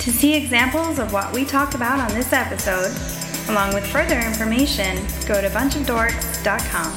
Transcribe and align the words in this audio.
To 0.00 0.10
see 0.10 0.34
examples 0.34 0.98
of 0.98 1.12
what 1.12 1.30
we 1.34 1.44
talked 1.44 1.74
about 1.74 2.00
on 2.00 2.08
this 2.16 2.32
episode, 2.32 2.90
along 3.50 3.74
with 3.74 3.86
further 3.86 4.18
information, 4.18 4.96
go 5.26 5.42
to 5.42 5.50
bunchofdorks.com. 5.50 6.94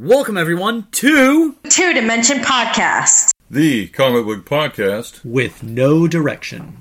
Welcome 0.00 0.38
everyone 0.38 0.86
to 0.92 1.54
Two 1.68 1.92
Dimension 1.92 2.38
Podcast. 2.38 3.30
The 3.50 3.88
comic 3.88 4.24
book 4.24 4.46
podcast. 4.46 5.22
With 5.22 5.62
No 5.62 6.08
Direction. 6.08 6.78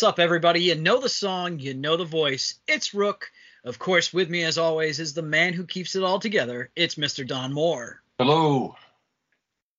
What's 0.00 0.08
up, 0.14 0.18
everybody? 0.18 0.62
You 0.62 0.76
know 0.76 0.98
the 0.98 1.10
song, 1.10 1.58
you 1.58 1.74
know 1.74 1.98
the 1.98 2.06
voice. 2.06 2.58
It's 2.66 2.94
Rook. 2.94 3.30
Of 3.64 3.78
course, 3.78 4.14
with 4.14 4.30
me, 4.30 4.44
as 4.44 4.56
always, 4.56 4.98
is 4.98 5.12
the 5.12 5.20
man 5.20 5.52
who 5.52 5.66
keeps 5.66 5.94
it 5.94 6.02
all 6.02 6.18
together. 6.18 6.70
It's 6.74 6.94
Mr. 6.94 7.26
Don 7.26 7.52
Moore. 7.52 8.00
Hello. 8.18 8.76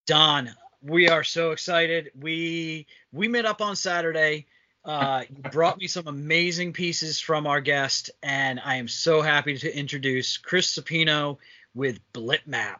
Don, 0.06 0.52
we 0.84 1.10
are 1.10 1.24
so 1.24 1.50
excited. 1.54 2.12
We 2.14 2.86
we 3.12 3.30
met 3.30 3.48
up 3.48 3.62
on 3.62 3.76
Saturday. 3.76 4.46
Uh, 4.86 5.24
you 5.32 5.42
brought 5.50 5.80
me 5.80 5.88
some 5.88 6.06
amazing 6.06 6.74
pieces 6.74 7.20
from 7.20 7.48
our 7.48 7.60
guest, 7.60 8.12
and 8.22 8.60
I 8.64 8.76
am 8.76 8.88
so 8.88 9.24
happy 9.24 9.58
to 9.58 9.76
introduce 9.76 10.38
Chris 10.38 10.68
Supino 10.68 11.40
with 11.74 12.00
Blitmap. 12.14 12.78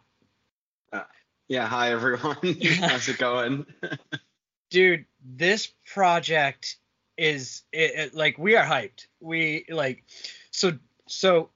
Uh, 0.94 1.06
yeah, 1.48 1.66
hi 1.66 1.92
everyone. 1.92 2.38
How's 2.82 3.10
it 3.10 3.18
going? 3.18 3.66
Dude, 4.70 5.06
this 5.26 5.74
project 5.92 6.78
is 7.22 7.62
it, 7.72 7.92
it, 7.96 8.16
like 8.16 8.38
we 8.40 8.56
are 8.56 8.66
hyped. 8.66 9.06
We 9.20 9.66
like 9.70 10.04
so 10.50 10.74
so 11.08 11.52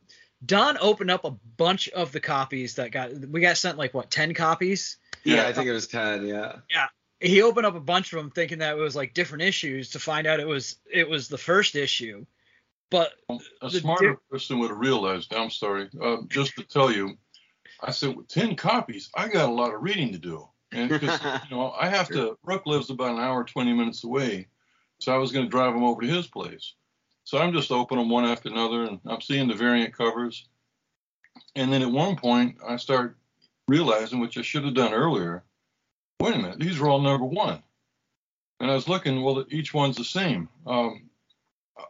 Don 0.46 0.78
opened 0.80 1.10
up 1.10 1.26
a 1.26 1.32
bunch 1.58 1.90
of 1.90 2.12
the 2.12 2.20
copies 2.20 2.76
that 2.76 2.92
got 2.92 3.12
we 3.12 3.42
got 3.42 3.58
sent 3.58 3.78
like 3.78 3.94
what 3.94 4.12
10 4.12 4.36
copies? 4.36 4.98
Yeah, 5.24 5.48
I 5.48 5.54
think 5.54 5.68
it 5.68 5.72
was 5.72 5.88
10, 5.88 6.28
yeah. 6.28 6.58
Yeah. 6.70 6.86
He 7.20 7.42
opened 7.42 7.66
up 7.66 7.74
a 7.74 7.80
bunch 7.80 8.14
of 8.14 8.18
them 8.18 8.30
thinking 8.30 8.60
that 8.60 8.78
it 8.78 8.80
was 8.80 8.96
like 8.96 9.16
different 9.16 9.44
issues 9.44 9.90
to 9.92 10.00
find 10.00 10.28
out 10.28 10.40
it 10.40 10.48
was 10.48 10.78
it 10.92 11.10
was 11.10 11.28
the 11.28 11.38
first 11.38 11.76
issue. 11.76 12.26
But 12.92 13.14
a 13.64 13.70
smarter 13.72 14.12
di- 14.12 14.18
person 14.30 14.60
would 14.60 14.70
have 14.70 14.80
realized. 14.80 15.34
I'm 15.34 15.50
sorry. 15.50 15.90
Uh, 16.00 16.18
just 16.28 16.56
to 16.58 16.64
tell 16.64 16.92
you, 16.92 17.18
I 17.82 17.90
said 17.90 18.16
with 18.16 18.28
10 18.28 18.56
copies, 18.56 19.10
I 19.16 19.28
got 19.30 19.50
a 19.50 19.52
lot 19.52 19.74
of 19.74 19.82
reading 19.82 20.12
to 20.12 20.20
do. 20.20 20.48
And 20.72 20.90
because 20.90 21.20
you 21.50 21.56
know, 21.56 21.72
I 21.72 21.90
have 21.90 22.08
to 22.10 22.38
Rook 22.44 22.68
lives 22.68 22.92
about 22.92 23.16
an 23.16 23.20
hour 23.20 23.44
20 23.44 23.74
minutes 23.74 24.04
away. 24.04 24.48
So 25.00 25.14
I 25.14 25.18
was 25.18 25.32
going 25.32 25.46
to 25.46 25.52
drive 25.52 25.74
them 25.74 25.84
over 25.84 26.02
to 26.02 26.08
his 26.08 26.28
place. 26.28 26.74
So 27.24 27.40
I'm 27.40 27.54
just 27.54 27.72
opening 27.72 28.04
them 28.04 28.12
one 28.12 28.26
after 28.26 28.50
another, 28.50 28.84
and 28.84 29.00
I'm 29.06 29.22
seeing 29.22 29.48
the 29.48 29.56
variant 29.56 29.96
covers. 29.96 30.48
And 31.56 31.72
then 31.72 31.82
at 31.82 31.92
one 31.92 32.16
point, 32.16 32.58
I 32.68 32.78
start 32.78 33.18
realizing, 33.68 34.20
which 34.20 34.38
I 34.38 34.42
should 34.42 34.64
have 34.64 34.76
done 34.76 34.94
earlier, 34.94 35.44
wait 36.20 36.36
a 36.36 36.38
minute, 36.38 36.60
these 36.60 36.80
are 36.80 36.88
all 36.88 37.02
number 37.02 37.26
one. 37.26 37.62
And 38.60 38.72
I 38.72 38.76
was 38.76 38.88
looking, 38.88 39.22
well, 39.22 39.44
each 39.50 39.74
one's 39.74 39.98
the 39.98 40.04
same. 40.04 40.50
Um, 40.66 41.10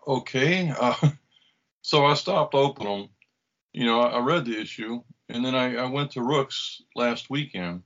okay. 0.08 0.74
Uh, 0.78 0.96
so 1.82 2.06
I 2.06 2.14
stopped 2.16 2.56
opening 2.56 3.02
them. 3.02 3.10
You 3.74 3.86
know, 3.86 4.00
I, 4.00 4.20
read 4.20 4.46
the 4.46 4.58
issue, 4.58 5.04
and 5.28 5.44
then 5.44 5.54
I, 5.54 5.76
I 5.76 5.86
went 5.90 6.12
to 6.12 6.24
Rook's 6.24 6.82
last 6.96 7.30
weekend, 7.30 7.84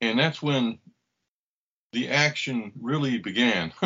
and 0.00 0.16
that's 0.16 0.40
when 0.40 0.78
the 1.94 2.10
action 2.10 2.72
really 2.80 3.18
began. 3.18 3.72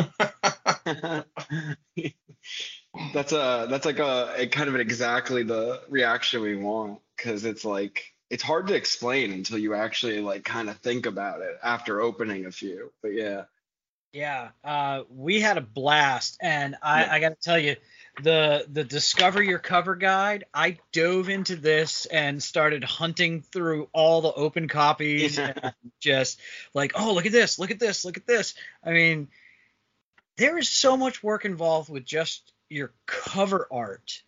that's 3.13 3.31
a 3.31 3.67
that's 3.69 3.85
like 3.85 3.99
a, 3.99 4.33
a, 4.37 4.47
kind 4.47 4.67
of 4.67 4.75
an 4.75 4.81
exactly 4.81 5.43
the 5.43 5.81
reaction 5.89 6.41
we 6.41 6.57
want 6.57 6.99
because 7.15 7.45
it's 7.45 7.63
like 7.63 8.13
it's 8.29 8.43
hard 8.43 8.67
to 8.67 8.73
explain 8.73 9.31
until 9.31 9.57
you 9.57 9.73
actually 9.75 10.19
like 10.19 10.43
kind 10.43 10.69
of 10.69 10.77
think 10.77 11.05
about 11.05 11.41
it 11.41 11.57
after 11.63 12.01
opening 12.01 12.45
a 12.45 12.51
few. 12.51 12.91
But 13.01 13.13
yeah. 13.13 13.43
Yeah, 14.11 14.49
uh, 14.63 15.03
we 15.11 15.39
had 15.39 15.59
a 15.59 15.61
blast, 15.61 16.39
and 16.41 16.75
I, 16.81 17.03
yeah. 17.03 17.13
I 17.13 17.19
got 17.19 17.29
to 17.29 17.35
tell 17.35 17.59
you, 17.59 17.75
the 18.23 18.65
the 18.71 18.83
discover 18.83 19.41
your 19.41 19.59
cover 19.59 19.95
guide 19.95 20.43
i 20.53 20.77
dove 20.91 21.29
into 21.29 21.55
this 21.55 22.05
and 22.07 22.41
started 22.41 22.83
hunting 22.83 23.41
through 23.41 23.87
all 23.93 24.21
the 24.21 24.33
open 24.33 24.67
copies 24.67 25.39
and 25.39 25.73
just 25.99 26.39
like 26.73 26.91
oh 26.95 27.13
look 27.13 27.25
at 27.25 27.31
this 27.31 27.59
look 27.59 27.71
at 27.71 27.79
this 27.79 28.05
look 28.05 28.17
at 28.17 28.27
this. 28.27 28.55
I 28.83 28.91
mean 28.91 29.29
there 30.37 30.57
is 30.57 30.69
so 30.69 30.95
much 30.95 31.21
work 31.21 31.45
involved 31.45 31.89
with 31.89 32.05
just 32.05 32.53
your 32.69 32.93
cover 33.05 33.67
art 33.71 34.23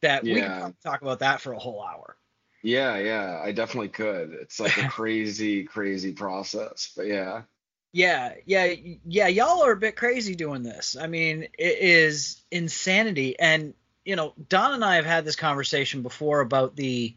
that 0.00 0.24
yeah. 0.24 0.34
we 0.34 0.40
can 0.40 0.76
talk 0.82 1.02
about 1.02 1.20
that 1.20 1.40
for 1.40 1.52
a 1.52 1.58
whole 1.58 1.82
hour. 1.82 2.16
Yeah 2.62 2.98
yeah 2.98 3.40
i 3.42 3.52
definitely 3.52 3.88
could. 3.88 4.32
It's 4.32 4.60
like 4.60 4.76
a 4.78 4.88
crazy 4.88 5.64
crazy 5.64 6.12
process 6.12 6.92
but 6.96 7.06
yeah 7.06 7.42
yeah, 7.92 8.34
yeah, 8.46 8.74
yeah. 9.04 9.28
Y'all 9.28 9.62
are 9.64 9.72
a 9.72 9.76
bit 9.76 9.96
crazy 9.96 10.34
doing 10.34 10.62
this. 10.62 10.96
I 10.98 11.06
mean, 11.06 11.42
it 11.58 11.78
is 11.78 12.40
insanity. 12.50 13.38
And 13.38 13.74
you 14.04 14.16
know, 14.16 14.32
Don 14.48 14.72
and 14.72 14.84
I 14.84 14.96
have 14.96 15.04
had 15.04 15.24
this 15.24 15.36
conversation 15.36 16.02
before 16.02 16.40
about 16.40 16.74
the 16.74 17.14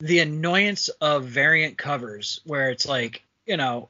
the 0.00 0.18
annoyance 0.18 0.90
of 1.00 1.24
variant 1.24 1.78
covers, 1.78 2.40
where 2.44 2.70
it's 2.70 2.86
like, 2.86 3.22
you 3.46 3.56
know, 3.56 3.88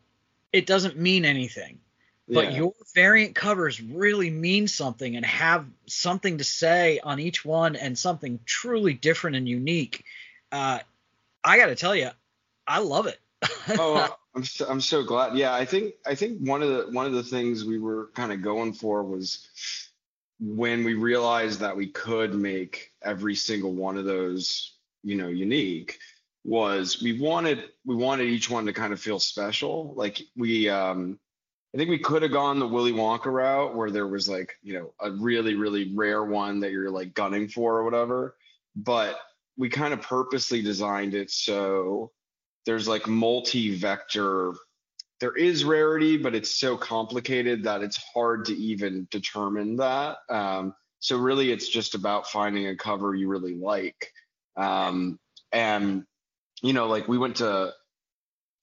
it 0.53 0.65
doesn't 0.65 0.97
mean 0.97 1.25
anything, 1.25 1.81
but 2.29 2.53
yeah. 2.53 2.59
your 2.59 2.73
variant 2.95 3.35
covers 3.35 3.83
really 3.83 4.31
mean 4.31 4.69
something 4.69 5.17
and 5.17 5.27
have 5.27 5.67
something 5.87 6.39
to 6.39 6.45
say 6.45 7.01
on 7.01 7.19
each 7.19 7.45
one 7.45 7.75
and 7.75 7.99
something 7.99 8.39
truly 8.47 8.95
different 8.95 9.37
and 9.37 9.49
unique. 9.49 10.05
Uh, 10.53 10.79
I 11.43 11.59
got 11.59 11.67
to 11.67 11.75
tell 11.75 11.97
you, 11.97 12.11
I 12.67 12.79
love 12.79 13.07
it. 13.07 13.19
oh, 13.71 14.17
I'm 14.37 14.45
so, 14.45 14.67
I'm 14.69 14.83
so 14.83 15.03
glad. 15.03 15.35
Yeah, 15.35 15.55
I 15.55 15.65
think 15.65 15.95
I 16.07 16.15
think 16.15 16.41
one 16.41 16.63
of 16.63 16.69
the 16.69 16.93
one 16.93 17.07
of 17.07 17.15
the 17.15 17.23
things 17.23 17.65
we 17.65 17.79
were 17.79 18.11
kind 18.15 18.33
of 18.33 18.43
going 18.43 18.75
for 18.75 19.03
was 19.03 19.49
when 20.39 20.85
we 20.85 20.93
realized 20.93 21.61
that 21.61 21.75
we 21.75 21.87
could 21.87 22.35
make 22.35 22.93
every 23.03 23.35
single 23.35 23.73
one 23.73 23.97
of 23.97 24.05
those, 24.05 24.75
you 25.03 25.17
know, 25.17 25.29
unique 25.29 25.99
was 26.45 27.03
we 27.03 27.19
wanted 27.19 27.71
we 27.87 27.95
wanted 27.95 28.29
each 28.29 28.51
one 28.51 28.67
to 28.67 28.75
kind 28.75 28.93
of 28.93 29.01
feel 29.01 29.19
special. 29.19 29.95
Like 29.95 30.21
we 30.37 30.69
um 30.69 31.19
I 31.75 31.79
think 31.79 31.89
we 31.89 31.99
could 31.99 32.23
have 32.23 32.33
gone 32.33 32.59
the 32.59 32.69
Willy 32.69 32.93
Wonka 32.93 33.27
route 33.27 33.75
where 33.75 33.91
there 33.91 34.07
was 34.07 34.29
like, 34.29 34.57
you 34.63 34.75
know, 34.75 34.93
a 35.01 35.13
really, 35.13 35.55
really 35.55 35.95
rare 35.95 36.25
one 36.25 36.61
that 36.61 36.73
you're 36.73 36.91
like 36.91 37.15
gunning 37.15 37.49
for 37.49 37.79
or 37.79 37.85
whatever. 37.85 38.37
But 38.77 39.19
we 39.57 39.71
kind 39.71 39.95
of 39.95 40.03
purposely 40.03 40.61
designed 40.61 41.15
it 41.15 41.31
so 41.31 42.13
there's 42.67 42.87
like 42.87 43.07
multi-vector 43.07 44.53
there 45.21 45.37
is 45.37 45.65
rarity 45.65 46.17
but 46.17 46.35
it's 46.35 46.55
so 46.55 46.77
complicated 46.77 47.65
that 47.65 47.83
it's 47.83 47.99
hard 48.15 48.45
to 48.45 48.55
even 48.55 49.09
determine 49.11 49.77
that 49.77 50.19
um, 50.29 50.75
so 50.99 51.17
really 51.17 51.51
it's 51.51 51.69
just 51.69 51.95
about 51.95 52.29
finding 52.29 52.69
a 52.69 52.77
cover 52.77 53.15
you 53.15 53.29
really 53.29 53.55
like 53.55 54.13
um, 54.57 55.19
and 55.53 56.05
you 56.63 56.73
know 56.73 56.87
like 56.87 57.09
we 57.09 57.19
went 57.19 57.37
to 57.37 57.73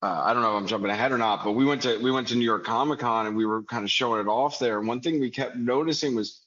uh, 0.03 0.22
I 0.25 0.34
don't 0.34 0.41
know 0.41 0.58
if 0.58 0.62
I'm 0.62 0.68
jumping 0.68 0.91
ahead 0.91 1.14
or 1.14 1.18
not, 1.18 1.46
but 1.46 1.53
we 1.53 1.64
went 1.64 1.84
to 1.84 1.97
we 1.97 2.12
went 2.12 2.28
to 2.28 2.35
New 2.35 2.44
York 2.44 2.66
Comic 2.66 3.00
Con 3.00 3.25
and 3.25 3.38
we 3.38 3.46
were 3.46 3.64
kind 3.64 3.85
of 3.85 3.90
showing 3.90 4.20
it 4.20 4.28
off 4.28 4.59
there. 4.59 4.78
And 4.78 4.85
one 4.85 5.00
thing 5.00 5.22
we 5.22 5.30
kept 5.30 5.56
noticing 5.56 6.14
was 6.14 6.41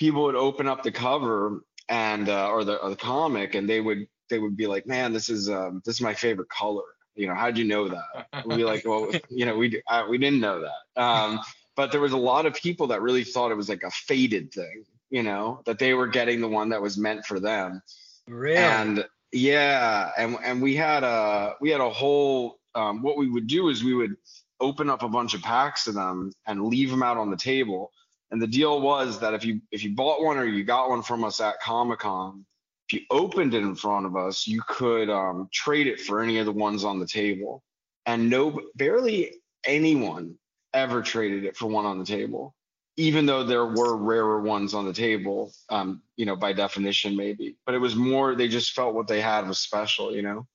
people 0.00 0.24
would 0.24 0.34
open 0.34 0.66
up 0.66 0.82
the 0.82 0.90
cover 0.90 1.62
and 1.88 2.28
uh, 2.28 2.48
or 2.48 2.64
the 2.64 2.76
or 2.76 2.90
the 2.90 2.96
comic 2.96 3.54
and 3.54 3.68
they 3.68 3.80
would 3.80 4.08
they 4.28 4.38
would 4.38 4.56
be 4.56 4.66
like, 4.66 4.86
man, 4.86 5.12
this 5.12 5.28
is 5.28 5.48
um, 5.48 5.82
this 5.84 5.96
is 5.96 6.00
my 6.00 6.14
favorite 6.14 6.48
color. 6.48 6.84
You 7.14 7.26
know, 7.26 7.34
how'd 7.34 7.58
you 7.58 7.64
know 7.64 7.88
that? 7.88 8.46
We'd 8.46 8.56
be 8.56 8.64
like, 8.64 8.84
well, 8.86 9.10
you 9.28 9.46
know, 9.46 9.56
we 9.56 9.82
uh, 9.88 10.04
we 10.08 10.18
didn't 10.18 10.40
know 10.40 10.62
that. 10.62 11.02
Um, 11.02 11.40
but 11.76 11.92
there 11.92 12.00
was 12.00 12.12
a 12.12 12.18
lot 12.18 12.46
of 12.46 12.54
people 12.54 12.88
that 12.88 13.02
really 13.02 13.24
thought 13.24 13.50
it 13.50 13.56
was 13.56 13.68
like 13.68 13.82
a 13.82 13.90
fated 13.90 14.52
thing. 14.52 14.84
You 15.10 15.22
know, 15.22 15.62
that 15.64 15.78
they 15.78 15.94
were 15.94 16.06
getting 16.06 16.40
the 16.40 16.48
one 16.48 16.68
that 16.68 16.82
was 16.82 16.98
meant 16.98 17.24
for 17.24 17.40
them. 17.40 17.82
Really? 18.26 18.58
And 18.58 19.04
yeah, 19.32 20.10
and 20.16 20.36
and 20.42 20.62
we 20.62 20.76
had 20.76 21.02
a 21.02 21.54
we 21.60 21.70
had 21.70 21.80
a 21.80 21.90
whole. 21.90 22.58
Um, 22.74 23.02
what 23.02 23.16
we 23.16 23.28
would 23.28 23.46
do 23.46 23.70
is 23.70 23.82
we 23.82 23.94
would 23.94 24.16
open 24.60 24.90
up 24.90 25.02
a 25.02 25.08
bunch 25.08 25.34
of 25.34 25.42
packs 25.42 25.86
of 25.86 25.94
them 25.94 26.32
and 26.46 26.66
leave 26.66 26.90
them 26.90 27.02
out 27.02 27.16
on 27.16 27.30
the 27.30 27.36
table. 27.36 27.92
And 28.30 28.42
the 28.42 28.46
deal 28.46 28.80
was 28.80 29.20
that 29.20 29.34
if 29.34 29.44
you 29.44 29.60
if 29.70 29.82
you 29.82 29.94
bought 29.94 30.22
one 30.22 30.38
or 30.38 30.44
you 30.44 30.64
got 30.64 30.90
one 30.90 31.02
from 31.02 31.24
us 31.24 31.40
at 31.40 31.60
Comic 31.60 32.00
Con, 32.00 32.44
if 32.88 33.00
you 33.00 33.06
opened 33.10 33.54
it 33.54 33.62
in 33.62 33.74
front 33.74 34.06
of 34.06 34.16
us, 34.16 34.46
you 34.46 34.62
could 34.66 35.10
um, 35.10 35.48
trade 35.52 35.86
it 35.86 36.00
for 36.00 36.22
any 36.22 36.38
of 36.38 36.46
the 36.46 36.52
ones 36.52 36.84
on 36.84 36.98
the 36.98 37.06
table. 37.06 37.62
And 38.06 38.30
no, 38.30 38.62
barely 38.76 39.34
anyone 39.64 40.36
ever 40.72 41.02
traded 41.02 41.44
it 41.44 41.56
for 41.56 41.66
one 41.66 41.84
on 41.84 41.98
the 41.98 42.04
table, 42.04 42.54
even 42.96 43.26
though 43.26 43.44
there 43.44 43.66
were 43.66 43.96
rarer 43.96 44.40
ones 44.40 44.72
on 44.72 44.86
the 44.86 44.94
table, 44.94 45.52
um, 45.68 46.00
you 46.16 46.24
know, 46.24 46.34
by 46.34 46.54
definition, 46.54 47.14
maybe. 47.14 47.56
But 47.66 47.74
it 47.74 47.78
was 47.78 47.94
more, 47.94 48.34
they 48.34 48.48
just 48.48 48.72
felt 48.72 48.94
what 48.94 49.06
they 49.06 49.20
had 49.20 49.46
was 49.46 49.58
special, 49.58 50.14
you 50.14 50.22
know? 50.22 50.46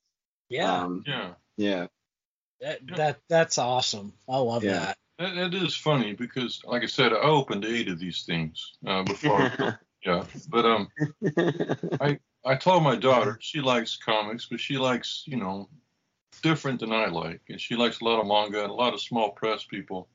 Yeah. 0.50 0.84
Um, 0.84 1.04
yeah. 1.06 1.34
Yeah. 1.58 1.88
That, 2.62 2.80
that 2.96 3.20
that's 3.30 3.58
awesome. 3.58 4.14
I 4.28 4.38
love 4.38 4.64
yeah. 4.64 4.80
that. 4.80 4.98
That, 5.20 5.36
that 5.36 5.54
is 5.54 5.76
funny 5.76 6.14
because, 6.14 6.62
like 6.66 6.82
I 6.82 6.88
said, 6.88 7.14
I 7.14 7.18
opened 7.18 7.66
eight 7.66 7.90
of 7.90 8.00
these 8.00 8.24
things 8.24 8.74
uh, 8.88 9.04
before. 9.04 9.80
yeah, 10.06 10.26
but 10.50 10.66
um, 10.66 10.88
I 12.02 12.20
I 12.46 12.56
told 12.56 12.84
my 12.84 12.96
daughter 12.96 13.38
she 13.42 13.62
likes 13.62 13.98
comics, 13.98 14.48
but 14.50 14.60
she 14.60 14.78
likes 14.78 15.24
you 15.26 15.38
know 15.38 15.70
different 16.42 16.80
than 16.80 16.92
I 16.92 17.08
like, 17.08 17.42
and 17.50 17.60
she 17.60 17.76
likes 17.76 18.02
a 18.02 18.04
lot 18.04 18.20
of 18.20 18.28
manga 18.28 18.62
and 18.64 18.72
a 18.72 18.76
lot 18.76 18.94
of 18.94 19.02
small 19.02 19.32
press 19.32 19.64
people. 19.64 20.08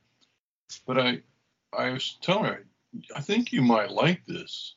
But 0.86 0.98
I 0.98 1.22
I 1.76 1.90
was 1.90 2.18
telling 2.22 2.44
her 2.44 2.64
I 3.14 3.20
think 3.20 3.52
you 3.52 3.62
might 3.62 3.90
like 3.90 4.24
this. 4.26 4.74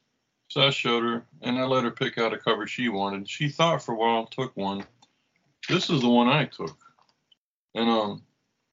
So 0.48 0.62
I 0.62 0.70
showed 0.70 1.04
her, 1.04 1.26
and 1.42 1.58
I 1.58 1.64
let 1.64 1.86
her 1.86 1.92
pick 1.92 2.18
out 2.18 2.34
a 2.34 2.38
cover 2.38 2.68
she 2.68 2.90
wanted. 2.90 3.30
She 3.30 3.48
thought 3.48 3.82
for 3.82 3.94
a 3.94 3.98
while, 3.98 4.26
took 4.26 4.56
one. 4.58 4.84
This 5.70 5.90
is 5.90 6.02
the 6.02 6.10
one 6.10 6.28
I 6.28 6.46
took, 6.46 6.78
and 7.76 7.90
um. 7.90 8.24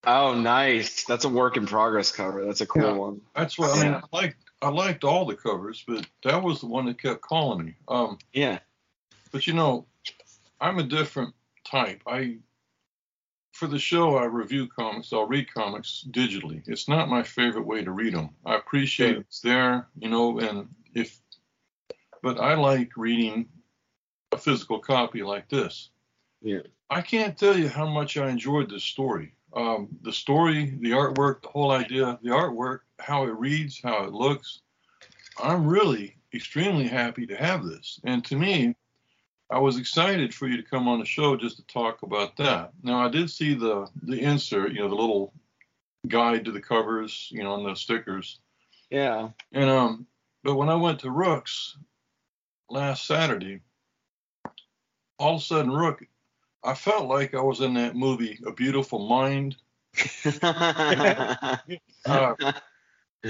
Oh, 0.05 0.35
nice. 0.35 1.05
That's 1.05 1.25
a 1.25 1.29
work 1.29 1.57
in 1.57 1.67
progress 1.67 2.13
cover. 2.13 2.45
That's 2.45 2.61
a 2.61 2.67
cool 2.67 2.83
Yeah. 2.83 2.93
one. 2.93 3.21
That's 3.35 3.59
what 3.59 3.77
I 3.77 3.83
mean. 3.83 3.95
I 3.95 4.03
liked 4.13 4.48
I 4.61 4.69
liked 4.71 5.05
all 5.05 5.25
the 5.25 5.37
covers, 5.37 5.85
but 5.87 6.07
that 6.25 6.43
was 6.43 6.61
the 6.61 6.67
one 6.67 6.87
that 6.87 7.01
kept 7.01 7.21
calling 7.21 7.65
me. 7.65 7.75
Um, 7.87 8.19
Yeah. 8.33 8.59
but 9.31 9.47
you 9.47 9.53
know, 9.53 9.87
I'm 10.61 10.79
a 10.79 10.83
different 10.83 11.35
type. 11.65 12.03
I 12.07 12.39
for 13.53 13.67
the 13.67 13.79
show 13.79 14.17
I 14.17 14.25
review 14.25 14.69
comics. 14.69 15.13
I'll 15.13 15.27
read 15.27 15.53
comics 15.53 16.05
digitally. 16.11 16.63
It's 16.69 16.89
not 16.89 17.09
my 17.09 17.23
favorite 17.25 17.67
way 17.67 17.83
to 17.83 17.91
read 17.91 18.15
them. 18.15 18.31
I 18.47 18.55
appreciate 18.57 19.13
Sure. 19.13 19.21
it's 19.21 19.41
there, 19.41 19.89
you 19.99 20.09
know, 20.09 20.39
and 20.39 20.69
if 20.95 21.21
but 22.23 22.39
I 22.41 22.55
like 22.55 22.97
reading 22.97 23.49
a 24.33 24.39
physical 24.39 24.81
copy 24.81 25.23
like 25.23 25.49
this. 25.49 25.91
Yeah. 26.43 26.63
I 26.91 27.01
can't 27.03 27.37
tell 27.39 27.57
you 27.57 27.69
how 27.69 27.87
much 27.87 28.17
I 28.17 28.29
enjoyed 28.31 28.71
this 28.71 28.85
story. 28.85 29.35
Um, 29.55 29.89
the 30.03 30.13
story, 30.13 30.77
the 30.81 30.91
artwork, 30.91 31.43
the 31.43 31.49
whole 31.49 31.71
idea, 31.71 32.19
the 32.23 32.31
artwork, 32.31 32.81
how 32.99 33.25
it 33.25 33.35
reads, 33.39 33.81
how 33.83 34.05
it 34.05 34.13
looks. 34.13 34.61
I'm 35.43 35.67
really 35.67 36.17
extremely 36.35 36.87
happy 36.87 37.27
to 37.27 37.37
have 37.37 37.65
this. 37.65 38.01
And 38.05 38.25
to 38.27 38.37
me, 38.37 38.75
I 39.51 39.59
was 39.59 39.79
excited 39.79 40.35
for 40.35 40.47
you 40.47 40.57
to 40.59 40.63
come 40.63 40.89
on 40.89 40.99
the 40.99 41.07
show 41.07 41.37
just 41.37 41.57
to 41.57 41.67
talk 41.67 42.03
about 42.03 42.37
that. 42.37 42.73
Now, 42.83 43.05
I 43.05 43.09
did 43.09 43.31
see 43.31 43.55
the 43.55 43.89
the 44.03 44.21
insert, 44.21 44.73
you 44.73 44.81
know, 44.81 44.89
the 44.89 44.95
little 44.95 45.33
guide 46.07 46.45
to 46.45 46.53
the 46.53 46.61
covers, 46.61 47.29
you 47.31 47.43
know, 47.43 47.55
and 47.55 47.67
the 47.67 47.75
stickers. 47.75 48.41
Yeah. 48.91 49.31
And 49.53 49.71
um, 49.71 50.07
but 50.45 50.57
when 50.57 50.69
I 50.69 50.75
went 50.75 51.01
to 51.01 51.11
Rook's 51.11 51.77
last 52.69 53.07
Saturday, 53.07 53.61
all 55.19 55.37
of 55.37 55.41
a 55.41 55.45
sudden, 55.45 55.73
Rook, 55.73 56.03
I 56.63 56.75
felt 56.75 57.09
like 57.09 57.35
I 57.35 57.41
was 57.41 57.61
in 57.61 57.75
that 57.75 57.97
movie, 57.97 58.39
A 58.47 58.53
Beautiful 58.53 59.09
Mind. 59.09 59.57
Uh, 62.07 62.35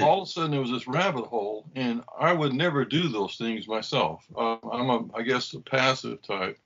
all 0.03 0.23
of 0.23 0.29
a 0.29 0.31
sudden, 0.31 0.51
there 0.51 0.61
was 0.61 0.71
this 0.71 0.87
rabbit 0.87 1.25
hole, 1.25 1.69
and 1.75 2.05
I 2.21 2.33
would 2.33 2.53
never 2.53 2.85
do 2.85 3.09
those 3.09 3.37
things 3.37 3.67
myself. 3.67 4.25
Uh, 4.37 4.59
I'm 4.71 4.91
a, 4.91 5.07
I 5.15 5.23
guess, 5.23 5.55
a 5.55 5.61
passive 5.61 6.23
type. 6.23 6.59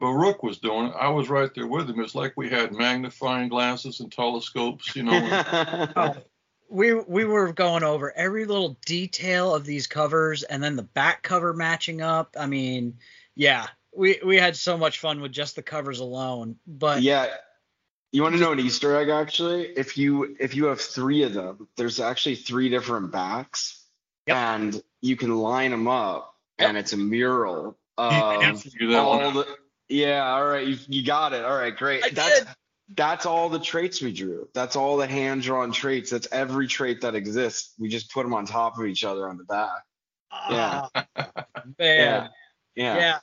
But 0.00 0.12
Rook 0.12 0.42
was 0.42 0.58
doing 0.58 0.86
it. 0.86 0.94
I 0.98 1.10
was 1.10 1.28
right 1.28 1.54
there 1.54 1.66
with 1.66 1.90
him. 1.90 2.00
It's 2.00 2.14
like 2.14 2.32
we 2.36 2.48
had 2.48 2.72
magnifying 2.72 3.48
glasses 3.48 4.00
and 4.00 4.10
telescopes, 4.10 4.96
you 4.96 5.02
know. 5.02 6.14
we 6.68 6.94
we 6.94 7.24
were 7.24 7.52
going 7.52 7.82
over 7.82 8.16
every 8.16 8.44
little 8.44 8.78
detail 8.86 9.54
of 9.54 9.64
these 9.64 9.86
covers 9.86 10.42
and 10.44 10.62
then 10.62 10.76
the 10.76 10.82
back 10.82 11.22
cover 11.22 11.52
matching 11.52 12.00
up. 12.00 12.36
I 12.38 12.46
mean, 12.46 12.98
yeah, 13.34 13.66
we 13.94 14.20
we 14.24 14.36
had 14.36 14.56
so 14.56 14.76
much 14.78 14.98
fun 15.00 15.20
with 15.20 15.32
just 15.32 15.56
the 15.56 15.62
covers 15.62 16.00
alone. 16.00 16.56
But 16.66 17.02
yeah. 17.02 17.26
You 18.10 18.22
want 18.22 18.36
to 18.36 18.40
know 18.40 18.52
an 18.52 18.60
Easter 18.60 18.96
egg 18.96 19.10
actually? 19.10 19.64
If 19.64 19.98
you 19.98 20.34
if 20.40 20.54
you 20.54 20.64
have 20.66 20.80
three 20.80 21.24
of 21.24 21.34
them, 21.34 21.68
there's 21.76 22.00
actually 22.00 22.36
three 22.36 22.70
different 22.70 23.12
backs, 23.12 23.84
Yep. 24.26 24.36
and 24.36 24.82
you 25.02 25.14
can 25.16 25.36
line 25.36 25.70
them 25.72 25.88
up, 25.88 26.34
and 26.58 26.78
it's 26.78 26.94
a 26.94 26.96
mural 26.96 27.76
I 27.98 28.48
of 28.48 28.62
figure 28.62 28.88
that 28.92 29.04
one 29.06 29.22
all 29.24 29.32
the. 29.32 29.46
Yeah, 29.90 30.26
all 30.26 30.46
right, 30.46 30.66
you, 30.66 30.78
you 30.88 31.04
got 31.04 31.34
it. 31.34 31.44
All 31.44 31.54
right, 31.54 31.76
great. 31.76 32.02
I 32.02 32.08
that's 32.08 32.38
did. 32.40 32.48
that's 32.96 33.26
all 33.26 33.50
the 33.50 33.58
traits 33.58 34.00
we 34.00 34.12
drew. 34.14 34.48
That's 34.54 34.74
all 34.74 34.96
the 34.96 35.06
hand 35.06 35.42
drawn 35.42 35.70
traits. 35.70 36.10
That's 36.10 36.28
every 36.32 36.66
trait 36.66 37.02
that 37.02 37.14
exists. 37.14 37.74
We 37.78 37.90
just 37.90 38.10
put 38.10 38.22
them 38.22 38.32
on 38.32 38.46
top 38.46 38.78
of 38.78 38.86
each 38.86 39.04
other 39.04 39.28
on 39.28 39.36
the 39.36 39.44
back. 39.44 39.82
Yeah. 40.50 40.86
ah, 40.94 41.06
man, 41.78 42.30
Yeah. 42.74 42.96
yeah. 42.96 43.18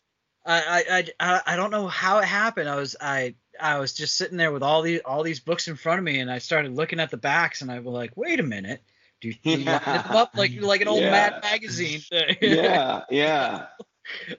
I, 0.46 0.84
I 0.90 1.06
I 1.20 1.42
I 1.46 1.56
don't 1.56 1.72
know 1.72 1.88
how 1.88 2.20
it 2.20 2.26
happened. 2.26 2.70
I 2.70 2.76
was 2.76 2.96
I 3.02 3.36
I 3.60 3.80
was 3.80 3.94
just 3.94 4.16
sitting 4.16 4.38
there 4.38 4.52
with 4.52 4.64
all 4.64 4.82
these 4.82 5.02
all 5.06 5.24
these 5.24 5.40
books 5.40 5.68
in 5.68 5.76
front 5.76 6.00
of 6.00 6.04
me, 6.06 6.20
and 6.20 6.32
I 6.32 6.38
started 6.40 6.74
looking 6.74 7.00
at 7.00 7.12
the 7.12 7.18
backs, 7.18 7.62
and 7.62 7.72
I 7.72 7.80
was 7.80 7.94
like, 7.94 8.16
wait 8.16 8.40
a 8.40 8.44
minute. 8.44 8.84
Do 9.22 9.30
you, 9.30 9.36
do 9.44 9.60
you 9.60 9.66
line 9.66 10.04
them 10.04 10.16
up 10.16 10.32
like 10.36 10.52
like 10.62 10.82
an 10.82 10.88
old 10.88 11.02
Yeah. 11.04 11.12
Mad 11.12 11.42
magazine 11.42 12.00
thing? 12.00 12.38
yeah, 12.42 13.04
yeah. 13.10 13.68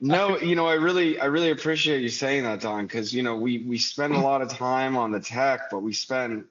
No, 0.00 0.38
you 0.38 0.55
know, 0.55 0.67
I 0.67 0.75
really, 0.75 1.19
I 1.19 1.25
really 1.25 1.50
appreciate 1.50 2.03
you 2.03 2.08
saying 2.08 2.44
that, 2.44 2.61
Don, 2.61 2.87
because 2.87 3.12
you 3.12 3.23
know, 3.23 3.37
we 3.37 3.58
we 3.58 3.79
spend 3.79 4.14
a 4.14 4.20
lot 4.20 4.43
of 4.43 4.49
time 4.49 4.97
on 4.97 5.11
the 5.11 5.20
tech, 5.20 5.70
but 5.70 5.81
we 5.81 5.93
spend, 5.93 6.44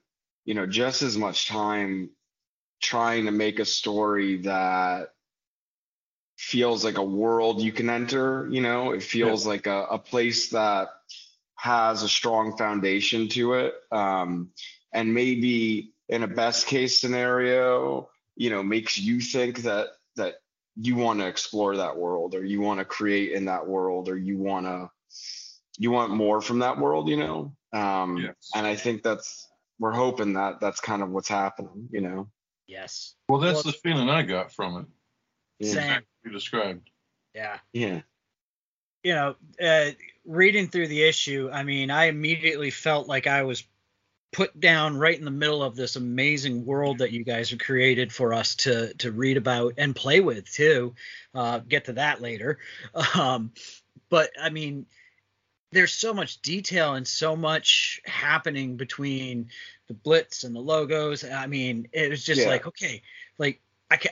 you 0.43 0.53
know, 0.53 0.65
just 0.65 1.01
as 1.01 1.17
much 1.17 1.47
time 1.47 2.09
trying 2.81 3.25
to 3.25 3.31
make 3.31 3.59
a 3.59 3.65
story 3.65 4.41
that 4.41 5.14
feels 6.37 6.83
like 6.83 6.97
a 6.97 7.03
world 7.03 7.61
you 7.61 7.71
can 7.71 7.89
enter. 7.89 8.47
You 8.51 8.61
know, 8.61 8.91
it 8.91 9.03
feels 9.03 9.45
like 9.45 9.67
a, 9.67 9.85
a 9.91 9.99
place 9.99 10.49
that 10.49 10.89
has 11.55 12.03
a 12.03 12.09
strong 12.09 12.57
foundation 12.57 13.27
to 13.29 13.53
it, 13.53 13.73
um, 13.91 14.51
and 14.93 15.13
maybe 15.13 15.93
in 16.09 16.23
a 16.23 16.27
best 16.27 16.67
case 16.67 16.99
scenario, 16.99 18.09
you 18.35 18.49
know, 18.49 18.61
makes 18.61 18.97
you 18.97 19.19
think 19.21 19.63
that 19.63 19.87
that 20.15 20.35
you 20.77 20.95
want 20.95 21.19
to 21.19 21.27
explore 21.27 21.77
that 21.77 21.97
world 21.97 22.35
or 22.35 22.43
you 22.43 22.61
want 22.61 22.79
to 22.79 22.85
create 22.85 23.31
in 23.31 23.45
that 23.45 23.65
world 23.65 24.09
or 24.09 24.17
you 24.17 24.37
want 24.37 24.65
to 24.65 24.89
you 25.77 25.91
want 25.91 26.11
more 26.11 26.41
from 26.41 26.59
that 26.59 26.77
world 26.77 27.07
you 27.09 27.17
know 27.17 27.55
um 27.73 28.17
Yes. 28.17 28.51
and 28.55 28.65
i 28.65 28.75
think 28.75 29.03
that's 29.03 29.47
we're 29.79 29.91
hoping 29.91 30.33
that 30.33 30.59
that's 30.59 30.79
kind 30.79 31.01
of 31.01 31.09
what's 31.09 31.27
happening 31.29 31.87
you 31.91 32.01
know 32.01 32.29
yes. 32.67 33.15
Well, 33.29 33.39
that's 33.39 33.63
Well, 33.63 33.73
the 33.73 33.79
feeling 33.79 34.09
I 34.09 34.23
got 34.23 34.51
from 34.51 34.77
it. 34.77 34.85
Yeah 35.59 35.71
Same. 35.71 36.01
You 36.23 36.31
described. 36.31 36.89
Yeah. 37.33 37.59
yeah 37.73 38.01
you 39.05 39.13
know, 39.13 39.35
uh, 39.63 39.91
reading 40.25 40.67
through 40.67 40.87
the 40.87 41.03
issue, 41.03 41.47
I 41.53 41.61
mean, 41.61 41.91
I 41.91 42.05
immediately 42.05 42.71
felt 42.71 43.07
like 43.07 43.27
I 43.27 43.43
was 43.43 43.63
put 44.33 44.59
down 44.59 44.97
right 44.97 45.17
in 45.17 45.25
the 45.25 45.31
middle 45.31 45.61
of 45.61 45.75
this 45.75 45.95
amazing 45.95 46.65
world 46.65 46.97
that 46.97 47.11
you 47.11 47.23
guys 47.23 47.51
have 47.51 47.59
created 47.59 48.11
for 48.11 48.33
us 48.33 48.55
to 48.55 48.95
to 48.95 49.11
read 49.11 49.37
about 49.37 49.75
and 49.77 49.95
play 49.95 50.21
with 50.21 50.51
too. 50.51 50.95
Uh, 51.35 51.59
get 51.59 51.85
to 51.85 51.93
that 51.93 52.19
later. 52.19 52.57
Um, 53.15 53.51
but 54.09 54.31
I 54.41 54.49
mean, 54.49 54.87
there's 55.71 55.93
so 55.93 56.11
much 56.11 56.41
detail 56.41 56.95
and 56.95 57.07
so 57.07 57.35
much 57.35 58.01
happening 58.05 58.75
between 58.75 59.49
the 59.87 59.93
blitz 59.93 60.43
and 60.43 60.55
the 60.55 60.59
logos. 60.59 61.23
I 61.23 61.45
mean, 61.45 61.89
it 61.93 62.09
was 62.09 62.23
just 62.23 62.41
Yeah. 62.41 62.47
like, 62.49 62.65
okay, 62.65 63.03
like 63.37 63.61
I 63.91 63.97
can 63.97 64.11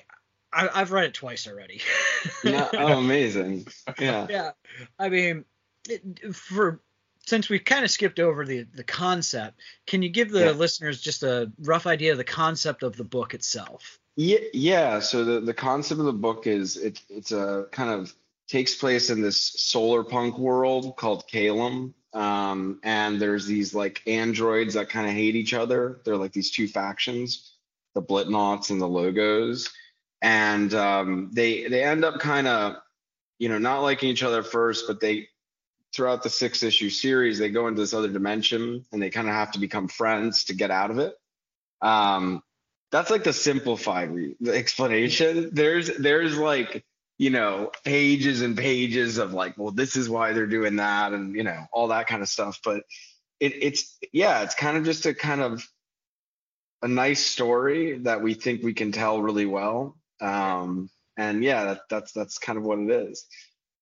I, 0.53 0.69
I've 0.73 0.91
read 0.91 1.05
it 1.05 1.13
twice 1.13 1.47
already. 1.47 1.81
yeah 2.43 2.69
oh 2.73 2.97
amazing 2.99 3.67
yeah 3.99 4.27
yeah 4.29 4.51
i 4.99 5.09
mean 5.09 5.43
it, 5.89 6.35
for 6.35 6.79
since 7.25 7.49
we've 7.49 7.63
kind 7.65 7.83
of 7.83 7.91
skipped 7.91 8.19
over 8.19 8.45
the 8.45 8.63
the 8.73 8.83
concept 8.83 9.59
can 9.87 10.01
you 10.01 10.09
give 10.09 10.31
the 10.31 10.45
Yeah. 10.45 10.51
listeners 10.51 11.01
just 11.01 11.23
a 11.23 11.51
rough 11.59 11.85
idea 11.87 12.11
of 12.11 12.17
the 12.17 12.23
concept 12.23 12.83
of 12.83 12.95
the 12.95 13.03
book 13.03 13.33
itself 13.33 13.99
Yeah, 14.15 14.37
yeah. 14.53 14.99
So 14.99 15.25
the, 15.25 15.39
the 15.39 15.53
concept 15.55 15.99
of 15.99 16.05
the 16.05 16.13
book 16.13 16.45
is 16.47 16.77
it 16.77 17.01
it's 17.09 17.31
a 17.31 17.65
kind 17.71 17.89
of 17.89 18.13
takes 18.47 18.75
place 18.75 19.09
in 19.09 19.21
this 19.21 19.39
solar 19.57 20.03
punk 20.03 20.37
world 20.37 20.95
called 20.97 21.25
Calum. 21.27 21.95
Um, 22.13 22.79
and 22.83 23.19
there's 23.19 23.47
these 23.47 23.73
like 23.73 24.03
androids 24.05 24.75
that 24.75 24.89
kind 24.89 25.07
of 25.07 25.13
hate 25.13 25.35
each 25.35 25.55
other. 25.55 25.99
They're 26.05 26.15
like 26.17 26.31
these 26.31 26.51
two 26.51 26.67
factions, 26.67 27.53
the 27.95 28.03
Blitnauts 28.03 28.69
and 28.69 28.79
the 28.79 28.87
Logos. 28.87 29.73
And 30.23 30.73
um, 30.73 31.29
they 31.33 31.67
they 31.67 31.83
end 31.83 32.03
up 32.03 32.19
kind 32.19 32.47
of, 32.47 32.77
you 33.37 33.49
know, 33.49 33.59
not 33.59 33.81
liking 33.81 34.09
each 34.09 34.23
other 34.23 34.41
first, 34.41 34.87
but 34.87 34.99
they 34.99 35.27
throughout 35.93 36.23
the 36.23 36.29
six 36.29 36.63
issue 36.63 36.89
series, 36.89 37.37
they 37.37 37.49
go 37.49 37.67
into 37.67 37.81
this 37.81 37.93
other 37.93 38.07
dimension 38.07 38.83
and 38.91 39.01
they 39.01 39.11
kind 39.11 39.27
of 39.27 39.35
have 39.35 39.51
to 39.51 39.59
become 39.59 39.87
friends 39.87 40.45
to 40.45 40.55
get 40.55 40.71
out 40.71 40.89
of 40.89 40.97
it. 40.97 41.13
Um, 41.81 42.41
that's 42.91 43.11
like 43.11 43.23
the 43.23 43.33
simplified 43.33 44.11
re- 44.11 44.35
the 44.39 44.55
explanation. 44.55 45.49
There's 45.51 45.95
there's 45.97 46.37
like 46.37 46.85
you 47.17 47.29
know 47.29 47.71
pages 47.83 48.41
and 48.41 48.57
pages 48.57 49.17
of 49.17 49.33
like, 49.33 49.57
well, 49.57 49.71
this 49.71 49.95
is 49.95 50.09
why 50.09 50.33
they're 50.33 50.47
doing 50.47 50.77
that, 50.77 51.11
and 51.11 51.35
you 51.35 51.43
know 51.43 51.65
all 51.71 51.89
that 51.89 52.07
kind 52.07 52.21
of 52.21 52.29
stuff. 52.29 52.59
But 52.63 52.83
it, 53.39 53.53
it's 53.61 53.97
yeah, 54.13 54.43
it's 54.43 54.55
kind 54.55 54.77
of 54.77 54.85
just 54.85 55.05
a 55.05 55.13
kind 55.13 55.41
of 55.41 55.67
a 56.81 56.87
nice 56.87 57.25
story 57.25 57.97
that 57.99 58.21
we 58.21 58.33
think 58.33 58.63
we 58.63 58.73
can 58.73 58.91
tell 58.91 59.21
really 59.21 59.45
well. 59.45 59.97
Um, 60.23 60.89
and 61.17 61.43
yeah, 61.43 61.65
that, 61.65 61.81
that's 61.89 62.11
that's 62.13 62.37
kind 62.37 62.57
of 62.57 62.63
what 62.63 62.79
it 62.79 62.89
is. 62.89 63.25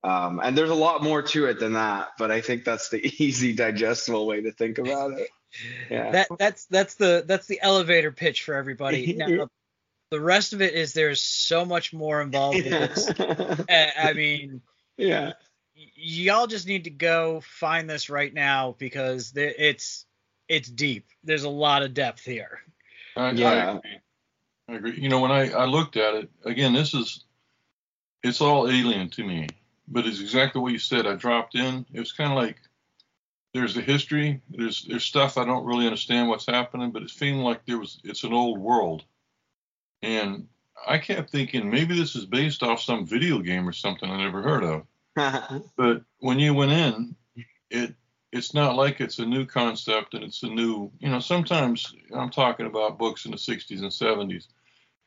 Um, 0.03 0.41
and 0.43 0.57
there's 0.57 0.71
a 0.71 0.75
lot 0.75 1.03
more 1.03 1.21
to 1.21 1.45
it 1.45 1.59
than 1.59 1.73
that, 1.73 2.09
but 2.17 2.31
I 2.31 2.41
think 2.41 2.65
that's 2.65 2.89
the 2.89 3.05
easy, 3.23 3.53
digestible 3.53 4.25
way 4.25 4.41
to 4.41 4.51
think 4.51 4.79
about 4.79 5.11
it. 5.11 5.29
Yeah. 5.89 6.11
That 6.11 6.27
that's 6.39 6.65
that's 6.65 6.95
the 6.95 7.23
that's 7.27 7.47
the 7.47 7.59
elevator 7.61 8.11
pitch 8.11 8.43
for 8.43 8.55
everybody. 8.55 9.13
Now, 9.17 9.47
the 10.09 10.19
rest 10.19 10.53
of 10.53 10.61
it 10.61 10.73
is 10.73 10.93
there's 10.93 11.21
so 11.21 11.63
much 11.63 11.93
more 11.93 12.21
involved 12.21 12.59
in 12.65 12.71
this. 12.71 13.11
I 13.69 13.91
I 13.97 14.13
mean, 14.13 14.61
yeah. 14.97 15.33
y- 15.75 15.91
y'all 15.95 16.47
just 16.47 16.67
need 16.67 16.85
to 16.85 16.89
go 16.89 17.41
find 17.41 17.89
this 17.89 18.09
right 18.09 18.33
now 18.33 18.75
because 18.77 19.31
there, 19.31 19.53
it's 19.57 20.05
it's 20.49 20.69
deep. 20.69 21.07
There's 21.23 21.43
a 21.43 21.49
lot 21.49 21.83
of 21.83 21.93
depth 21.93 22.25
here. 22.25 22.59
I, 23.15 23.27
I 23.27 23.31
Yeah. 23.31 23.77
agree. 23.77 23.99
I 24.71 24.75
agree. 24.75 24.97
You 24.97 25.09
know, 25.09 25.19
when 25.19 25.31
I, 25.31 25.51
I 25.51 25.65
looked 25.65 25.97
at 25.97 26.15
it, 26.15 26.29
again, 26.45 26.71
this 26.71 26.93
is, 26.93 27.25
it's 28.23 28.39
all 28.39 28.69
alien 28.69 29.09
to 29.09 29.23
me, 29.25 29.49
but 29.87 30.05
it's 30.05 30.21
exactly 30.21 30.61
what 30.61 30.71
you 30.71 30.79
said. 30.79 31.05
I 31.05 31.15
dropped 31.15 31.55
in. 31.55 31.85
It 31.91 31.99
was 31.99 32.13
kind 32.13 32.31
of 32.31 32.37
like 32.37 32.57
there's 33.53 33.75
a 33.75 33.81
history. 33.81 34.41
There's 34.49 34.85
there's 34.87 35.03
stuff 35.03 35.37
I 35.37 35.43
don't 35.43 35.65
really 35.65 35.85
understand 35.85 36.29
what's 36.29 36.45
happening, 36.45 36.91
but 36.91 37.03
it 37.03 37.09
seemed 37.09 37.41
like 37.41 37.65
there 37.65 37.79
was 37.79 37.99
it's 38.05 38.23
an 38.23 38.31
old 38.31 38.59
world. 38.59 39.03
And 40.01 40.47
I 40.87 40.99
kept 40.99 41.31
thinking 41.31 41.69
maybe 41.69 41.97
this 41.97 42.15
is 42.15 42.25
based 42.25 42.63
off 42.63 42.81
some 42.81 43.05
video 43.05 43.39
game 43.39 43.67
or 43.67 43.73
something 43.73 44.09
I 44.09 44.23
never 44.23 44.41
heard 44.41 44.63
of. 44.63 44.83
But 45.75 46.03
when 46.19 46.39
you 46.39 46.53
went 46.53 46.71
in, 46.71 47.15
it 47.69 47.93
it's 48.31 48.53
not 48.53 48.77
like 48.77 49.01
it's 49.01 49.19
a 49.19 49.25
new 49.25 49.45
concept 49.45 50.13
and 50.13 50.23
it's 50.23 50.43
a 50.43 50.47
new 50.47 50.89
you 50.99 51.09
know 51.09 51.19
sometimes 51.19 51.93
i'm 52.15 52.29
talking 52.29 52.65
about 52.65 52.97
books 52.97 53.25
in 53.25 53.31
the 53.31 53.37
60s 53.37 53.81
and 53.81 53.91
70s 53.91 54.47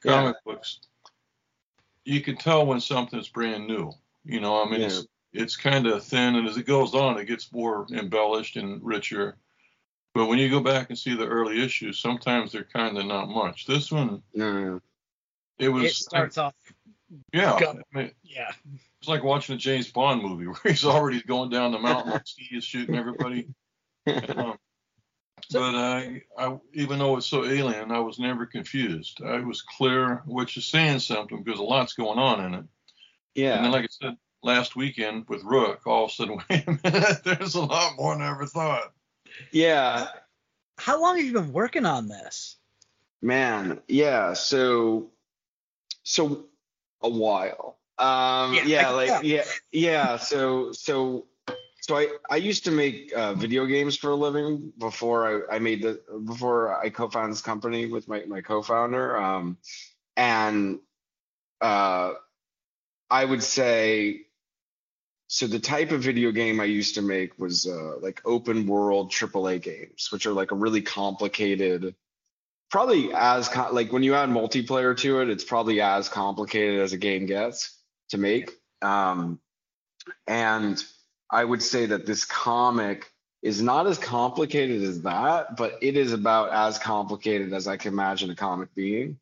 comic 0.05 0.37
books 0.45 0.81
you 2.05 2.21
can 2.21 2.37
tell 2.37 2.67
when 2.67 2.81
something's 2.81 3.29
brand 3.29 3.67
new 3.67 3.93
you 4.25 4.41
know 4.41 4.63
i 4.65 4.69
mean 4.71 4.81
Yeah. 4.81 4.87
it's 4.87 5.07
it's 5.33 5.57
kind 5.57 5.87
of 5.87 6.05
thin 6.05 6.37
and 6.37 6.47
as 6.49 6.57
it 6.57 6.67
goes 6.67 6.95
on 6.95 7.19
it 7.19 7.25
gets 7.27 7.53
more 7.53 7.87
embellished 7.93 8.57
and 8.57 8.83
richer 8.85 9.37
but 10.15 10.27
when 10.27 10.39
you 10.39 10.49
go 10.49 10.61
back 10.61 10.91
and 10.91 10.99
see 10.99 11.17
the 11.17 11.27
early 11.27 11.63
issues 11.63 11.99
sometimes 11.99 12.53
they're 12.53 12.65
kind 12.65 12.97
of 12.99 13.07
not 13.07 13.29
much 13.29 13.67
this 13.67 13.91
one 13.91 14.23
no, 14.35 14.53
no. 14.53 14.81
it 15.59 15.69
was 15.69 15.85
It 15.85 15.95
starts 15.95 16.39
off, 16.39 16.55
yeah 17.33 17.55
I 17.55 17.99
mean, 17.99 18.11
yeah, 18.23 18.51
it's 19.01 19.09
like 19.09 19.23
watching 19.23 19.55
a 19.55 19.59
James 19.59 19.91
Bond 19.91 20.23
movie 20.23 20.47
where 20.49 20.57
he's 20.65 20.85
already 20.85 21.23
going 21.23 21.51
down 21.51 21.73
the 21.73 21.79
mountain 21.79 22.13
like 22.13 22.23
he 22.27 22.57
is 22.57 22.65
shooting 22.65 22.97
everybody. 22.97 23.49
Um, 24.07 24.59
but 25.55 25.75
I, 25.75 26.23
I, 26.39 26.59
even 26.75 26.99
though 26.99 27.17
it's 27.17 27.27
so 27.27 27.45
alien, 27.45 27.91
I 27.91 28.01
was 28.01 28.19
never 28.19 28.47
confused. 28.47 29.21
I 29.25 29.41
was 29.41 29.63
clear, 29.63 30.23
which 30.27 30.57
is 30.57 30.67
saying 30.67 30.99
something 31.01 31.43
because 31.43 31.61
a 31.61 31.63
lot's 31.63 31.95
going 31.95 32.19
on 32.19 32.45
in 32.45 32.55
it. 32.55 32.65
Yeah. 33.35 33.57
And 33.57 33.65
then, 33.65 33.73
like 33.73 33.85
I 33.85 33.89
said 33.91 34.17
last 34.43 34.77
weekend 34.77 35.25
with 35.29 35.43
Rook, 35.45 35.87
all 35.87 36.05
of 36.05 36.11
a 36.11 36.13
sudden, 36.13 36.39
wait 36.51 36.65
a 36.67 36.79
minute, 36.85 37.25
there's 37.25 37.55
a 37.55 37.63
lot 37.63 37.97
more 37.97 38.15
than 38.15 38.23
I 38.23 38.31
ever 38.31 38.47
thought. 38.47 38.93
Yeah. 39.51 40.09
how 40.79 41.01
long 41.01 41.17
have 41.17 41.25
you 41.27 41.33
been 41.33 41.53
working 41.53 41.87
on 41.87 42.09
this? 42.09 42.57
Man, 43.23 43.81
yeah. 43.89 44.35
So, 44.35 45.11
so 46.03 46.45
a 47.01 47.09
while. 47.09 47.79
Um, 47.99 48.55
Yeah, 48.55 48.63
yeah, 48.67 48.83
can 48.85 48.97
like 48.97 49.09
tell. 49.09 49.25
yeah, 49.25 49.45
yeah. 49.73 50.17
So, 50.19 50.73
so, 50.73 51.27
so 51.85 51.99
I 51.99 52.09
I 52.31 52.37
used 52.37 52.65
to 52.65 52.71
make 52.71 53.13
uh, 53.15 53.35
video 53.35 53.67
games 53.67 53.95
for 53.95 54.09
a 54.09 54.15
living 54.15 54.73
before 54.79 55.45
I 55.51 55.57
I 55.57 55.59
made 55.59 55.83
the 55.83 56.01
before 56.25 56.75
I 56.83 56.89
co-founded 56.89 57.33
this 57.33 57.43
company 57.43 57.85
with 57.85 58.09
my 58.09 58.25
my 58.27 58.41
co-founder. 58.41 59.19
Um, 59.19 59.59
and 60.17 60.79
uh, 61.61 62.15
I 63.11 63.25
would 63.27 63.43
say. 63.43 64.23
So 65.27 65.47
the 65.47 65.59
type 65.59 65.91
of 65.91 66.01
video 66.01 66.31
game 66.31 66.59
I 66.59 66.65
used 66.65 66.95
to 66.95 67.03
make 67.03 67.39
was 67.39 67.67
uh, 67.67 67.99
like 68.01 68.23
open 68.25 68.67
world 68.67 69.11
AAA 69.11 69.61
games, 69.61 70.09
which 70.11 70.27
are 70.27 70.33
like 70.33 70.53
a 70.53 70.55
really 70.55 70.81
complicated 70.81 71.95
probably 72.71 73.13
as 73.13 73.49
co- 73.49 73.73
like 73.73 73.93
when 73.93 74.03
you 74.03 74.15
add 74.15 74.31
multiplayer 74.31 74.97
to 74.97 75.21
it, 75.21 75.29
it's 75.29 75.45
probably 75.45 75.83
as 75.83 76.09
complicated 76.09 76.81
as 76.81 76.95
a 76.95 76.99
game 76.99 77.27
gets 77.27 77.77
to 78.09 78.19
make. 78.19 78.51
Um, 78.81 79.39
and 80.27 80.83
I 81.35 81.45
would 81.45 81.63
say 81.63 81.87
that 81.87 82.07
this 82.07 82.25
comic 82.25 83.11
is 83.43 83.61
not 83.61 83.87
as 83.87 83.99
complicated 83.99 84.83
as 84.83 85.03
that, 85.03 85.57
but 85.57 85.79
it 85.83 85.97
is 85.97 86.13
about 86.13 86.51
as 86.51 86.79
complicated 86.79 87.53
as 87.53 87.67
I 87.67 87.77
can 87.77 87.93
imagine 87.93 88.31
a 88.31 88.37
comic 88.37 88.75
being. 88.75 89.19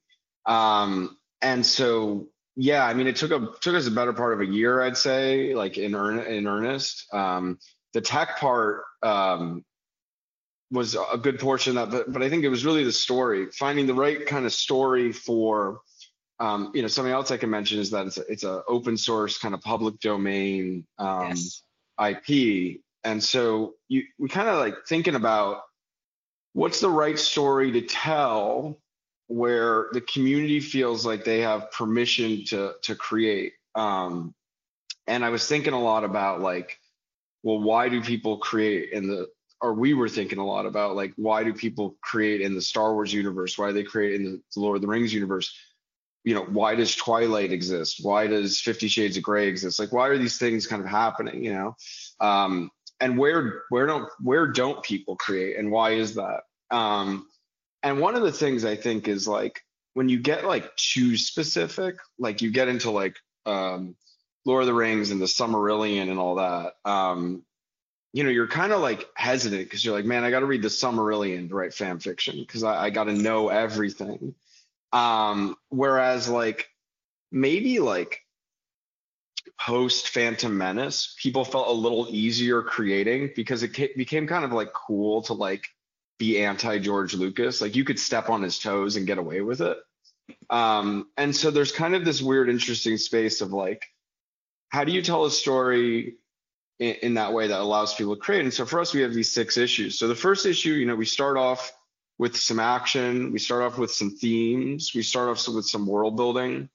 Um, 0.47 1.17
and 1.41 1.65
so, 1.65 2.29
yeah, 2.55 2.85
I 2.85 2.93
mean, 2.95 3.07
it 3.07 3.17
took 3.17 3.31
a 3.31 3.49
took 3.61 3.75
us 3.75 3.87
a 3.87 3.91
better 3.91 4.13
part 4.13 4.35
of 4.35 4.41
a 4.41 4.47
year, 4.47 4.83
I'd 4.83 4.97
say, 4.97 5.55
like 5.55 5.79
in 5.79 5.95
earn 5.95 6.19
in 6.21 6.47
earnest. 6.47 7.13
Um, 7.15 7.59
the 7.95 8.03
tech 8.03 8.39
part 8.39 8.85
um, 9.03 9.65
was 10.71 10.95
a 10.95 11.19
good 11.19 11.41
portion 11.41 11.79
of 11.79 11.91
that, 11.91 12.07
but, 12.07 12.13
but 12.13 12.23
I 12.23 12.29
think 12.29 12.45
it 12.45 12.49
was 12.49 12.65
really 12.65 12.85
the 12.85 12.93
story, 12.93 13.47
finding 13.53 13.87
the 13.87 13.95
right 13.95 14.25
kind 14.27 14.45
of 14.45 14.53
story 14.53 15.13
for, 15.13 15.81
um, 16.39 16.73
you 16.75 16.83
know, 16.83 16.89
something 16.89 17.13
else 17.13 17.31
I 17.31 17.39
can 17.39 17.51
mention 17.51 17.81
is 17.81 17.91
that 17.91 18.07
it's 18.07 18.19
a, 18.19 18.25
it's 18.29 18.45
a 18.45 18.63
open 18.69 18.97
source 18.97 19.39
kind 19.39 19.55
of 19.55 19.63
public 19.63 19.99
domain 20.01 20.87
um, 20.99 21.31
yes. 21.31 21.63
IP, 22.11 22.81
and 23.05 23.23
so 23.23 23.75
you 23.89 24.05
we 24.19 24.29
kind 24.29 24.49
of 24.49 24.59
like 24.59 24.87
thinking 24.87 25.15
about 25.15 25.63
what's 26.53 26.81
the 26.81 26.91
right 26.91 27.19
story 27.19 27.73
to 27.73 27.83
tell 27.83 28.79
where 29.29 29.87
the 29.93 30.01
community 30.01 30.61
feels 30.61 31.07
like 31.07 31.25
they 31.25 31.41
have 31.41 31.71
permission 31.71 32.45
to 32.47 32.75
to 32.83 32.95
create. 32.95 33.55
Um, 33.75 34.35
and 35.07 35.25
I 35.25 35.31
was 35.31 35.47
thinking 35.47 35.73
a 35.73 35.81
lot 35.81 36.05
about 36.05 36.41
like, 36.41 36.79
well, 37.43 37.61
why 37.61 37.89
do 37.89 38.03
people 38.03 38.39
create 38.39 38.93
in 38.93 39.09
the 39.09 39.29
or 39.61 39.73
we 39.73 39.95
were 39.95 40.09
thinking 40.09 40.39
a 40.39 40.47
lot 40.47 40.67
about 40.67 40.97
like 40.97 41.13
why 41.17 41.45
do 41.45 41.55
people 41.55 41.97
create 42.03 42.41
in 42.41 42.55
the 42.55 42.61
Star 42.61 42.93
Wars 42.93 43.13
universe? 43.13 43.57
Why 43.57 43.69
do 43.69 43.75
they 43.75 43.85
create 43.85 44.21
in 44.21 44.43
the 44.55 44.61
Lord 44.61 44.77
of 44.77 44.83
the 44.83 44.89
Rings 44.89 45.15
universe? 45.15 45.57
You 46.25 46.35
know, 46.35 46.45
why 46.45 46.75
does 46.77 46.95
Twilight 46.95 47.53
exist? 47.53 48.01
Why 48.03 48.27
does 48.27 48.61
Fifty 48.61 48.89
Shades 48.89 49.17
of 49.17 49.23
Grey 49.23 49.49
exist? 49.49 49.79
Like, 49.79 49.93
why 49.93 50.09
are 50.09 50.19
these 50.19 50.39
things 50.39 50.67
kind 50.67 50.83
of 50.83 50.89
happening? 50.89 51.45
You 51.45 51.53
know, 51.53 51.77
um, 52.21 52.71
and 53.01 53.19
where 53.19 53.63
where 53.71 53.87
don't 53.87 54.09
where 54.21 54.47
don't 54.47 54.83
people 54.83 55.17
create, 55.17 55.57
and 55.57 55.71
why 55.71 55.93
is 55.93 56.15
that? 56.15 56.43
Um, 56.71 57.27
and 57.83 58.01
one 58.01 58.15
of 58.15 58.23
the 58.23 58.33
things 58.33 58.65
I 58.65 58.77
think 58.77 59.09
is 59.09 59.27
like 59.27 59.61
when 59.95 60.09
you 60.09 60.19
get 60.19 60.45
like 60.45 60.75
too 60.77 61.17
specific, 61.17 61.97
like 62.19 62.41
you 62.43 62.51
get 62.51 62.69
into 62.69 62.91
like 62.91 63.17
um, 63.45 63.97
Lord 64.45 64.63
of 64.63 64.67
the 64.67 64.75
Rings 64.75 65.11
and 65.11 65.21
the 65.21 65.27
Silmarillion 65.27 66.11
and 66.11 66.19
all 66.19 66.37
that. 66.37 66.75
Um, 66.85 67.45
you 68.13 68.25
know, 68.25 68.31
you're 68.31 68.47
kind 68.47 68.73
of 68.73 68.81
like 68.81 69.09
hesitant 69.15 69.65
because 69.65 69.85
you're 69.85 69.95
like, 69.95 70.05
man, 70.05 70.25
I 70.25 70.31
got 70.31 70.41
to 70.41 70.47
read 70.47 70.63
the 70.63 70.69
Silmarillion 70.69 71.49
to 71.49 71.55
write 71.55 71.75
fan 71.75 71.99
fiction 71.99 72.39
because 72.39 72.63
I, 72.63 72.85
I 72.85 72.91
got 72.91 73.05
to 73.05 73.15
know 73.15 73.49
everything. 73.49 74.35
Um, 74.93 75.57
whereas 75.69 76.29
like 76.29 76.69
maybe 77.31 77.79
like 77.79 78.21
post 79.59 80.09
Phantom 80.09 80.57
Menace, 80.57 81.15
people 81.21 81.45
felt 81.45 81.69
a 81.69 81.73
little 81.73 82.07
easier 82.11 82.63
creating 82.63 83.31
because 83.35 83.63
it 83.63 83.75
ca- 83.75 83.93
became 83.97 84.27
kind 84.27 84.45
of 84.45 84.53
like 84.53 84.73
cool 84.73 85.23
to 85.23 85.35
like 85.35 85.67
be 86.19 86.39
anti 86.45 86.79
George 86.79 87.15
Lucas. 87.15 87.61
Like 87.61 87.77
you 87.77 87.85
could 87.85 87.99
step 87.99 88.29
on 88.29 88.43
his 88.43 88.59
toes 88.59 88.97
and 88.97 89.07
get 89.07 89.19
away 89.19 89.41
with 89.41 89.61
it. 89.61 89.79
Um, 90.51 91.09
and 91.17 91.35
so 91.35 91.51
there's 91.51 91.73
kind 91.73 91.95
of 91.95 92.05
this 92.05 92.23
weird, 92.23 92.49
interesting 92.49 92.97
space 92.97 93.41
of 93.41 93.53
like, 93.53 93.85
how 94.69 94.85
do 94.85 94.93
you 94.93 95.03
tell 95.03 95.25
a 95.25 95.31
story 95.31 96.17
in, 96.79 96.95
in 97.03 97.15
that 97.15 97.33
way 97.33 97.49
that 97.49 97.61
allows 97.61 97.95
people 97.95 98.15
to 98.15 98.21
create? 98.21 98.43
And 98.43 98.55
so 98.55 98.65
for 98.65 98.81
us, 98.81 98.95
we 98.95 99.03
have 99.03 99.15
these 99.15 99.33
six 99.33 99.57
issues. 99.57 99.99
So 99.99 100.09
the 100.09 100.15
first 100.15 100.47
issue, 100.47 100.73
you 100.73 100.87
know, 100.87 100.97
we 100.97 101.07
start 101.07 101.37
off 101.37 101.73
with 102.19 102.37
some 102.37 102.61
action, 102.61 103.33
we 103.33 103.39
start 103.39 103.63
off 103.63 103.79
with 103.79 103.91
some 103.91 104.11
themes, 104.11 104.93
we 104.95 105.03
start 105.03 105.29
off 105.29 105.49
with 105.49 105.67
some 105.67 105.87
world 105.87 106.17
building. 106.17 106.69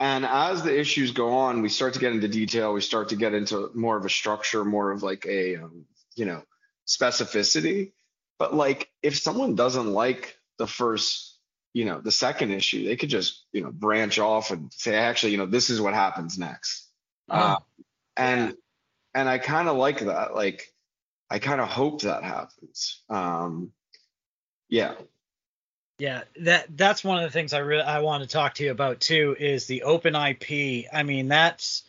And 0.00 0.24
as 0.26 0.62
the 0.62 0.76
issues 0.76 1.12
go 1.12 1.32
on, 1.32 1.62
we 1.62 1.68
start 1.68 1.94
to 1.94 2.00
get 2.00 2.12
into 2.12 2.26
detail. 2.26 2.72
We 2.72 2.80
start 2.80 3.10
to 3.10 3.16
get 3.16 3.34
into 3.34 3.70
more 3.74 3.96
of 3.96 4.04
a 4.04 4.10
structure, 4.10 4.64
more 4.64 4.90
of 4.90 5.04
like 5.04 5.26
a, 5.26 5.56
um, 5.56 5.84
you 6.16 6.24
know, 6.24 6.42
specificity. 6.88 7.92
But 8.36 8.52
like, 8.52 8.90
if 9.02 9.16
someone 9.16 9.54
doesn't 9.54 9.92
like 9.92 10.36
the 10.58 10.66
first, 10.66 11.38
you 11.72 11.84
know, 11.84 12.00
the 12.00 12.10
second 12.10 12.50
issue, 12.50 12.84
they 12.84 12.96
could 12.96 13.10
just, 13.10 13.44
you 13.52 13.62
know, 13.62 13.70
branch 13.70 14.18
off 14.18 14.50
and 14.50 14.72
say, 14.72 14.96
actually, 14.96 15.32
you 15.32 15.38
know, 15.38 15.46
this 15.46 15.70
is 15.70 15.80
what 15.80 15.94
happens 15.94 16.36
next. 16.36 16.88
Uh, 17.28 17.58
and 18.16 18.56
and 19.14 19.28
I 19.28 19.38
kind 19.38 19.68
of 19.68 19.76
like 19.76 20.00
that. 20.00 20.34
Like, 20.34 20.66
I 21.30 21.38
kind 21.38 21.60
of 21.60 21.68
hope 21.68 22.02
that 22.02 22.24
happens. 22.24 23.02
Um, 23.08 23.70
yeah. 24.72 24.94
Yeah, 25.98 26.22
that 26.40 26.76
that's 26.76 27.04
one 27.04 27.18
of 27.18 27.24
the 27.24 27.30
things 27.30 27.52
I 27.52 27.58
really 27.58 27.82
I 27.82 28.00
want 28.00 28.22
to 28.24 28.28
talk 28.28 28.54
to 28.54 28.64
you 28.64 28.72
about 28.72 28.98
too 29.00 29.36
is 29.38 29.66
the 29.66 29.82
open 29.84 30.16
IP. 30.16 30.86
I 30.92 31.02
mean, 31.04 31.28
that's 31.28 31.84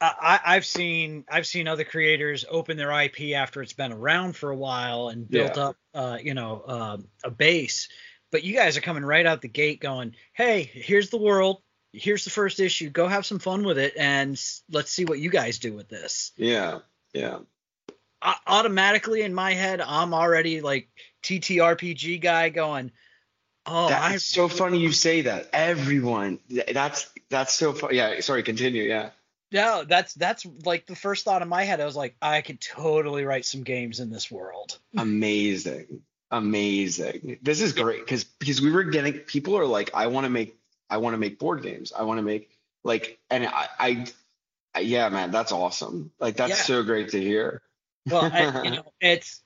I, 0.00 0.40
I've 0.44 0.66
seen 0.66 1.24
I've 1.30 1.46
seen 1.46 1.68
other 1.68 1.84
creators 1.84 2.44
open 2.48 2.76
their 2.76 2.90
IP 3.02 3.36
after 3.36 3.62
it's 3.62 3.74
been 3.74 3.92
around 3.92 4.34
for 4.34 4.50
a 4.50 4.56
while 4.56 5.08
and 5.08 5.28
built 5.28 5.56
Yeah. 5.56 5.64
up, 5.64 5.76
uh, 5.92 6.18
you 6.20 6.34
know, 6.34 6.64
um, 6.66 7.08
a 7.22 7.30
base. 7.30 7.88
But 8.32 8.42
you 8.42 8.54
guys 8.54 8.76
are 8.76 8.80
coming 8.80 9.04
right 9.04 9.26
out 9.26 9.42
the 9.42 9.48
gate, 9.48 9.80
going, 9.80 10.16
"Hey, 10.32 10.62
here's 10.64 11.10
the 11.10 11.18
world. 11.18 11.62
Here's 11.92 12.24
the 12.24 12.30
first 12.30 12.58
issue. 12.58 12.90
Go 12.90 13.06
have 13.06 13.24
some 13.26 13.38
fun 13.38 13.62
with 13.62 13.78
it, 13.78 13.94
and 13.96 14.42
let's 14.72 14.90
see 14.90 15.04
what 15.04 15.20
you 15.20 15.30
guys 15.30 15.58
do 15.58 15.72
with 15.72 15.88
this." 15.88 16.32
Yeah. 16.36 16.80
Yeah. 17.12 17.40
Automatically 18.46 19.22
in 19.22 19.34
my 19.34 19.52
head, 19.54 19.80
I'm 19.80 20.14
already 20.14 20.60
like 20.60 20.88
TTRPG 21.22 22.20
guy 22.20 22.48
going. 22.48 22.90
Oh, 23.66 23.88
That's 23.88 24.24
so 24.26 24.48
funny 24.48 24.78
you 24.78 24.92
say 24.92 25.22
that. 25.22 25.48
Everyone, 25.52 26.38
that's 26.72 27.10
that's 27.30 27.54
so 27.54 27.72
funny. 27.72 27.96
Yeah, 27.96 28.20
sorry, 28.20 28.42
continue. 28.42 28.82
Yeah. 28.82 29.10
no, 29.52 29.84
that's 29.84 30.12
that's 30.14 30.44
like 30.66 30.84
the 30.86 30.96
first 30.96 31.24
thought 31.24 31.40
in 31.40 31.48
my 31.48 31.64
head. 31.64 31.80
I 31.80 31.86
was 31.86 31.96
like, 31.96 32.14
I 32.20 32.42
could 32.42 32.60
totally 32.60 33.24
write 33.24 33.46
some 33.46 33.62
games 33.62 34.00
in 34.00 34.10
this 34.10 34.30
world. 34.30 34.78
Amazing. 34.98 36.02
Amazing. 36.30 37.38
This 37.42 37.60
is 37.62 37.72
great 37.72 38.00
because 38.00 38.24
because 38.24 38.60
we 38.60 38.70
were 38.70 38.84
getting 38.84 39.14
people 39.20 39.56
are 39.56 39.64
like, 39.66 39.90
I 39.94 40.08
want 40.08 40.24
to 40.24 40.30
make 40.30 40.56
I 40.90 40.98
want 40.98 41.14
to 41.14 41.18
make 41.18 41.38
board 41.38 41.62
games. 41.62 41.92
I 41.96 42.02
want 42.02 42.18
to 42.18 42.22
make 42.22 42.50
like 42.82 43.18
and 43.30 43.46
I, 43.46 43.68
I 43.78 44.06
I 44.74 44.80
yeah, 44.80 45.08
man, 45.08 45.30
that's 45.30 45.52
awesome. 45.52 46.10
Like 46.20 46.36
that's 46.36 46.50
Yeah. 46.50 46.56
so 46.56 46.82
great 46.82 47.10
to 47.10 47.20
hear. 47.20 47.62
Well, 48.06 48.28
I, 48.32 48.42
you 48.64 48.70
know, 48.76 48.92
it's 49.00 49.42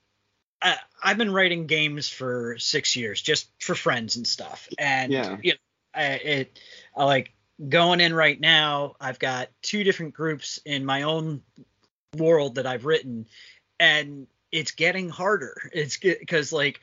I, 0.61 0.77
I've 1.03 1.19
been 1.19 1.33
writing 1.33 1.67
games 1.67 2.09
for 2.09 2.57
six 2.59 2.97
years, 2.97 3.23
just 3.23 3.49
for 3.61 3.75
friends 3.75 4.17
and 4.17 4.27
stuff, 4.27 4.69
and 4.79 5.13
Yeah. 5.13 5.37
you 5.43 5.53
know, 5.53 5.59
I, 5.95 6.05
it 6.05 6.61
I 6.97 7.05
like 7.05 7.33
going 7.69 8.01
in 8.01 8.13
right 8.15 8.39
now. 8.39 8.95
I've 9.01 9.19
got 9.19 9.49
two 9.63 9.85
different 9.85 10.15
groups 10.15 10.59
in 10.65 10.85
my 10.85 11.03
own 11.03 11.43
world 12.17 12.57
that 12.57 12.67
I've 12.67 12.85
written, 12.87 13.27
and 13.79 14.27
it's 14.51 14.73
getting 14.73 15.09
harder. 15.09 15.55
It's 15.73 15.97
because 15.97 16.53
like 16.53 16.81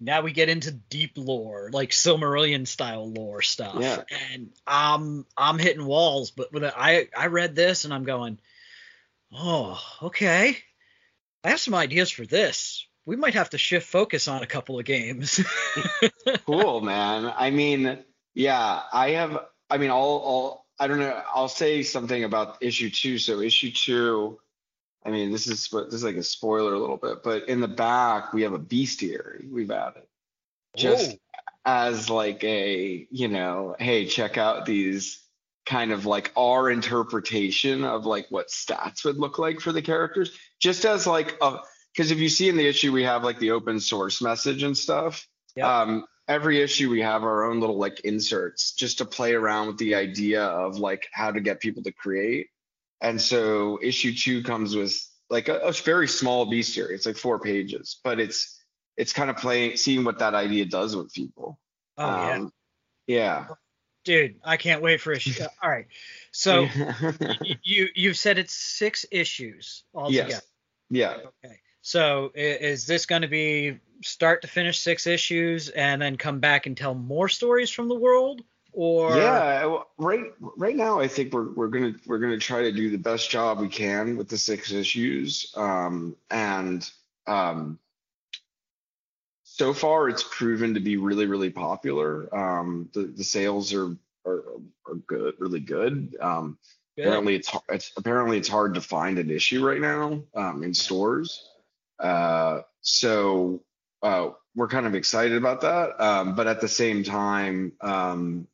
now 0.00 0.20
we 0.20 0.32
get 0.32 0.48
into 0.48 0.72
deep 0.72 1.12
lore, 1.16 1.70
like 1.72 1.90
Silmarillion 1.90 2.66
style 2.66 3.10
lore 3.10 3.40
stuff, 3.42 3.80
Yeah. 3.80 4.02
and 4.32 4.50
I'm 4.66 5.24
I'm 5.36 5.58
hitting 5.58 5.86
walls. 5.86 6.30
But 6.30 6.52
when 6.52 6.64
I 6.64 7.08
I 7.16 7.26
read 7.28 7.54
this 7.54 7.84
and 7.84 7.94
I'm 7.94 8.04
going, 8.04 8.38
oh, 9.32 9.80
okay. 10.02 10.58
I 11.44 11.50
have 11.50 11.60
some 11.60 11.74
ideas 11.74 12.10
for 12.10 12.24
this. 12.24 12.86
We 13.06 13.16
might 13.16 13.34
have 13.34 13.50
to 13.50 13.58
shift 13.58 13.86
focus 13.86 14.28
on 14.28 14.42
a 14.42 14.46
couple 14.46 14.78
of 14.78 14.86
games. 14.86 15.44
cool, 16.46 16.80
man. 16.80 17.30
I 17.36 17.50
mean, 17.50 17.98
yeah, 18.34 18.80
I 18.90 19.10
have. 19.10 19.38
I 19.68 19.76
mean, 19.76 19.90
I'll, 19.90 20.22
I'll, 20.24 20.66
I 20.78 20.86
don't 20.86 20.98
know. 20.98 21.22
I'll 21.34 21.48
say 21.48 21.82
something 21.82 22.24
about 22.24 22.58
issue 22.62 22.88
two. 22.88 23.18
So 23.18 23.40
issue 23.40 23.72
two. 23.72 24.40
I 25.04 25.10
mean, 25.10 25.32
this 25.32 25.46
is 25.46 25.68
this 25.68 25.94
is 25.94 26.04
like 26.04 26.16
a 26.16 26.22
spoiler 26.22 26.72
a 26.72 26.78
little 26.78 26.96
bit, 26.96 27.22
but 27.22 27.48
in 27.48 27.60
the 27.60 27.68
back 27.68 28.32
we 28.32 28.42
have 28.42 28.54
a 28.54 28.58
bestiary 28.58 29.50
we've 29.50 29.70
added, 29.70 30.04
just 30.74 31.10
Whoa. 31.10 31.18
as 31.66 32.08
like 32.08 32.42
a 32.42 33.06
you 33.10 33.28
know, 33.28 33.76
hey, 33.78 34.06
check 34.06 34.38
out 34.38 34.64
these 34.64 35.23
kind 35.66 35.92
of 35.92 36.06
like 36.06 36.32
our 36.36 36.70
interpretation 36.70 37.84
of 37.84 38.06
like 38.06 38.26
what 38.30 38.48
stats 38.48 39.04
would 39.04 39.16
look 39.18 39.38
like 39.38 39.60
for 39.60 39.72
the 39.72 39.82
characters, 39.82 40.36
just 40.60 40.84
as 40.84 41.06
like 41.06 41.36
a 41.40 41.58
because 41.94 42.10
if 42.10 42.18
you 42.18 42.28
see 42.28 42.48
in 42.48 42.56
the 42.56 42.66
issue 42.66 42.92
we 42.92 43.04
have 43.04 43.22
like 43.22 43.38
the 43.38 43.52
open 43.52 43.80
source 43.80 44.20
message 44.20 44.62
and 44.62 44.76
stuff. 44.76 45.26
Yep. 45.56 45.66
Um, 45.66 46.04
every 46.26 46.60
issue 46.60 46.90
we 46.90 47.00
have 47.02 47.22
our 47.22 47.44
own 47.44 47.60
little 47.60 47.78
like 47.78 48.00
inserts 48.00 48.72
just 48.72 48.98
to 48.98 49.04
play 49.04 49.34
around 49.34 49.68
with 49.68 49.78
the 49.78 49.94
idea 49.94 50.42
of 50.42 50.78
like 50.78 51.06
how 51.12 51.30
to 51.30 51.40
get 51.40 51.60
people 51.60 51.82
to 51.82 51.92
create. 51.92 52.48
And 53.00 53.20
so 53.20 53.78
issue 53.82 54.14
two 54.14 54.42
comes 54.42 54.74
with 54.74 54.98
like 55.30 55.48
a, 55.48 55.58
a 55.58 55.72
very 55.72 56.08
small 56.08 56.46
bestiary. 56.46 56.92
It's 56.92 57.06
like 57.06 57.16
four 57.16 57.38
pages, 57.38 58.00
but 58.02 58.18
it's 58.18 58.58
it's 58.96 59.12
kind 59.12 59.30
of 59.30 59.36
playing 59.36 59.76
seeing 59.76 60.04
what 60.04 60.18
that 60.20 60.34
idea 60.34 60.64
does 60.64 60.96
with 60.96 61.12
people. 61.12 61.58
oh 61.98 62.06
yeah, 62.06 62.34
Um, 62.34 62.52
yeah. 63.06 63.46
Dude, 64.04 64.36
I 64.44 64.56
can't 64.56 64.82
wait 64.82 65.00
for 65.00 65.12
a 65.12 65.16
issue. 65.16 65.44
All 65.62 65.70
right, 65.70 65.86
so 66.30 66.68
y- 66.70 67.58
you 67.62 67.88
you've 67.94 68.16
said 68.16 68.38
it's 68.38 68.54
six 68.54 69.04
issues 69.10 69.84
altogether. 69.94 70.28
yes. 70.28 70.42
Yeah. 70.90 71.16
Okay, 71.44 71.60
so 71.82 72.30
is 72.34 72.86
this 72.86 73.06
going 73.06 73.22
to 73.22 73.28
be 73.28 73.78
start 74.02 74.42
to 74.42 74.48
finish 74.48 74.78
six 74.78 75.06
issues 75.06 75.70
and 75.70 76.00
then 76.00 76.16
come 76.16 76.38
back 76.40 76.66
and 76.66 76.76
tell 76.76 76.94
more 76.94 77.28
stories 77.28 77.70
from 77.70 77.88
the 77.88 77.94
world, 77.94 78.42
or 78.72 79.16
yeah, 79.16 79.78
right 79.98 80.24
right 80.56 80.76
now 80.76 81.00
I 81.00 81.08
think 81.08 81.32
we're 81.32 81.50
we're 81.52 81.68
gonna 81.68 81.94
we're 82.06 82.18
gonna 82.18 82.38
try 82.38 82.62
to 82.62 82.72
do 82.72 82.90
the 82.90 82.98
best 82.98 83.30
job 83.30 83.60
we 83.60 83.68
can 83.68 84.16
with 84.16 84.28
the 84.28 84.38
six 84.38 84.72
issues. 84.72 85.52
Um, 85.56 86.16
and 86.30 86.88
um, 87.26 87.78
so 89.56 89.72
far 89.72 90.08
it's 90.08 90.24
proven 90.24 90.74
to 90.74 90.80
be 90.80 90.96
really 90.96 91.26
really 91.26 91.50
popular. 91.50 92.34
Um, 92.34 92.88
the 92.92 93.04
the 93.04 93.22
sales 93.22 93.72
are 93.72 93.96
are 94.26 94.42
are 94.86 94.96
good, 95.06 95.34
really 95.38 95.60
good. 95.60 96.16
Um, 96.20 96.58
apparently 96.98 97.36
it's 97.36 97.56
it's 97.68 97.92
apparently 97.96 98.36
it's 98.36 98.48
hard 98.48 98.74
to 98.74 98.80
find 98.80 99.16
an 99.20 99.30
issue 99.30 99.64
right 99.64 99.80
now 99.80 100.24
um, 100.34 100.64
in 100.64 100.74
stores. 100.74 101.48
Uh, 102.00 102.62
so 102.80 103.62
uh, 104.02 104.30
we're 104.56 104.68
kind 104.68 104.86
of 104.86 104.96
excited 104.96 105.36
about 105.36 105.60
that. 105.60 106.02
Um, 106.02 106.34
but 106.34 106.48
at 106.48 106.60
the 106.60 106.68
same 106.68 107.04
time, 107.04 107.72
um, 107.80 108.48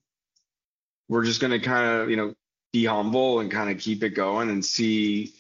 we're 1.09 1.25
just 1.25 1.41
going 1.41 1.53
to 1.53 1.61
kind 1.61 2.03
of, 2.03 2.11
you 2.11 2.17
know, 2.17 2.35
be 2.75 2.85
humble 2.85 3.41
and 3.41 3.51
kind 3.51 3.71
of 3.71 3.79
keep 3.79 4.03
it 4.05 4.11
going 4.11 4.51
and 4.51 4.63
see 4.63 5.33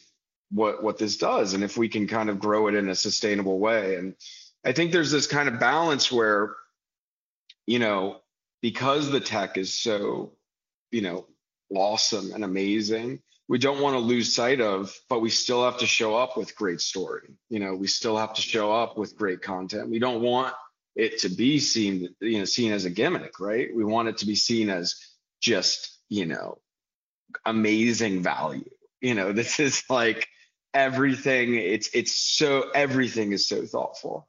what 0.52 0.82
what 0.82 0.98
this 0.98 1.16
does 1.16 1.54
and 1.54 1.62
if 1.62 1.76
we 1.76 1.88
can 1.88 2.08
kind 2.08 2.28
of 2.28 2.40
grow 2.40 2.66
it 2.66 2.74
in 2.74 2.88
a 2.88 2.94
sustainable 2.94 3.58
way. 3.58 3.96
And 3.96 4.14
I 4.64 4.72
think 4.72 4.92
there's 4.92 5.10
this 5.10 5.26
kind 5.26 5.48
of 5.48 5.58
balance 5.58 6.12
where, 6.12 6.54
you 7.66 7.78
know, 7.78 8.20
because 8.60 9.10
the 9.10 9.20
tech 9.20 9.56
is 9.56 9.72
so, 9.72 10.32
you 10.90 11.02
know, 11.02 11.26
awesome 11.74 12.32
and 12.32 12.44
amazing, 12.44 13.20
we 13.48 13.58
don't 13.58 13.80
want 13.80 13.94
to 13.94 14.00
lose 14.00 14.34
sight 14.34 14.60
of, 14.60 14.96
but 15.08 15.20
we 15.20 15.30
still 15.30 15.64
have 15.64 15.78
to 15.78 15.86
show 15.86 16.14
up 16.16 16.36
with 16.36 16.54
great 16.54 16.80
story. 16.80 17.30
You 17.48 17.58
know, 17.58 17.74
we 17.74 17.88
still 17.88 18.16
have 18.16 18.34
to 18.34 18.42
show 18.42 18.72
up 18.72 18.96
with 18.96 19.16
great 19.16 19.42
content. 19.42 19.90
We 19.90 19.98
don't 19.98 20.22
want 20.22 20.54
it 20.94 21.18
to 21.20 21.28
be 21.28 21.58
seen, 21.58 22.14
you 22.20 22.38
know, 22.38 22.44
seen 22.44 22.72
as 22.72 22.84
a 22.84 22.90
gimmick, 22.90 23.40
right? 23.40 23.74
We 23.74 23.84
want 23.84 24.08
it 24.08 24.18
to 24.18 24.26
be 24.26 24.36
seen 24.36 24.70
as 24.70 24.94
just, 25.40 25.98
you 26.08 26.26
know, 26.26 26.58
amazing 27.44 28.22
value. 28.22 28.70
You 29.00 29.14
know, 29.14 29.32
this 29.40 29.58
is 29.58 29.82
like 29.90 30.28
everything. 30.72 31.54
It's 31.54 31.90
it's 31.94 32.12
so 32.20 32.70
everything 32.74 33.32
is 33.32 33.48
so 33.48 33.66
thoughtful. 33.66 34.28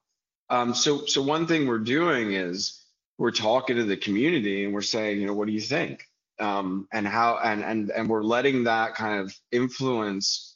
Um, 0.52 0.76
so 0.76 1.06
so 1.06 1.22
one 1.22 1.48
thing 1.48 1.66
we're 1.66 1.80
doing 1.80 2.34
is 2.34 2.84
we're 3.18 3.32
talking 3.32 3.78
to 3.78 3.86
the 3.86 3.98
community 3.98 4.66
and 4.66 4.74
we're 4.74 4.82
saying, 4.82 5.22
you 5.22 5.26
know, 5.26 5.34
what 5.34 5.48
do 5.48 5.54
you 5.54 5.62
think? 5.62 6.06
Um, 6.40 6.88
and 6.92 7.08
how 7.08 7.40
and 7.42 7.64
and 7.64 7.90
and 7.90 8.10
we're 8.10 8.24
letting 8.24 8.66
that 8.66 8.96
kind 8.96 9.22
of 9.22 9.34
influence 9.52 10.52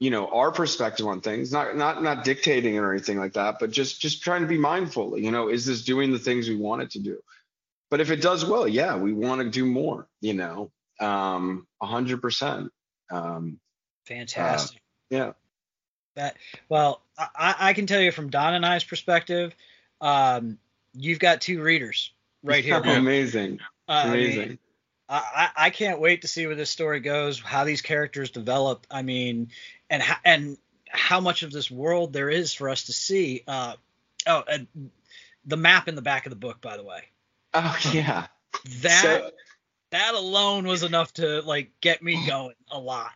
you 0.00 0.10
know 0.10 0.26
our 0.28 0.50
perspective 0.50 1.06
on 1.06 1.20
things 1.20 1.52
not 1.52 1.76
not 1.76 2.02
not 2.02 2.24
dictating 2.24 2.76
or 2.78 2.92
anything 2.92 3.18
like 3.18 3.34
that 3.34 3.58
but 3.58 3.70
just 3.70 4.00
just 4.00 4.22
trying 4.22 4.42
to 4.42 4.46
be 4.46 4.58
mindful 4.58 5.18
you 5.18 5.30
know 5.30 5.48
is 5.48 5.64
this 5.66 5.84
doing 5.84 6.12
the 6.12 6.18
things 6.18 6.48
we 6.48 6.56
want 6.56 6.82
it 6.82 6.90
to 6.90 6.98
do 6.98 7.18
but 7.90 8.00
if 8.00 8.10
it 8.10 8.20
does 8.20 8.44
well 8.44 8.66
yeah 8.66 8.96
we 8.96 9.12
want 9.12 9.40
to 9.40 9.48
do 9.48 9.64
more 9.64 10.06
you 10.20 10.34
know 10.34 10.70
um 11.00 11.66
100% 11.82 12.68
um 13.10 13.58
fantastic. 14.06 14.80
yeah 15.10 15.32
That 16.14 16.36
well, 16.68 17.02
I, 17.18 17.54
I 17.58 17.72
can 17.72 17.86
tell 17.86 18.00
you 18.00 18.12
from 18.12 18.30
Don 18.30 18.54
and 18.54 18.64
I's 18.64 18.84
perspective, 18.84 19.54
um, 20.00 20.58
you've 20.92 21.18
got 21.18 21.40
two 21.40 21.62
readers 21.62 22.12
right 22.42 22.64
here. 22.64 22.76
amazing 22.84 23.60
Uh, 23.88 23.92
I 23.92 24.04
mean, 24.04 24.12
amazing 24.12 24.58
I, 25.08 25.22
I 25.56 25.66
I 25.66 25.70
can't 25.70 26.00
wait 26.00 26.22
to 26.22 26.28
see 26.28 26.46
where 26.46 26.56
this 26.56 26.70
story 26.70 27.00
goes, 27.00 27.40
how 27.40 27.64
these 27.64 27.82
characters 27.82 28.30
develop. 28.30 28.86
I 28.90 29.02
mean, 29.02 29.48
and 29.90 30.02
how, 30.02 30.16
and 30.24 30.56
how 30.88 31.20
much 31.20 31.42
of 31.42 31.52
this 31.52 31.70
world 31.70 32.12
there 32.12 32.30
is 32.30 32.54
for 32.54 32.68
us 32.68 32.84
to 32.84 32.92
see. 32.92 33.42
Uh, 33.46 33.74
oh, 34.26 34.44
and 34.50 34.68
the 35.44 35.56
map 35.56 35.88
in 35.88 35.94
the 35.94 36.02
back 36.02 36.26
of 36.26 36.30
the 36.30 36.36
book, 36.36 36.60
by 36.60 36.76
the 36.76 36.84
way, 36.84 37.02
oh 37.52 37.78
yeah 37.92 38.26
that 38.80 39.02
So- 39.02 39.30
that 39.90 40.14
alone 40.14 40.66
was 40.66 40.82
enough 40.82 41.12
to 41.14 41.40
like 41.42 41.70
get 41.80 42.02
me 42.02 42.26
going 42.26 42.54
a 42.68 42.78
lot. 42.78 43.12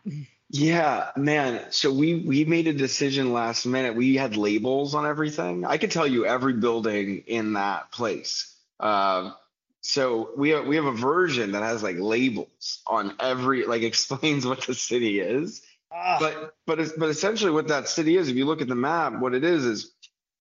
Yeah, 0.49 1.11
man. 1.15 1.71
So 1.71 1.91
we 1.93 2.15
we 2.15 2.43
made 2.45 2.67
a 2.67 2.73
decision 2.73 3.33
last 3.33 3.65
minute. 3.65 3.95
We 3.95 4.15
had 4.15 4.35
labels 4.35 4.95
on 4.95 5.05
everything. 5.05 5.63
I 5.63 5.77
could 5.77 5.91
tell 5.91 6.07
you 6.07 6.25
every 6.25 6.53
building 6.53 7.23
in 7.27 7.53
that 7.53 7.91
place. 7.91 8.55
Uh, 8.79 9.33
so 9.81 10.31
we 10.35 10.49
have 10.49 10.65
we 10.65 10.75
have 10.77 10.85
a 10.85 10.91
version 10.91 11.51
that 11.51 11.61
has 11.61 11.83
like 11.83 11.97
labels 11.99 12.81
on 12.87 13.15
every 13.19 13.65
like 13.65 13.81
explains 13.83 14.45
what 14.45 14.61
the 14.61 14.73
city 14.73 15.19
is. 15.19 15.61
Ah, 15.91 16.17
But 16.19 16.55
but 16.65 16.79
it's, 16.79 16.93
but 16.93 17.09
essentially 17.09 17.51
what 17.51 17.67
that 17.67 17.87
city 17.87 18.17
is, 18.17 18.27
if 18.29 18.35
you 18.35 18.45
look 18.45 18.61
at 18.61 18.67
the 18.67 18.75
map, 18.75 19.19
what 19.19 19.35
it 19.35 19.43
is 19.43 19.65
is 19.65 19.91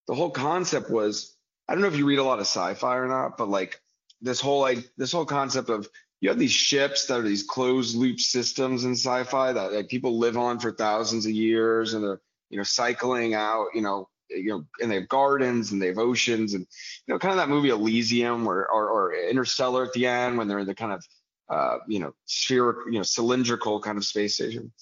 the 0.06 0.14
whole 0.14 0.30
concept 0.30 0.90
was 0.90 1.34
I 1.68 1.74
don't 1.74 1.82
know 1.82 1.88
if 1.88 1.96
you 1.96 2.06
read 2.06 2.18
a 2.18 2.24
lot 2.24 2.38
of 2.38 2.46
sci-fi 2.46 2.96
or 2.96 3.08
not, 3.08 3.36
but 3.36 3.50
like 3.50 3.78
this 4.22 4.40
whole 4.40 4.60
like 4.62 4.90
this 4.96 5.12
whole 5.12 5.26
concept 5.26 5.68
of 5.68 5.86
you 6.20 6.28
have 6.28 6.38
these 6.38 6.52
ships 6.52 7.06
that 7.06 7.20
are 7.20 7.22
these 7.22 7.44
closed 7.44 7.96
loop 7.96 8.20
systems 8.20 8.84
in 8.84 8.92
sci-fi 8.92 9.52
that 9.52 9.72
like 9.72 9.88
people 9.88 10.18
live 10.18 10.36
on 10.36 10.58
for 10.58 10.72
thousands 10.72 11.26
of 11.26 11.32
years 11.32 11.94
and 11.94 12.02
they're 12.02 12.20
you 12.50 12.56
know 12.56 12.64
cycling 12.64 13.34
out 13.34 13.66
you 13.74 13.82
know 13.82 14.08
you 14.30 14.50
know 14.50 14.64
and 14.80 14.90
they 14.90 14.96
have 14.96 15.08
gardens 15.08 15.72
and 15.72 15.80
they 15.80 15.86
have 15.86 15.98
oceans 15.98 16.54
and 16.54 16.66
you 17.06 17.14
know 17.14 17.18
kind 17.18 17.32
of 17.32 17.38
that 17.38 17.48
movie 17.48 17.70
Elysium 17.70 18.46
or 18.46 18.66
or, 18.66 18.88
or 18.88 19.14
Interstellar 19.14 19.84
at 19.84 19.92
the 19.92 20.06
end 20.06 20.38
when 20.38 20.48
they're 20.48 20.58
in 20.58 20.66
the 20.66 20.74
kind 20.74 20.92
of 20.92 21.04
uh, 21.48 21.78
you 21.86 21.98
know 21.98 22.12
spherical 22.26 22.92
you 22.92 22.98
know 22.98 23.04
cylindrical 23.04 23.80
kind 23.80 23.96
of 23.96 24.04
space 24.04 24.34
station. 24.34 24.72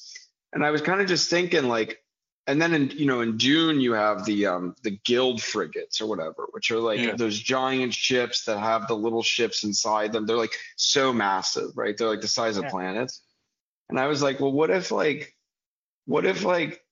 And 0.52 0.64
I 0.64 0.70
was 0.70 0.80
kind 0.80 1.00
of 1.00 1.06
just 1.06 1.28
thinking 1.28 1.68
like 1.68 2.02
and 2.46 2.60
then 2.60 2.74
in 2.74 2.90
you 2.90 3.06
know 3.06 3.20
in 3.20 3.36
Dune 3.36 3.80
you 3.80 3.92
have 3.92 4.24
the 4.24 4.46
um 4.46 4.74
the 4.82 4.98
guild 5.04 5.42
frigates 5.42 6.00
or 6.00 6.06
whatever, 6.06 6.46
which 6.52 6.70
are 6.70 6.78
like 6.78 7.02
Yeah. 7.02 7.14
those 7.16 7.38
giant 7.38 7.94
ships 7.94 8.44
that 8.44 8.58
have 8.58 8.86
the 8.88 8.96
little 8.96 9.22
ships 9.22 9.64
inside 9.64 10.12
them. 10.12 10.26
They're 10.26 10.36
like 10.36 10.54
so 10.76 11.12
massive, 11.12 11.70
right? 11.76 11.96
They're 11.96 12.08
like 12.08 12.20
the 12.20 12.28
size 12.28 12.56
of 12.56 12.64
Yeah. 12.64 12.70
planets. 12.70 13.22
And 13.88 13.98
I 13.98 14.06
was 14.06 14.22
like, 14.22 14.40
well, 14.40 14.52
what 14.52 14.70
if 14.70 14.90
like, 14.90 15.34
what 16.06 16.26
if 16.26 16.44
like 16.44 16.82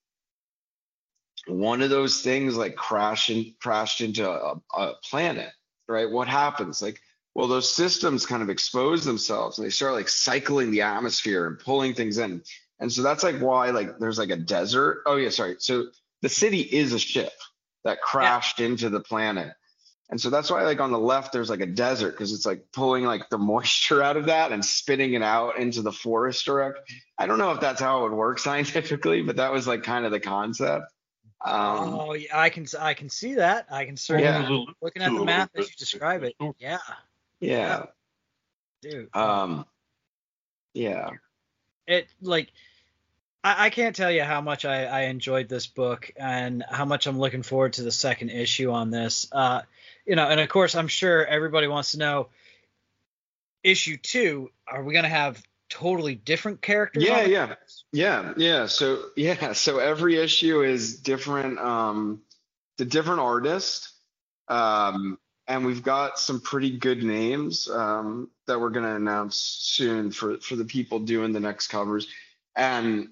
one 1.47 1.81
of 1.81 1.89
those 1.89 2.21
things 2.21 2.55
like 2.55 2.75
crashed 2.75 3.29
in, 3.29 3.53
crashed 3.61 4.01
into 4.01 4.29
a, 4.29 4.59
a 4.73 4.93
planet, 5.03 5.51
right? 5.87 6.09
What 6.09 6.27
happens? 6.27 6.81
Like, 6.81 6.99
well, 7.33 7.47
those 7.47 7.73
systems 7.73 8.25
kind 8.25 8.41
of 8.41 8.49
expose 8.49 9.03
themselves 9.03 9.57
and 9.57 9.65
they 9.65 9.71
start 9.71 9.93
like 9.93 10.07
cycling 10.09 10.71
the 10.71 10.81
atmosphere 10.81 11.47
and 11.47 11.59
pulling 11.59 11.93
things 11.93 12.17
in. 12.17 12.41
And 12.79 12.91
so 12.91 13.03
that's 13.03 13.23
like 13.23 13.39
why 13.39 13.69
like 13.69 13.99
there's 13.99 14.17
like 14.17 14.29
a 14.29 14.37
desert. 14.37 15.03
Oh 15.05 15.15
yeah, 15.15 15.29
sorry. 15.29 15.55
So 15.59 15.87
the 16.21 16.29
city 16.29 16.61
is 16.61 16.93
a 16.93 16.99
ship 16.99 17.33
that 17.83 18.01
crashed 18.01 18.59
into 18.59 18.89
the 18.89 18.99
planet. 18.99 19.53
And 20.09 20.21
so 20.21 20.29
that's 20.29 20.51
why 20.51 20.63
like 20.63 20.79
on 20.79 20.91
the 20.91 20.99
left 20.99 21.33
there's 21.33 21.49
like 21.49 21.61
a 21.61 21.65
desert 21.65 22.11
because 22.11 22.33
it's 22.33 22.45
like 22.45 22.65
pulling 22.73 23.05
like 23.05 23.29
the 23.29 23.37
moisture 23.39 24.03
out 24.03 24.17
of 24.17 24.25
that 24.25 24.51
and 24.51 24.63
spitting 24.63 25.13
it 25.13 25.23
out 25.23 25.57
into 25.57 25.81
the 25.81 25.91
forest 25.91 26.45
direct. 26.45 26.79
I 27.17 27.27
don't 27.27 27.39
know 27.39 27.51
if 27.51 27.59
that's 27.59 27.81
how 27.81 27.99
it 27.99 28.09
would 28.09 28.17
work 28.17 28.39
scientifically, 28.47 29.21
but 29.21 29.37
that 29.37 29.51
was 29.51 29.67
like 29.67 29.83
kind 29.83 30.05
of 30.05 30.11
the 30.11 30.19
concept. 30.19 30.91
Um, 31.43 31.93
oh, 31.93 32.13
yeah, 32.13 32.39
I 32.39 32.49
can 32.49 32.65
I 32.79 32.95
can 32.95 33.09
see 33.09 33.35
that. 33.35 33.67
I 33.69 33.85
can 33.85 33.97
certainly 33.97 34.25
Yeah. 34.25 34.65
Looking 34.81 35.03
at 35.03 35.13
the 35.13 35.23
map 35.23 35.51
as 35.55 35.69
you 35.69 35.75
describe 35.77 36.23
it. 36.23 36.35
Yeah, 36.59 36.79
yeah. 37.39 37.85
dude. 38.81 39.09
Um, 39.15 39.65
yeah. 40.73 41.11
It 41.87 42.07
like 42.21 42.51
I, 43.43 43.65
I 43.65 43.69
can't 43.69 43.95
tell 43.95 44.11
you 44.11 44.23
how 44.23 44.41
much 44.41 44.65
I, 44.65 44.85
I 44.85 45.01
enjoyed 45.03 45.47
this 45.47 45.67
book 45.67 46.11
and 46.17 46.63
how 46.69 46.85
much 46.85 47.07
I'm 47.07 47.19
looking 47.19 47.43
forward 47.43 47.73
to 47.73 47.83
the 47.83 47.91
second 47.91 48.29
issue 48.29 48.71
on 48.71 48.89
this. 48.89 49.27
Uh, 49.31 49.61
you 50.05 50.15
know, 50.15 50.27
and 50.27 50.39
of 50.39 50.49
course, 50.49 50.75
I'm 50.75 50.87
sure 50.87 51.25
everybody 51.25 51.67
wants 51.67 51.91
to 51.91 51.99
know 51.99 52.29
issue 53.63 53.97
two. 53.97 54.51
Are 54.67 54.83
we 54.83 54.93
gonna 54.93 55.09
have 55.09 55.41
totally 55.69 56.15
different 56.15 56.61
characters? 56.61 57.03
Yeah, 57.03 57.23
yeah. 57.23 57.55
Yeah, 57.91 58.33
yeah. 58.37 58.65
So 58.67 58.99
yeah, 59.15 59.53
so 59.53 59.79
every 59.79 60.17
issue 60.17 60.61
is 60.61 60.99
different. 60.99 61.59
Um, 61.59 62.21
the 62.77 62.85
different 62.85 63.21
artist, 63.21 63.89
um, 64.47 65.17
and 65.47 65.65
we've 65.65 65.83
got 65.83 66.19
some 66.19 66.41
pretty 66.41 66.77
good 66.77 67.03
names 67.03 67.69
um, 67.69 68.29
that 68.47 68.59
we're 68.59 68.69
gonna 68.69 68.95
announce 68.95 69.35
soon 69.37 70.11
for 70.11 70.37
for 70.39 70.55
the 70.55 70.65
people 70.65 70.99
doing 70.99 71.33
the 71.33 71.39
next 71.39 71.67
covers, 71.67 72.07
and 72.55 73.09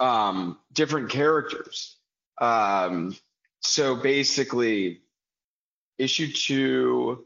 um, 0.00 0.58
different 0.72 1.10
characters. 1.10 1.96
Um, 2.38 3.16
so 3.60 3.96
basically, 3.96 5.00
issue 5.98 6.32
two. 6.32 7.24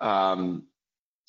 Um, 0.00 0.66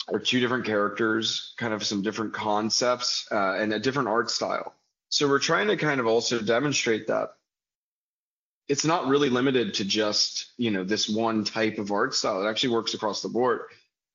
or 0.08 0.20
two 0.20 0.40
different 0.40 0.66
characters, 0.66 1.54
kind 1.58 1.74
of 1.74 1.84
some 1.84 2.02
different 2.02 2.34
concepts, 2.34 3.28
uh, 3.32 3.56
and 3.56 3.74
a 3.74 3.80
different 3.80 4.08
art 4.10 4.30
style. 4.30 4.76
So 5.10 5.28
we're 5.28 5.40
trying 5.40 5.68
to 5.68 5.78
kind 5.78 6.00
of 6.00 6.08
also 6.08 6.40
demonstrate 6.42 7.08
that 7.08 7.36
it's 8.68 8.86
not 8.86 9.08
really 9.08 9.30
limited 9.30 9.76
to 9.76 9.86
just 9.86 10.54
you 10.58 10.72
know 10.72 10.84
this 10.84 11.08
one 11.08 11.44
type 11.44 11.78
of 11.78 11.92
art 11.92 12.14
style. 12.16 12.46
It 12.46 12.50
actually 12.50 12.74
works 12.74 12.94
across 12.94 13.22
the 13.22 13.30
board. 13.30 13.62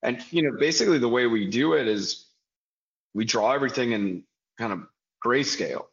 And 0.03 0.25
you 0.31 0.43
know, 0.43 0.59
basically 0.59 0.99
the 0.99 1.09
way 1.09 1.27
we 1.27 1.49
do 1.49 1.75
it 1.75 1.87
is 1.87 2.27
we 3.15 3.25
draw 3.25 3.53
everything 3.53 3.93
in 3.93 4.25
kind 4.59 4.73
of 4.73 4.87
grayscale. 5.25 5.87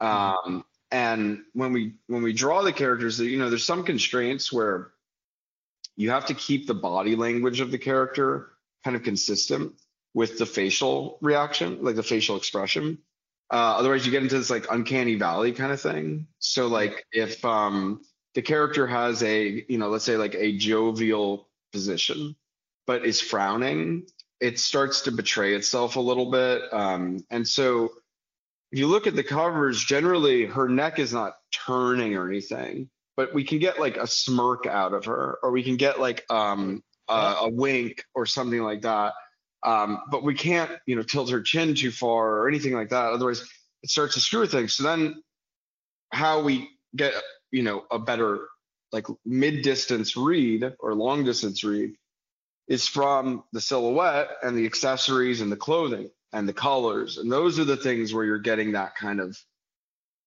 Um, 0.00 0.64
and 0.90 1.42
when 1.52 1.72
we 1.72 1.94
when 2.06 2.22
we 2.22 2.32
draw 2.32 2.62
the 2.62 2.72
characters, 2.72 3.20
you 3.20 3.38
know, 3.38 3.48
there's 3.48 3.64
some 3.64 3.84
constraints 3.84 4.52
where 4.52 4.90
you 5.96 6.10
have 6.10 6.26
to 6.26 6.34
keep 6.34 6.66
the 6.66 6.74
body 6.74 7.14
language 7.14 7.60
of 7.60 7.70
the 7.70 7.78
character 7.78 8.50
kind 8.84 8.96
of 8.96 9.02
consistent 9.02 9.74
with 10.14 10.38
the 10.38 10.46
facial 10.46 11.18
reaction, 11.20 11.78
like 11.82 11.96
the 11.96 12.02
facial 12.02 12.36
expression. 12.36 12.98
Uh, 13.50 13.74
otherwise, 13.78 14.06
you 14.06 14.12
get 14.12 14.22
into 14.22 14.38
this 14.38 14.50
like 14.50 14.70
uncanny 14.70 15.16
valley 15.16 15.52
kind 15.52 15.72
of 15.72 15.80
thing. 15.80 16.28
So, 16.38 16.68
like, 16.68 17.04
if 17.12 17.44
um, 17.44 18.00
the 18.34 18.42
character 18.42 18.86
has 18.86 19.22
a, 19.22 19.64
you 19.68 19.78
know, 19.78 19.88
let's 19.88 20.04
say 20.04 20.16
like 20.16 20.34
a 20.34 20.56
jovial 20.56 21.48
position, 21.72 22.36
but 22.86 23.04
is 23.04 23.20
frowning, 23.20 24.06
it 24.40 24.58
starts 24.58 25.02
to 25.02 25.12
betray 25.12 25.54
itself 25.54 25.96
a 25.96 26.00
little 26.00 26.30
bit. 26.30 26.62
Um, 26.72 27.24
and 27.28 27.46
so, 27.46 27.90
if 28.70 28.78
you 28.78 28.86
look 28.86 29.08
at 29.08 29.16
the 29.16 29.24
covers, 29.24 29.82
generally 29.82 30.46
her 30.46 30.68
neck 30.68 31.00
is 31.00 31.12
not 31.12 31.34
turning 31.66 32.14
or 32.16 32.28
anything, 32.28 32.88
but 33.16 33.34
we 33.34 33.42
can 33.42 33.58
get 33.58 33.80
like 33.80 33.96
a 33.96 34.06
smirk 34.06 34.66
out 34.66 34.94
of 34.94 35.06
her, 35.06 35.38
or 35.42 35.50
we 35.50 35.64
can 35.64 35.76
get 35.76 35.98
like 35.98 36.24
um, 36.30 36.84
a, 37.08 37.34
a 37.40 37.48
wink 37.48 38.04
or 38.14 38.26
something 38.26 38.62
like 38.62 38.82
that. 38.82 39.14
Um, 39.62 40.02
but 40.10 40.22
we 40.22 40.34
can't, 40.34 40.70
you 40.86 40.96
know, 40.96 41.02
tilt 41.02 41.30
her 41.30 41.42
chin 41.42 41.74
too 41.74 41.90
far 41.90 42.38
or 42.38 42.48
anything 42.48 42.72
like 42.72 42.90
that. 42.90 43.12
Otherwise, 43.12 43.42
it 43.82 43.90
starts 43.90 44.14
to 44.14 44.20
screw 44.20 44.40
with 44.40 44.52
things. 44.52 44.74
So 44.74 44.84
then, 44.84 45.22
how 46.12 46.42
we 46.42 46.68
get, 46.96 47.14
you 47.50 47.62
know, 47.62 47.84
a 47.90 47.98
better 47.98 48.48
like 48.90 49.06
mid-distance 49.24 50.16
read 50.16 50.74
or 50.80 50.94
long-distance 50.94 51.62
read 51.62 51.94
is 52.66 52.88
from 52.88 53.44
the 53.52 53.60
silhouette 53.60 54.30
and 54.42 54.56
the 54.56 54.66
accessories 54.66 55.40
and 55.40 55.52
the 55.52 55.56
clothing 55.56 56.10
and 56.32 56.48
the 56.48 56.52
colors. 56.52 57.18
And 57.18 57.30
those 57.30 57.58
are 57.58 57.64
the 57.64 57.76
things 57.76 58.12
where 58.12 58.24
you're 58.24 58.38
getting 58.38 58.72
that 58.72 58.96
kind 58.96 59.20
of, 59.20 59.38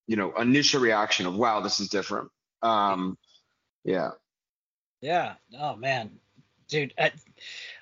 you 0.08 0.16
know, 0.16 0.32
initial 0.34 0.82
reaction 0.82 1.26
of, 1.26 1.36
wow, 1.36 1.60
this 1.60 1.80
is 1.80 1.90
different. 1.90 2.30
Um, 2.62 3.18
yeah. 3.84 4.12
Yeah. 5.02 5.34
Oh 5.60 5.76
man, 5.76 6.12
dude. 6.70 6.94
I, 6.98 7.12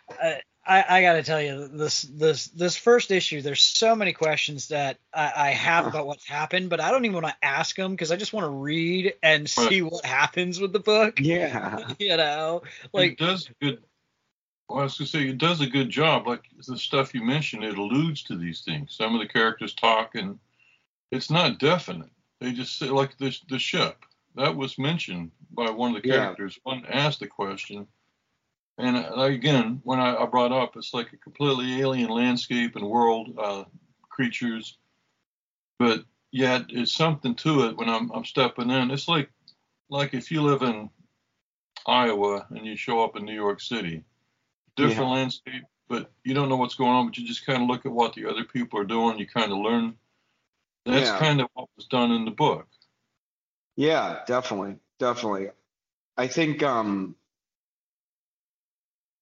I, 0.10 0.42
I, 0.66 0.86
I 0.88 1.02
gotta 1.02 1.24
tell 1.24 1.42
you, 1.42 1.68
this 1.68 2.04
this 2.04 2.48
this 2.48 2.76
first 2.76 3.10
issue, 3.10 3.42
there's 3.42 3.62
so 3.62 3.96
many 3.96 4.14
questions 4.14 4.68
that 4.68 4.98
I, 5.14 5.34
I 5.36 5.50
have 5.52 5.88
about 5.88 6.06
what's 6.06 6.28
happened, 6.28 6.70
but 6.70 6.80
I 6.80 6.92
don't 6.92 7.04
even 7.06 7.22
want 7.22 7.28
to 7.28 7.46
ask 7.46 7.76
them 7.76 7.92
because 7.92 8.12
I 8.12 8.16
just 8.16 8.32
want 8.32 8.46
to 8.46 8.52
read 8.52 9.16
and 9.24 9.50
see 9.50 9.82
what 9.82 10.06
happens 10.06 10.60
with 10.60 10.72
the 10.72 10.80
book. 10.80 11.20
Yeah. 11.20 11.94
You 12.00 12.18
know, 12.18 12.62
it 12.84 12.90
like 12.94 13.18
does 13.18 13.50
good. 13.62 13.80
Well, 14.70 14.80
I 14.80 14.84
was 14.84 14.98
gonna 14.98 15.08
say 15.08 15.28
it 15.28 15.38
does 15.38 15.62
a 15.62 15.68
good 15.68 15.90
job. 15.90 16.28
Like 16.28 16.44
the 16.68 16.78
stuff 16.78 17.14
you 17.14 17.24
mentioned, 17.24 17.64
it 17.64 17.78
alludes 17.78 18.24
to 18.24 18.38
these 18.38 18.62
things. 18.62 18.96
Some 18.96 19.14
of 19.16 19.22
the 19.22 19.28
characters 19.28 19.74
talk, 19.74 20.16
and 20.16 20.40
it's 21.12 21.30
not 21.30 21.60
definite. 21.60 22.10
They 22.40 22.54
just 22.54 22.78
say 22.78 22.88
like 22.88 23.18
the 23.18 23.36
the 23.50 23.60
ship 23.60 23.98
that 24.36 24.56
was 24.56 24.78
mentioned 24.78 25.32
by 25.52 25.70
one 25.70 25.96
of 25.96 26.02
the 26.02 26.08
Yeah. 26.08 26.18
characters. 26.18 26.60
One 26.64 26.86
asked 26.88 27.20
the 27.20 27.28
question, 27.28 27.88
and 28.78 28.98
uh, 28.98 29.22
again, 29.22 29.82
when 29.84 30.00
I, 30.00 30.16
I 30.16 30.26
brought 30.26 30.52
up, 30.52 30.76
it's 30.76 30.94
like 30.94 31.14
a 31.14 31.18
completely 31.18 31.80
alien 31.82 32.10
landscape 32.10 32.76
and 32.76 32.88
world, 32.88 33.38
uh, 33.38 33.64
creatures, 34.10 34.78
but 35.78 36.04
yet 36.32 36.66
it's 36.70 36.94
something 36.94 37.36
to 37.36 37.66
it 37.68 37.78
when 37.78 37.90
I'm 37.90 38.12
I'm 38.12 38.26
stepping 38.26 38.70
in. 38.70 38.92
It's 38.92 39.08
like 39.08 39.30
like 39.90 40.14
if 40.14 40.32
you 40.32 40.42
live 40.42 40.62
in 40.62 40.90
Iowa 41.86 42.48
and 42.50 42.66
you 42.66 42.76
show 42.76 43.04
up 43.04 43.16
in 43.16 43.26
New 43.26 43.34
York 43.34 43.62
City, 43.62 44.04
different 44.76 45.12
Yeah. 45.12 45.16
landscape, 45.16 45.64
but 45.88 46.12
you 46.24 46.34
don't 46.34 46.50
know 46.50 46.56
what's 46.58 46.76
going 46.76 46.92
on, 46.92 47.08
but 47.08 47.18
you 47.18 47.28
just 47.28 47.46
kind 47.46 47.62
of 47.62 47.68
look 47.68 47.86
at 47.86 47.92
what 47.92 48.14
the 48.14 48.28
other 48.28 48.46
people 48.46 48.80
are 48.80 48.86
doing. 48.86 49.20
You 49.20 49.28
kind 49.28 49.52
of 49.52 49.58
learn. 49.58 49.96
That's 50.86 51.10
Yeah. 51.10 51.20
kind 51.20 51.42
of 51.42 51.48
what 51.54 51.70
was 51.76 51.86
done 51.88 52.12
in 52.12 52.26
the 52.26 52.32
book. 52.32 52.68
Yeah, 53.76 54.20
definitely, 54.28 54.78
definitely. 55.00 55.50
I 56.18 56.28
think 56.28 56.62
um, 56.64 57.16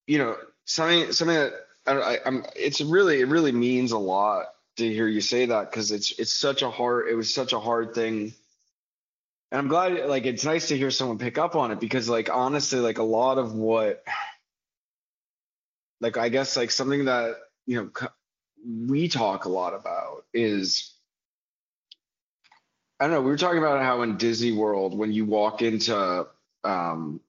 you 0.10 0.18
know, 0.18 0.36
something 0.66 1.12
something 1.12 1.38
that 1.38 1.54
I, 1.86 2.18
I'm 2.26 2.44
it's 2.56 2.82
really 2.82 3.22
it 3.22 3.28
really 3.28 3.52
means 3.52 3.92
a 3.92 4.00
lot 4.00 4.48
to 4.78 4.92
hear 4.92 5.08
you 5.08 5.22
say 5.22 5.46
that 5.46 5.70
because 5.70 5.92
it's 5.92 6.18
it's 6.18 6.34
such 6.34 6.64
a 6.64 6.72
hard. 6.72 7.10
It 7.10 7.14
was 7.14 7.32
such 7.32 7.54
a 7.54 7.60
hard 7.60 7.94
thing, 7.94 8.34
and 9.52 9.60
I'm 9.60 9.68
glad. 9.68 10.10
Like 10.10 10.26
it's 10.26 10.44
nice 10.44 10.70
to 10.70 10.78
hear 10.78 10.90
someone 10.90 11.20
pick 11.20 11.38
up 11.38 11.56
on 11.56 11.70
it 11.70 11.80
because 11.80 12.10
like 12.10 12.28
honestly, 12.28 12.80
like 12.80 12.98
a 12.98 13.04
lot 13.04 13.38
of 13.38 13.54
what, 13.54 14.04
like 16.02 16.18
I 16.18 16.30
guess 16.30 16.58
like 16.58 16.72
something 16.72 17.06
that 17.06 17.36
you 17.68 17.76
know 17.76 18.10
we 18.66 19.10
talk 19.10 19.46
a 19.46 19.50
lot 19.50 19.76
about 19.76 20.26
is 20.34 20.92
I 23.00 23.06
don't 23.06 23.14
know. 23.14 23.22
We 23.22 23.30
were 23.30 23.38
talking 23.38 23.60
about 23.60 23.84
how 23.84 24.02
in 24.02 24.18
Disney 24.18 24.54
World, 24.54 24.98
when 24.98 25.14
you 25.14 25.26
walk 25.26 25.62
into, 25.62 26.26
um, 26.64 27.22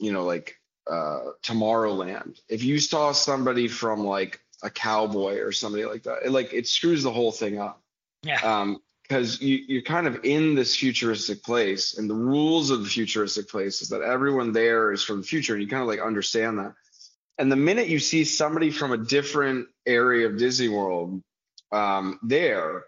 you 0.00 0.10
know, 0.12 0.24
like 0.24 0.56
uh, 0.90 1.32
Tomorrowland, 1.42 2.40
if 2.48 2.62
you 2.62 2.78
saw 2.78 3.12
somebody 3.12 3.68
from 3.68 4.04
like 4.04 4.40
a 4.62 4.70
cowboy 4.70 5.38
or 5.38 5.52
somebody 5.52 5.84
like 5.84 6.04
that, 6.04 6.18
it 6.24 6.30
like 6.30 6.52
it 6.52 6.66
screws 6.66 7.02
the 7.02 7.12
whole 7.12 7.32
thing 7.32 7.58
up. 7.58 7.80
yeah, 8.22 8.40
Um, 8.42 8.80
because 9.02 9.40
you 9.40 9.64
you're 9.68 9.82
kind 9.82 10.06
of 10.06 10.24
in 10.24 10.54
this 10.54 10.74
futuristic 10.74 11.42
place, 11.42 11.98
and 11.98 12.10
the 12.10 12.14
rules 12.14 12.70
of 12.70 12.82
the 12.82 12.88
futuristic 12.88 13.48
place 13.48 13.80
is 13.82 13.88
that 13.90 14.02
everyone 14.02 14.52
there 14.52 14.92
is 14.92 15.02
from 15.02 15.20
the 15.20 15.26
future, 15.26 15.54
and 15.54 15.62
you 15.62 15.68
kind 15.68 15.82
of 15.82 15.88
like 15.88 16.00
understand 16.00 16.58
that. 16.58 16.74
And 17.38 17.52
the 17.52 17.56
minute 17.56 17.88
you 17.88 17.98
see 17.98 18.24
somebody 18.24 18.70
from 18.70 18.92
a 18.92 18.96
different 18.96 19.68
area 19.84 20.26
of 20.26 20.38
Disney 20.38 20.68
World 20.68 21.22
um, 21.70 22.18
there, 22.22 22.86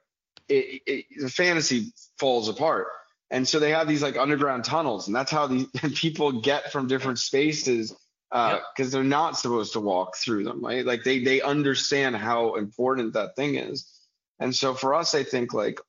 it, 0.49 0.83
it, 0.87 1.05
the 1.21 1.31
fantasy 1.31 1.93
falls 2.19 2.49
apart. 2.49 2.89
And 3.31 3.47
so 3.47 3.59
they 3.59 3.71
have 3.71 3.89
these 3.89 4.03
like 4.03 4.17
underground 4.17 4.65
tunnels, 4.65 5.07
and 5.07 5.17
that's 5.17 5.31
how 5.31 5.47
these 5.47 5.67
people 5.95 6.41
get 6.41 6.73
from 6.73 6.87
different 6.87 7.19
spaces 7.19 7.95
because 8.31 8.61
uh, 8.79 8.91
they're 8.91 9.05
not 9.05 9.39
supposed 9.39 9.73
to 9.73 9.81
walk 9.81 10.17
through 10.17 10.45
them, 10.45 10.65
right? 10.65 10.85
Like 10.85 11.05
they 11.05 11.21
they 11.23 11.41
understand 11.41 12.17
how 12.17 12.55
important 12.55 13.15
that 13.15 13.37
thing 13.37 13.57
is, 13.57 13.91
and 14.39 14.55
so 14.55 14.75
for 14.75 14.95
us, 14.95 15.15
I 15.15 15.23
think 15.23 15.53
like 15.53 15.81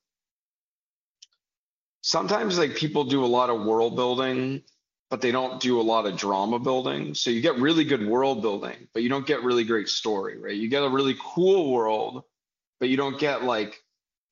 sometimes 2.01 2.57
like 2.57 2.75
people 2.75 3.03
do 3.03 3.23
a 3.23 3.27
lot 3.27 3.49
of 3.49 3.65
world 3.65 3.95
building 3.95 4.63
but 5.09 5.21
they 5.21 5.31
don't 5.31 5.59
do 5.59 5.79
a 5.79 5.83
lot 5.83 6.05
of 6.05 6.15
drama 6.17 6.59
building. 6.59 7.15
So 7.15 7.31
you 7.31 7.41
get 7.41 7.55
really 7.55 7.83
good 7.83 8.05
world 8.05 8.41
building, 8.41 8.87
but 8.93 9.01
you 9.01 9.09
don't 9.09 9.25
get 9.25 9.43
really 9.43 9.63
great 9.63 9.89
story, 9.89 10.37
right? 10.39 10.55
You 10.55 10.69
get 10.69 10.83
a 10.83 10.89
really 10.89 11.17
cool 11.19 11.71
world, 11.71 12.23
but 12.79 12.89
you 12.89 12.97
don't 12.97 13.19
get 13.19 13.43
like, 13.43 13.81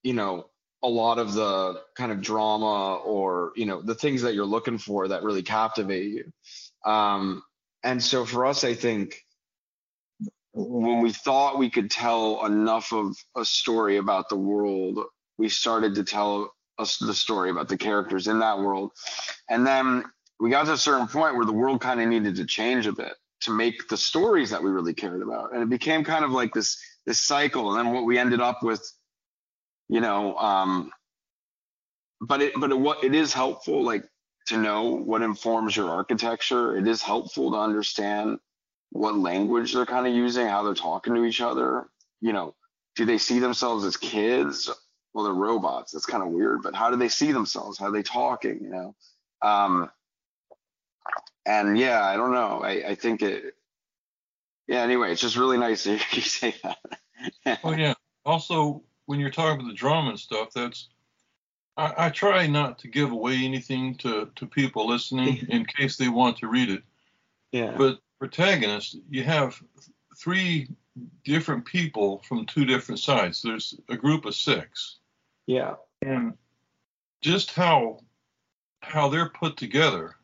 you 0.04 0.12
know, 0.12 0.47
a 0.82 0.88
lot 0.88 1.18
of 1.18 1.34
the 1.34 1.82
kind 1.96 2.12
of 2.12 2.20
drama 2.20 2.96
or, 2.96 3.52
you 3.56 3.66
know, 3.66 3.82
the 3.82 3.94
things 3.94 4.22
that 4.22 4.34
you're 4.34 4.46
looking 4.46 4.78
for 4.78 5.08
that 5.08 5.22
really 5.22 5.42
captivate 5.42 6.06
you. 6.06 6.32
Um, 6.90 7.42
and 7.82 8.02
so 8.02 8.24
for 8.24 8.46
us, 8.46 8.64
I 8.64 8.74
think 8.74 9.24
when 10.52 11.00
we 11.00 11.12
thought 11.12 11.58
we 11.58 11.70
could 11.70 11.90
tell 11.90 12.44
enough 12.46 12.92
of 12.92 13.16
a 13.36 13.44
story 13.44 13.96
about 13.96 14.28
the 14.28 14.36
world, 14.36 15.00
we 15.36 15.48
started 15.48 15.96
to 15.96 16.04
tell 16.04 16.54
us 16.78 16.96
the 16.98 17.14
story 17.14 17.50
about 17.50 17.68
the 17.68 17.76
characters 17.76 18.28
in 18.28 18.38
that 18.40 18.58
world. 18.58 18.92
And 19.48 19.66
then 19.66 20.04
we 20.40 20.50
got 20.50 20.66
to 20.66 20.72
a 20.72 20.78
certain 20.78 21.08
point 21.08 21.36
where 21.36 21.46
the 21.46 21.52
world 21.52 21.80
kind 21.80 22.00
of 22.00 22.08
needed 22.08 22.36
to 22.36 22.44
change 22.44 22.86
a 22.86 22.92
bit 22.92 23.14
to 23.40 23.52
make 23.52 23.88
the 23.88 23.96
stories 23.96 24.50
that 24.50 24.62
we 24.62 24.70
really 24.70 24.94
cared 24.94 25.22
about 25.22 25.52
and 25.52 25.62
it 25.62 25.68
became 25.68 26.04
kind 26.04 26.24
of 26.24 26.30
like 26.30 26.52
this 26.52 26.80
this 27.06 27.20
cycle 27.20 27.70
and 27.70 27.86
then 27.86 27.94
what 27.94 28.04
we 28.04 28.18
ended 28.18 28.40
up 28.40 28.62
with 28.62 28.92
you 29.88 30.00
know 30.00 30.36
um 30.36 30.90
but 32.20 32.42
it 32.42 32.52
but 32.56 32.70
it, 32.70 32.78
what 32.78 33.04
it 33.04 33.14
is 33.14 33.32
helpful 33.32 33.84
like 33.84 34.04
to 34.46 34.56
know 34.56 34.84
what 34.84 35.22
informs 35.22 35.76
your 35.76 35.90
architecture 35.90 36.76
it 36.76 36.86
is 36.86 37.02
helpful 37.02 37.50
to 37.52 37.58
understand 37.58 38.38
what 38.90 39.16
language 39.16 39.74
they're 39.74 39.86
kind 39.86 40.06
of 40.06 40.14
using 40.14 40.46
how 40.46 40.62
they're 40.62 40.74
talking 40.74 41.14
to 41.14 41.24
each 41.24 41.40
other 41.40 41.88
you 42.20 42.32
know 42.32 42.54
do 42.96 43.04
they 43.04 43.18
see 43.18 43.38
themselves 43.38 43.84
as 43.84 43.96
kids 43.96 44.70
well 45.12 45.24
they're 45.24 45.34
robots 45.34 45.92
that's 45.92 46.06
kind 46.06 46.22
of 46.22 46.30
weird 46.30 46.62
but 46.62 46.74
how 46.74 46.90
do 46.90 46.96
they 46.96 47.08
see 47.08 47.32
themselves 47.32 47.78
how 47.78 47.86
are 47.86 47.92
they 47.92 48.02
talking 48.02 48.58
you 48.62 48.70
know 48.70 48.94
um 49.42 49.90
and 51.48 51.78
yeah, 51.78 52.04
I 52.04 52.16
don't 52.16 52.32
know. 52.32 52.60
I, 52.62 52.90
I 52.90 52.94
think 52.94 53.22
it. 53.22 53.54
Yeah. 54.66 54.82
Anyway, 54.82 55.10
it's 55.12 55.20
just 55.20 55.36
really 55.36 55.56
nice 55.56 55.84
to 55.84 55.92
you 56.12 56.20
say 56.20 56.54
that. 56.62 57.60
oh 57.64 57.72
yeah. 57.72 57.94
Also, 58.24 58.82
when 59.08 59.18
you're 59.18 59.30
talking 59.30 59.60
about 59.60 59.68
the 59.68 59.74
drama 59.74 60.10
and 60.10 60.20
stuff, 60.20 60.50
that's 60.54 60.88
I, 61.78 61.94
I 61.96 62.10
try 62.10 62.46
not 62.46 62.78
to 62.80 62.88
give 62.88 63.10
away 63.10 63.36
anything 63.36 63.94
to 63.96 64.30
to 64.36 64.46
people 64.46 64.86
listening 64.86 65.46
in 65.48 65.64
case 65.64 65.96
they 65.96 66.10
want 66.10 66.36
to 66.38 66.46
read 66.46 66.68
it. 66.68 66.82
Yeah. 67.50 67.74
But 67.76 68.00
protagonist, 68.18 68.98
you 69.08 69.24
have 69.24 69.62
three 70.14 70.68
different 71.24 71.64
people 71.64 72.22
from 72.28 72.44
two 72.44 72.66
different 72.66 73.00
sides. 73.00 73.40
There's 73.40 73.74
a 73.88 73.96
group 73.96 74.26
of 74.26 74.34
six. 74.34 74.98
Yeah. 75.46 75.76
And 76.02 76.34
just 77.22 77.52
how 77.52 78.00
how 78.82 79.08
they're 79.08 79.30
put 79.30 79.56
together. 79.56 80.16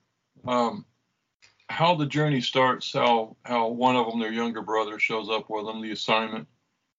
Um, 0.47 0.85
how 1.71 1.95
the 1.95 2.05
journey 2.05 2.43
starts, 2.43 2.93
how 2.93 3.37
how 3.47 3.69
one 3.69 3.97
of 3.97 4.11
them, 4.11 4.21
their 4.21 4.31
younger 4.31 4.61
brother, 4.61 4.99
shows 4.99 5.31
up 5.31 5.49
with 5.49 5.65
them, 5.65 5.81
the 5.81 5.93
assignment, 5.93 6.47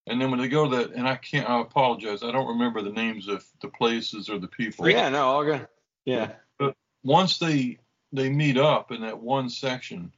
and 0.08 0.22
then 0.22 0.30
when 0.30 0.40
they 0.40 0.48
go 0.48 0.70
to 0.70 0.78
that, 0.78 0.92
and 0.92 1.08
I 1.08 1.16
can't, 1.16 1.50
I 1.50 1.60
apologize, 1.62 2.24
I 2.24 2.32
don't 2.32 2.48
remember 2.48 2.82
the 2.82 2.92
names 2.92 3.28
of 3.28 3.44
the 3.62 3.70
places 3.70 4.30
or 4.30 4.38
the 4.38 4.48
people. 4.48 4.88
Yeah, 4.88 5.10
no, 5.10 5.26
all 5.26 5.44
good. 5.44 5.68
Yeah. 6.06 6.34
But 6.60 6.76
once 7.04 7.40
they 7.40 7.80
they 8.12 8.30
meet 8.30 8.58
up 8.58 8.92
in 8.92 9.02
that 9.02 9.20
one 9.20 9.50
section, 9.50 10.12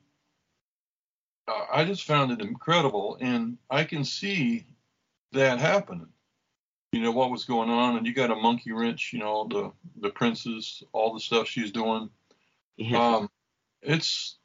uh, 1.47 1.65
I 1.71 1.85
just 1.85 2.03
found 2.03 2.31
it 2.31 2.41
incredible, 2.41 3.17
and 3.21 3.57
I 3.69 3.85
can 3.85 4.03
see 4.03 4.65
that 5.31 5.59
happening. 5.59 6.09
You 6.91 7.01
know 7.01 7.11
what 7.11 7.31
was 7.31 7.45
going 7.45 7.69
on, 7.69 7.97
and 7.97 8.05
you 8.05 8.13
got 8.13 8.31
a 8.31 8.35
monkey 8.35 8.73
wrench. 8.73 9.13
You 9.13 9.19
know 9.19 9.47
the 9.49 9.71
the 10.01 10.09
princess, 10.09 10.83
all 10.91 11.13
the 11.13 11.19
stuff 11.19 11.47
she's 11.47 11.71
doing. 11.71 12.09
Yeah. 12.75 13.15
Um, 13.15 13.29
it's 13.81 14.35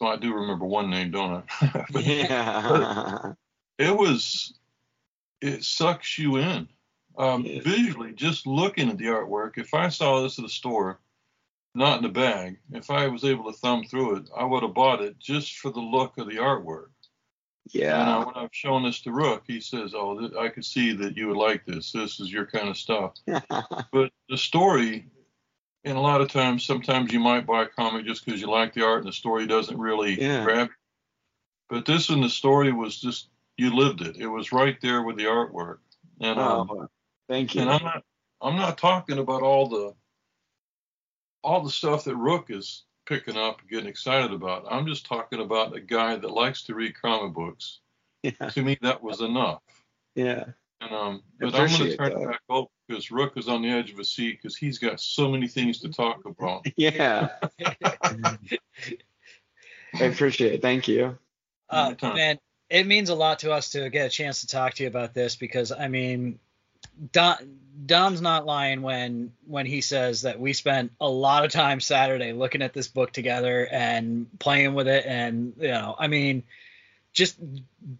well, 0.00 0.10
I 0.12 0.16
do 0.16 0.34
remember 0.34 0.66
one 0.66 0.90
name, 0.90 1.10
don't 1.10 1.44
I? 1.60 1.86
but, 1.90 2.04
yeah. 2.04 3.32
it 3.78 3.96
was 3.96 4.52
it 5.40 5.64
sucks 5.64 6.18
you 6.18 6.36
in. 6.36 6.68
Um, 7.18 7.44
yeah. 7.44 7.60
Visually, 7.62 8.12
just 8.12 8.46
looking 8.46 8.90
at 8.90 8.98
the 8.98 9.06
artwork. 9.06 9.56
If 9.56 9.72
I 9.72 9.88
saw 9.88 10.22
this 10.22 10.38
at 10.38 10.44
a 10.44 10.50
store, 10.50 11.00
not 11.74 11.98
in 11.98 12.04
a 12.04 12.10
bag, 12.10 12.58
if 12.72 12.90
I 12.90 13.06
was 13.08 13.24
able 13.24 13.50
to 13.50 13.58
thumb 13.58 13.84
through 13.84 14.16
it, 14.16 14.30
I 14.36 14.44
would 14.44 14.62
have 14.62 14.74
bought 14.74 15.00
it 15.00 15.18
just 15.18 15.56
for 15.56 15.70
the 15.70 15.80
look 15.80 16.18
of 16.18 16.26
the 16.26 16.36
artwork. 16.36 16.88
Yeah. 17.72 18.00
And 18.00 18.10
I, 18.10 18.18
when 18.18 18.34
I've 18.36 18.50
shown 18.54 18.84
this 18.84 19.00
to 19.02 19.12
Rook, 19.12 19.44
he 19.46 19.60
says, 19.60 19.92
"Oh, 19.94 20.18
th- 20.18 20.34
I 20.38 20.48
could 20.48 20.64
see 20.64 20.92
that 20.92 21.16
you 21.16 21.28
would 21.28 21.36
like 21.36 21.64
this. 21.64 21.90
This 21.90 22.20
is 22.20 22.30
your 22.30 22.46
kind 22.46 22.68
of 22.68 22.76
stuff." 22.76 23.14
but 23.26 24.12
the 24.28 24.38
story 24.38 25.06
and 25.86 25.96
a 25.96 26.00
lot 26.00 26.20
of 26.20 26.28
times, 26.28 26.64
sometimes 26.64 27.12
you 27.12 27.20
might 27.20 27.46
buy 27.46 27.62
a 27.62 27.68
comic 27.68 28.04
just 28.04 28.24
because 28.24 28.40
you 28.40 28.50
like 28.50 28.74
the 28.74 28.84
art 28.84 28.98
and 28.98 29.08
the 29.08 29.12
story 29.12 29.46
doesn't 29.46 29.78
really 29.78 30.20
yeah. 30.20 30.42
grab 30.42 30.66
you. 30.66 30.74
But 31.68 31.86
this 31.86 32.10
one, 32.10 32.20
the 32.20 32.28
story 32.28 32.72
was 32.72 33.00
just 33.00 33.28
you 33.56 33.74
lived 33.74 34.02
it. 34.02 34.16
It 34.16 34.26
was 34.26 34.52
right 34.52 34.78
there 34.80 35.02
with 35.02 35.16
the 35.16 35.24
artwork. 35.24 35.78
And 36.20 36.38
um, 36.38 36.70
oh, 36.70 36.88
thank 37.28 37.54
you. 37.54 37.62
And 37.62 37.70
I'm 37.70 37.82
not 37.82 38.04
I'm 38.40 38.56
not 38.56 38.78
talking 38.78 39.18
about 39.18 39.42
all 39.42 39.68
the 39.68 39.94
all 41.42 41.62
the 41.62 41.70
stuff 41.70 42.04
that 42.04 42.16
Rook 42.16 42.50
is 42.50 42.84
picking 43.06 43.36
up 43.36 43.60
and 43.60 43.70
getting 43.70 43.88
excited 43.88 44.32
about. 44.32 44.66
I'm 44.70 44.86
just 44.86 45.06
talking 45.06 45.40
about 45.40 45.76
a 45.76 45.80
guy 45.80 46.16
that 46.16 46.30
likes 46.30 46.64
to 46.64 46.74
read 46.74 47.00
comic 47.00 47.34
books. 47.34 47.80
Yeah. 48.22 48.48
To 48.50 48.62
me, 48.62 48.76
that 48.82 49.02
was 49.02 49.20
enough. 49.20 49.62
Yeah. 50.14 50.44
And 50.80 50.92
um, 50.92 51.22
but 51.38 51.54
I'm 51.54 51.68
going 51.68 51.90
to 51.90 51.96
turn 51.96 52.12
that. 52.12 52.22
it 52.22 52.28
back 52.28 52.40
over 52.48 52.66
because 52.88 53.10
Rook 53.10 53.36
is 53.36 53.48
on 53.48 53.62
the 53.62 53.70
edge 53.70 53.92
of 53.92 53.98
a 53.98 54.04
seat 54.04 54.38
because 54.42 54.56
he's 54.56 54.78
got 54.78 55.00
so 55.00 55.30
many 55.30 55.48
things 55.48 55.80
to 55.80 55.88
talk 55.88 56.24
about. 56.24 56.66
Yeah. 56.76 57.28
I 59.94 60.04
appreciate 60.04 60.52
it. 60.54 60.62
Thank 60.62 60.88
you. 60.88 61.16
Uh, 61.70 61.94
man, 62.02 62.38
it 62.68 62.86
means 62.86 63.10
a 63.10 63.14
lot 63.14 63.40
to 63.40 63.52
us 63.52 63.70
to 63.70 63.88
get 63.90 64.06
a 64.06 64.10
chance 64.10 64.40
to 64.40 64.46
talk 64.46 64.74
to 64.74 64.82
you 64.82 64.88
about 64.88 65.14
this 65.14 65.36
because 65.36 65.72
I 65.72 65.88
mean, 65.88 66.38
Dom, 67.12 67.36
Dom's 67.84 68.20
not 68.20 68.46
lying 68.46 68.82
when 68.82 69.32
when 69.46 69.66
he 69.66 69.80
says 69.80 70.22
that 70.22 70.40
we 70.40 70.52
spent 70.52 70.92
a 71.00 71.08
lot 71.08 71.44
of 71.44 71.52
time 71.52 71.80
Saturday 71.80 72.32
looking 72.32 72.62
at 72.62 72.72
this 72.72 72.88
book 72.88 73.12
together 73.12 73.66
and 73.66 74.26
playing 74.38 74.74
with 74.74 74.88
it, 74.88 75.04
and 75.06 75.54
you 75.58 75.68
know, 75.68 75.94
I 75.98 76.08
mean 76.08 76.42
just 77.16 77.38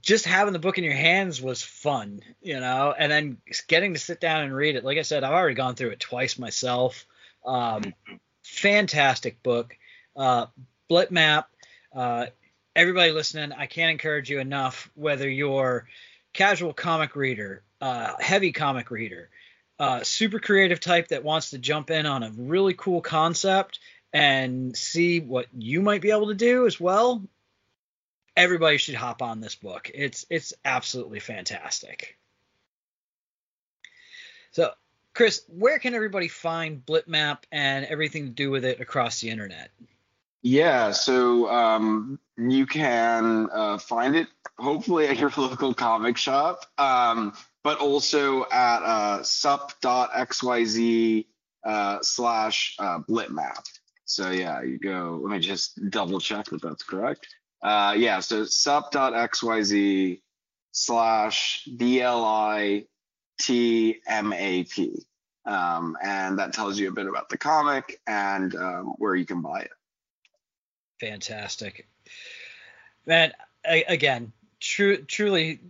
just 0.03 0.27
having 0.27 0.53
the 0.53 0.59
book 0.59 0.77
in 0.77 0.85
your 0.85 0.93
hands 0.93 1.41
was 1.41 1.63
fun, 1.63 2.21
you 2.43 2.61
know, 2.61 2.95
and 2.97 3.11
then 3.11 3.39
getting 3.67 3.95
to 3.95 3.99
sit 3.99 4.21
down 4.21 4.43
and 4.43 4.55
read 4.55 4.77
it. 4.77 4.85
Like 4.85 4.99
I 4.99 5.03
said, 5.03 5.25
I've 5.25 5.33
already 5.33 5.55
gone 5.55 5.75
through 5.75 5.91
it 5.91 6.01
twice 6.01 6.39
myself. 6.39 7.07
Um, 7.45 7.95
fantastic 8.43 9.43
book. 9.43 9.75
Uh, 10.15 10.47
Blitmap. 10.91 11.47
Uh, 11.95 12.27
everybody 12.77 13.11
listening, 13.11 13.53
I 13.53 13.67
can't 13.67 13.91
encourage 13.91 14.31
you 14.31 14.39
enough. 14.39 14.91
Whether 14.95 15.29
you're 15.29 15.89
casual 16.33 16.73
comic 16.73 17.17
reader, 17.17 17.65
uh, 17.81 18.15
heavy 18.21 18.53
comic 18.53 18.91
reader, 18.91 19.31
uh, 19.81 20.05
super 20.05 20.39
creative 20.39 20.79
type 20.79 21.09
that 21.09 21.25
wants 21.25 21.51
to 21.51 21.59
jump 21.59 21.91
in 21.91 22.07
on 22.07 22.23
a 22.23 22.31
really 22.31 22.75
cool 22.75 23.01
concept 23.01 23.81
and 24.13 24.77
see 24.77 25.19
what 25.19 25.47
you 25.53 25.83
might 25.83 26.01
be 26.01 26.13
able 26.13 26.29
to 26.29 26.35
do 26.35 26.67
as 26.67 26.79
well 26.79 27.23
everybody 28.37 28.77
should 28.77 28.95
hop 28.95 29.23
on 29.23 29.41
this 29.41 29.55
book. 29.55 29.91
It's 29.95 30.27
it's 30.29 30.53
absolutely 30.65 31.21
fantastic. 31.21 32.19
So, 34.53 34.73
Chris, 35.15 35.43
where 35.49 35.79
can 35.79 35.95
everybody 35.95 36.29
find 36.29 36.85
Blitmap 36.85 37.39
and 37.51 37.87
everything 37.87 38.27
to 38.27 38.31
do 38.31 38.51
with 38.51 38.65
it 38.65 38.81
across 38.81 39.21
the 39.21 39.31
internet? 39.31 39.71
Yeah, 40.49 40.93
so 40.93 41.51
um, 41.51 42.21
you 42.39 42.67
can 42.67 43.49
uh, 43.53 43.79
find 43.79 44.15
it 44.15 44.29
hopefully 44.61 45.09
at 45.09 45.19
your 45.19 45.33
local 45.37 45.75
comic 45.75 46.17
shop, 46.17 46.65
um, 46.79 47.33
but 47.65 47.81
also 47.81 48.45
at 48.53 48.79
uh, 48.85 49.25
sup.xyz 49.25 51.27
uh, 51.65 51.99
slash 52.01 52.77
uh, 52.79 53.01
blitmap. 53.01 53.65
So 54.05 54.31
yeah, 54.31 54.63
you 54.63 54.79
go. 54.79 55.19
Let 55.21 55.33
me 55.33 55.41
just 55.41 55.91
double 55.91 56.21
check 56.21 56.47
that 56.47 56.63
that's 56.63 56.85
correct. 56.85 57.27
Uh, 57.61 57.97
yeah, 57.99 58.21
so 58.21 58.45
sup.xyz 58.45 60.21
slash 60.71 61.69
BLITMAP. 61.77 62.87
Um, 65.45 65.97
and 66.01 66.39
that 66.39 66.53
tells 66.53 66.79
you 66.79 66.89
a 66.89 66.93
bit 66.93 67.09
about 67.09 67.31
the 67.31 67.39
comic 67.39 68.01
and 68.07 68.55
um, 68.55 68.95
where 68.99 69.17
you 69.17 69.27
can 69.27 69.43
buy 69.43 69.63
it. 69.63 69.71
Fantastic. 71.01 71.87
Man, 73.07 73.33
I, 73.65 73.85
again, 73.89 74.33
true, 74.61 74.99
truly 74.99 75.61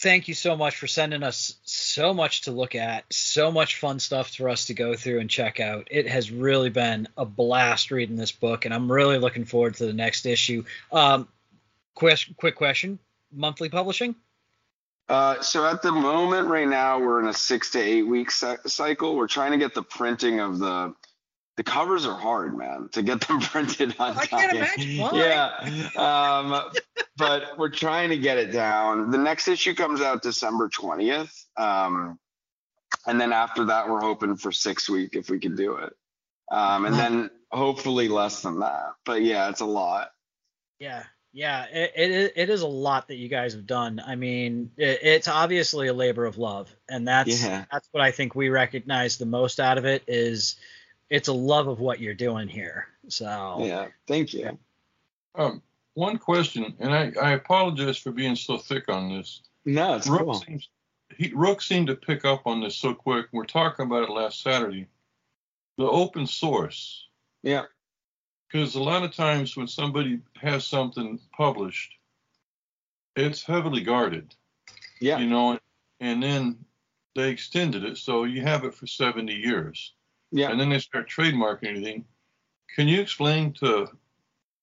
thank 0.00 0.28
you 0.28 0.34
so 0.34 0.56
much 0.56 0.76
for 0.76 0.86
sending 0.86 1.22
us 1.22 1.56
so 1.62 2.12
much 2.12 2.42
to 2.42 2.50
look 2.50 2.74
at, 2.74 3.04
so 3.12 3.50
much 3.50 3.78
fun 3.78 3.98
stuff 3.98 4.30
for 4.30 4.48
us 4.48 4.66
to 4.66 4.74
go 4.74 4.94
through 4.94 5.20
and 5.20 5.30
check 5.30 5.60
out. 5.60 5.88
It 5.90 6.08
has 6.08 6.30
really 6.30 6.70
been 6.70 7.08
a 7.16 7.24
blast 7.24 7.90
reading 7.90 8.16
this 8.16 8.32
book, 8.32 8.64
and 8.64 8.74
I'm 8.74 8.90
really 8.90 9.18
looking 9.18 9.44
forward 9.44 9.76
to 9.76 9.86
the 9.86 9.92
next 9.92 10.26
issue. 10.26 10.64
Um, 10.92 11.28
quick, 11.94 12.18
quick 12.36 12.56
question: 12.56 12.98
monthly 13.32 13.68
publishing? 13.68 14.14
Uh, 15.08 15.40
so 15.42 15.66
at 15.66 15.82
the 15.82 15.92
moment, 15.92 16.48
right 16.48 16.68
now, 16.68 16.98
we're 16.98 17.20
in 17.20 17.28
a 17.28 17.34
six 17.34 17.70
to 17.72 17.78
eight 17.78 18.02
week 18.02 18.30
cycle. 18.30 19.16
We're 19.16 19.28
trying 19.28 19.52
to 19.52 19.58
get 19.58 19.74
the 19.74 19.82
printing 19.82 20.40
of 20.40 20.58
the 20.58 20.94
the 21.56 21.62
covers 21.62 22.04
are 22.06 22.18
hard, 22.18 22.56
man, 22.56 22.88
to 22.92 23.02
get 23.02 23.20
them 23.22 23.40
printed 23.40 23.94
on 23.98 24.16
I 24.16 24.24
time. 24.24 24.40
can't 24.40 24.56
imagine 24.56 24.98
why. 24.98 25.10
Yeah, 25.14 25.90
um, 25.96 26.70
but 27.16 27.58
we're 27.58 27.70
trying 27.70 28.10
to 28.10 28.16
get 28.18 28.38
it 28.38 28.52
down. 28.52 29.10
The 29.10 29.18
next 29.18 29.48
issue 29.48 29.74
comes 29.74 30.00
out 30.00 30.22
December 30.22 30.68
twentieth, 30.68 31.32
um, 31.56 32.18
and 33.06 33.20
then 33.20 33.32
after 33.32 33.66
that, 33.66 33.88
we're 33.88 34.00
hoping 34.00 34.36
for 34.36 34.52
six 34.52 34.88
week 34.88 35.14
if 35.14 35.30
we 35.30 35.38
can 35.38 35.54
do 35.56 35.76
it, 35.76 35.92
um, 36.50 36.86
and 36.86 36.94
then 36.94 37.30
hopefully 37.52 38.08
less 38.08 38.42
than 38.42 38.60
that. 38.60 38.94
But 39.04 39.22
yeah, 39.22 39.48
it's 39.48 39.60
a 39.60 39.66
lot. 39.66 40.10
Yeah, 40.80 41.04
yeah, 41.32 41.66
it, 41.66 41.92
it 41.96 42.32
it 42.36 42.50
is 42.50 42.62
a 42.62 42.66
lot 42.66 43.08
that 43.08 43.16
you 43.16 43.28
guys 43.28 43.54
have 43.54 43.66
done. 43.66 44.00
I 44.04 44.16
mean, 44.16 44.72
it, 44.76 45.00
it's 45.02 45.28
obviously 45.28 45.86
a 45.86 45.92
labor 45.94 46.24
of 46.24 46.36
love, 46.36 46.74
and 46.88 47.06
that's 47.06 47.42
Yeah. 47.44 47.64
that's 47.70 47.88
what 47.92 48.02
I 48.02 48.10
think 48.10 48.34
we 48.34 48.48
recognize 48.48 49.18
the 49.18 49.26
most 49.26 49.60
out 49.60 49.78
of 49.78 49.84
it 49.84 50.02
is 50.08 50.56
it's 51.10 51.28
a 51.28 51.32
love 51.32 51.68
of 51.68 51.80
what 51.80 52.00
you're 52.00 52.14
doing 52.14 52.48
here. 52.48 52.86
So 53.08 53.58
Yeah, 53.60 53.88
thank 54.06 54.34
you. 54.34 54.58
Um, 55.34 55.62
one 55.94 56.18
question, 56.18 56.74
and 56.80 56.92
I, 56.92 57.12
I 57.20 57.32
apologize 57.32 57.98
for 57.98 58.10
being 58.10 58.36
so 58.36 58.58
thick 58.58 58.88
on 58.88 59.16
this. 59.16 59.42
No, 59.64 59.96
it's 59.96 60.06
Rook 60.06 60.22
cool. 60.22 60.34
seems 60.34 60.68
he 61.16 61.32
Rook 61.34 61.62
seemed 61.62 61.86
to 61.86 61.94
pick 61.94 62.24
up 62.24 62.46
on 62.46 62.60
this 62.60 62.76
so 62.76 62.94
quick. 62.94 63.26
We're 63.32 63.44
talking 63.44 63.86
about 63.86 64.02
it 64.02 64.10
last 64.10 64.42
Saturday. 64.42 64.88
The 65.76 65.84
open 65.84 66.26
source, 66.26 67.06
Yeah, 67.42 67.64
because 68.48 68.74
a 68.74 68.82
lot 68.82 69.02
of 69.02 69.12
times 69.12 69.56
when 69.56 69.66
somebody 69.66 70.20
has 70.36 70.66
something 70.66 71.18
published, 71.36 71.94
it's 73.16 73.42
heavily 73.42 73.82
guarded, 73.82 74.34
yeah, 75.00 75.18
you 75.18 75.26
know, 75.26 75.58
and 76.00 76.22
then 76.22 76.64
they 77.16 77.30
extended 77.30 77.84
it 77.84 77.98
so 77.98 78.24
you 78.24 78.42
have 78.42 78.64
it 78.64 78.74
for 78.74 78.86
70 78.86 79.32
years, 79.32 79.92
yeah. 80.34 80.50
and 80.50 80.60
then 80.60 80.68
they 80.68 80.80
start 80.80 81.08
trademarking 81.08 81.68
anything. 81.68 82.04
Can 82.74 82.88
you 82.88 83.00
explain 83.00 83.52
to 83.54 83.86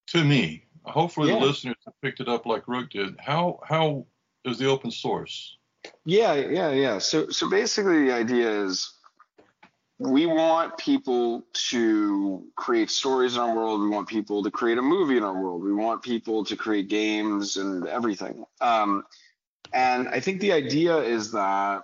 to 0.07 0.23
me? 0.23 0.65
Hopefully 0.83 1.29
Yeah. 1.29 1.39
the 1.39 1.45
listeners 1.45 1.77
have 1.85 1.99
picked 2.01 2.19
it 2.19 2.27
up 2.27 2.45
like 2.45 2.67
Rook 2.67 2.89
did. 2.89 3.15
How 3.19 3.59
how 3.63 4.05
is 4.43 4.59
the 4.59 4.67
open 4.67 4.91
source? 4.91 5.57
Yeah, 6.05 6.33
yeah, 6.33 6.71
yeah. 6.71 6.97
So 6.99 7.29
so 7.29 7.49
basically 7.49 8.05
the 8.05 8.13
idea 8.13 8.63
is 8.65 8.93
we 9.97 10.25
want 10.25 10.77
people 10.77 11.45
to 11.69 12.43
create 12.55 12.89
stories 12.89 13.35
in 13.35 13.41
our 13.41 13.55
world. 13.55 13.81
We 13.81 13.89
want 13.89 14.09
people 14.09 14.43
to 14.43 14.51
create 14.51 14.77
a 14.77 14.81
movie 14.81 15.15
in 15.15 15.23
our 15.23 15.39
world. 15.39 15.63
We 15.63 15.73
want 15.73 16.01
people 16.01 16.43
to 16.45 16.55
create 16.55 16.89
games 16.89 17.55
and 17.55 17.87
everything. 17.87 18.43
Um, 18.59 19.03
and 19.71 20.09
I 20.09 20.19
think 20.19 20.41
the 20.41 20.51
idea 20.51 20.97
is 20.97 21.31
that 21.31 21.83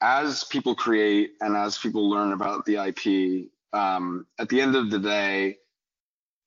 as 0.00 0.44
people 0.44 0.74
create 0.74 1.32
and 1.40 1.56
as 1.56 1.78
people 1.78 2.08
learn 2.08 2.32
about 2.32 2.64
the 2.64 2.76
IP, 2.76 3.50
um, 3.72 4.26
at 4.38 4.48
the 4.48 4.60
end 4.60 4.76
of 4.76 4.90
the 4.90 4.98
day, 4.98 5.58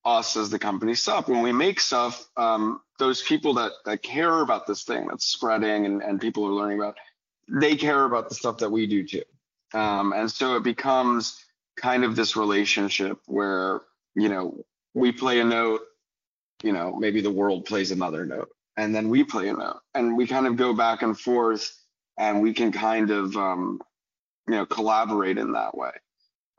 us 0.03 0.35
as 0.35 0.49
the 0.49 0.59
company 0.59 0.95
sup. 0.95 1.27
When 1.27 1.41
we 1.41 1.51
make 1.51 1.79
stuff, 1.79 2.27
um, 2.37 2.81
those 2.97 3.21
people 3.21 3.53
that 3.55 3.71
that 3.85 4.01
care 4.01 4.41
about 4.41 4.67
this 4.67 4.83
thing 4.83 5.07
that's 5.07 5.25
spreading 5.25 5.85
and, 5.85 6.01
and 6.01 6.19
people 6.19 6.45
are 6.45 6.51
learning 6.51 6.79
about, 6.79 6.97
they 7.47 7.75
care 7.75 8.05
about 8.05 8.29
the 8.29 8.35
stuff 8.35 8.57
that 8.57 8.71
we 8.71 8.87
do 8.87 9.05
too. 9.05 9.23
Um, 9.73 10.13
and 10.13 10.29
so 10.29 10.55
it 10.55 10.63
becomes 10.63 11.45
kind 11.77 12.03
of 12.03 12.15
this 12.15 12.35
relationship 12.35 13.19
where, 13.27 13.81
you 14.15 14.29
know, 14.29 14.63
we 14.93 15.11
play 15.11 15.39
a 15.39 15.43
note, 15.43 15.81
you 16.63 16.73
know, 16.73 16.95
maybe 16.95 17.21
the 17.21 17.31
world 17.31 17.65
plays 17.65 17.91
another 17.91 18.25
note, 18.25 18.49
and 18.77 18.93
then 18.93 19.09
we 19.09 19.23
play 19.23 19.49
a 19.49 19.53
note, 19.53 19.81
and 19.95 20.17
we 20.17 20.27
kind 20.27 20.47
of 20.47 20.57
go 20.57 20.73
back 20.73 21.01
and 21.01 21.17
forth, 21.17 21.80
and 22.21 22.39
we 22.39 22.53
can 22.53 22.71
kind 22.71 23.09
of, 23.09 23.35
um, 23.35 23.81
you 24.47 24.53
know, 24.53 24.65
collaborate 24.65 25.39
in 25.39 25.53
that 25.53 25.75
way. 25.75 25.91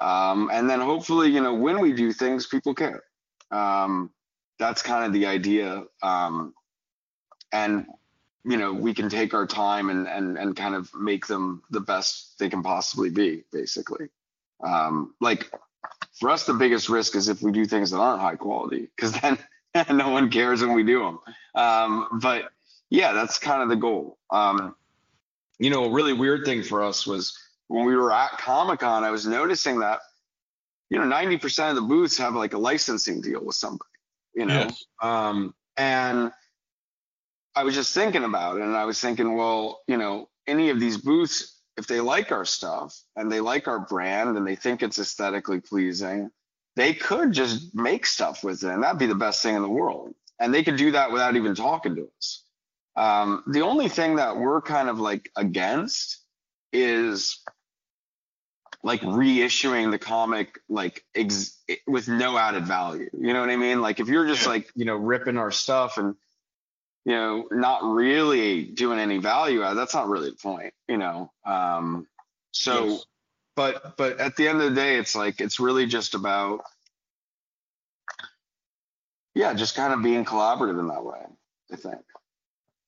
Um, 0.00 0.50
and 0.52 0.68
then 0.68 0.80
hopefully, 0.80 1.30
you 1.30 1.40
know, 1.40 1.54
when 1.54 1.78
we 1.78 1.92
do 1.92 2.12
things, 2.12 2.48
people 2.48 2.74
care. 2.74 3.04
Um, 3.52 4.10
that's 4.58 4.82
kind 4.82 5.06
of 5.06 5.12
the 5.12 5.26
idea. 5.26 5.84
Um, 6.02 6.52
and 7.52 7.86
you 8.44 8.56
know, 8.56 8.72
we 8.72 8.92
can 8.92 9.08
take 9.08 9.34
our 9.34 9.46
time 9.46 9.88
and 9.88 10.08
and 10.08 10.36
and 10.36 10.56
kind 10.56 10.74
of 10.74 10.92
make 10.94 11.28
them 11.28 11.62
the 11.70 11.80
best 11.80 12.40
they 12.40 12.48
can 12.48 12.64
possibly 12.64 13.10
be, 13.10 13.44
basically. 13.52 14.08
Um, 14.64 15.14
like 15.20 15.48
for 16.18 16.28
us, 16.28 16.44
the 16.44 16.54
biggest 16.54 16.88
risk 16.88 17.14
is 17.14 17.28
if 17.28 17.40
we 17.40 17.52
do 17.52 17.66
things 17.66 17.92
that 17.92 17.98
aren't 17.98 18.20
high 18.20 18.34
quality, 18.34 18.88
because 18.96 19.12
then 19.20 19.38
no 19.96 20.08
one 20.08 20.28
cares 20.28 20.60
when 20.60 20.72
we 20.72 20.82
do 20.82 20.98
them. 20.98 21.18
Um, 21.54 22.20
but 22.20 22.50
yeah, 22.90 23.12
that's 23.12 23.38
kind 23.38 23.62
of 23.62 23.68
the 23.68 23.76
goal. 23.76 24.18
Um, 24.28 24.74
you 25.58 25.70
know, 25.70 25.84
a 25.84 25.90
really 25.90 26.12
weird 26.12 26.44
thing 26.44 26.62
for 26.62 26.82
us 26.82 27.06
was 27.06 27.36
when 27.68 27.86
we 27.86 27.96
were 27.96 28.12
at 28.12 28.32
Comic 28.38 28.80
Con, 28.80 29.04
I 29.04 29.10
was 29.10 29.26
noticing 29.26 29.80
that 29.80 30.00
you 30.90 30.98
know 30.98 31.04
90% 31.04 31.70
of 31.70 31.76
the 31.76 31.82
booths 31.82 32.18
have 32.18 32.34
like 32.34 32.52
a 32.54 32.58
licensing 32.58 33.20
deal 33.20 33.44
with 33.44 33.56
somebody. 33.56 33.88
You 34.34 34.46
know, 34.46 34.54
Yes. 34.54 34.84
um, 35.02 35.54
and 35.76 36.32
I 37.54 37.64
was 37.64 37.74
just 37.74 37.94
thinking 37.94 38.24
about 38.24 38.56
it, 38.56 38.62
and 38.62 38.76
I 38.76 38.84
was 38.84 39.00
thinking, 39.00 39.36
well, 39.36 39.82
you 39.86 39.96
know, 39.98 40.28
any 40.46 40.70
of 40.70 40.80
these 40.80 40.96
booths, 40.96 41.60
if 41.76 41.86
they 41.86 42.00
like 42.00 42.32
our 42.32 42.44
stuff 42.44 42.98
and 43.16 43.30
they 43.30 43.40
like 43.40 43.68
our 43.68 43.80
brand 43.80 44.36
and 44.36 44.46
they 44.46 44.56
think 44.56 44.82
it's 44.82 44.98
aesthetically 44.98 45.60
pleasing, 45.60 46.30
they 46.76 46.94
could 46.94 47.32
just 47.32 47.74
make 47.74 48.06
stuff 48.06 48.42
with 48.42 48.62
it, 48.64 48.70
and 48.70 48.82
that'd 48.82 48.98
be 48.98 49.06
the 49.06 49.14
best 49.14 49.42
thing 49.42 49.54
in 49.54 49.62
the 49.62 49.68
world. 49.68 50.14
And 50.40 50.52
they 50.52 50.64
could 50.64 50.76
do 50.76 50.92
that 50.92 51.12
without 51.12 51.36
even 51.36 51.54
talking 51.54 51.94
to 51.96 52.08
us. 52.18 52.41
Um, 52.96 53.42
the 53.46 53.62
only 53.62 53.88
thing 53.88 54.16
that 54.16 54.36
we're 54.36 54.60
kind 54.60 54.88
of 54.88 54.98
like 55.00 55.30
against 55.36 56.18
is 56.72 57.38
like 58.82 59.00
reissuing 59.02 59.90
the 59.90 59.98
comic 59.98 60.58
like 60.68 61.04
ex- 61.14 61.58
with 61.86 62.08
no 62.08 62.36
added 62.36 62.66
value. 62.66 63.08
You 63.12 63.32
know 63.32 63.40
what 63.40 63.50
I 63.50 63.56
mean? 63.56 63.80
Like 63.80 64.00
if 64.00 64.08
you're 64.08 64.26
just 64.26 64.46
like 64.46 64.70
you 64.74 64.84
know 64.84 64.96
ripping 64.96 65.38
our 65.38 65.50
stuff 65.50 65.98
and 65.98 66.14
you 67.04 67.12
know 67.12 67.48
not 67.50 67.82
really 67.84 68.64
doing 68.64 68.98
any 68.98 69.18
value 69.18 69.62
add, 69.62 69.74
that's 69.74 69.94
not 69.94 70.08
really 70.08 70.30
the 70.30 70.36
point. 70.36 70.74
You 70.88 70.98
know. 70.98 71.32
Um, 71.46 72.06
so, 72.50 72.86
Yes. 72.86 73.04
but 73.56 73.96
but 73.96 74.18
at 74.20 74.36
the 74.36 74.48
end 74.48 74.60
of 74.60 74.70
the 74.70 74.74
day, 74.76 74.98
it's 74.98 75.14
like 75.14 75.40
it's 75.40 75.60
really 75.60 75.86
just 75.86 76.14
about 76.14 76.62
yeah, 79.34 79.54
just 79.54 79.76
kind 79.76 79.92
of 79.94 80.02
being 80.02 80.24
collaborative 80.24 80.78
in 80.78 80.88
that 80.88 81.04
way. 81.04 81.20
I 81.72 81.76
think. 81.76 82.00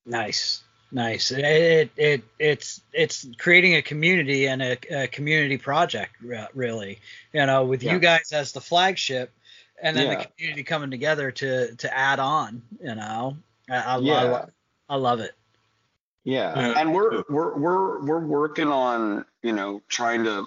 Nice, 0.07 0.62
nice. 0.93 1.31
It, 1.31 1.45
it 1.45 1.90
it 1.97 2.23
it's 2.38 2.81
it's 2.93 3.27
creating 3.38 3.77
a 3.77 3.83
community 3.83 4.47
and 4.49 4.62
a, 4.62 4.77
a 5.05 5.07
community 5.09 5.59
project 5.59 6.12
really. 6.21 7.01
You 7.33 7.47
know, 7.47 7.64
with 7.64 7.83
Yeah. 7.83 7.93
you 7.95 7.99
guys 7.99 8.33
as 8.33 8.53
the 8.53 8.61
flagship, 8.61 9.33
and 9.83 9.97
then 9.97 10.11
Yeah. 10.11 10.19
the 10.19 10.25
community 10.37 10.62
coming 10.64 10.90
together 10.90 11.31
to 11.31 11.75
to 11.77 11.97
add 11.97 12.19
on. 12.21 12.62
You 12.81 12.95
know, 12.95 13.37
I, 13.71 13.77
I, 13.77 13.99
Yeah. 13.99 14.47
I, 14.88 14.95
I 14.95 14.97
love 14.97 15.21
it. 15.21 15.33
Yeah, 16.25 16.59
Yeah. 16.59 16.81
and 16.81 16.95
we're 16.95 17.23
we're 17.29 17.55
we're 17.57 18.05
we're 18.05 18.27
working 18.27 18.69
on 18.69 19.25
you 19.43 19.53
know 19.53 19.83
trying 19.88 20.25
to 20.25 20.47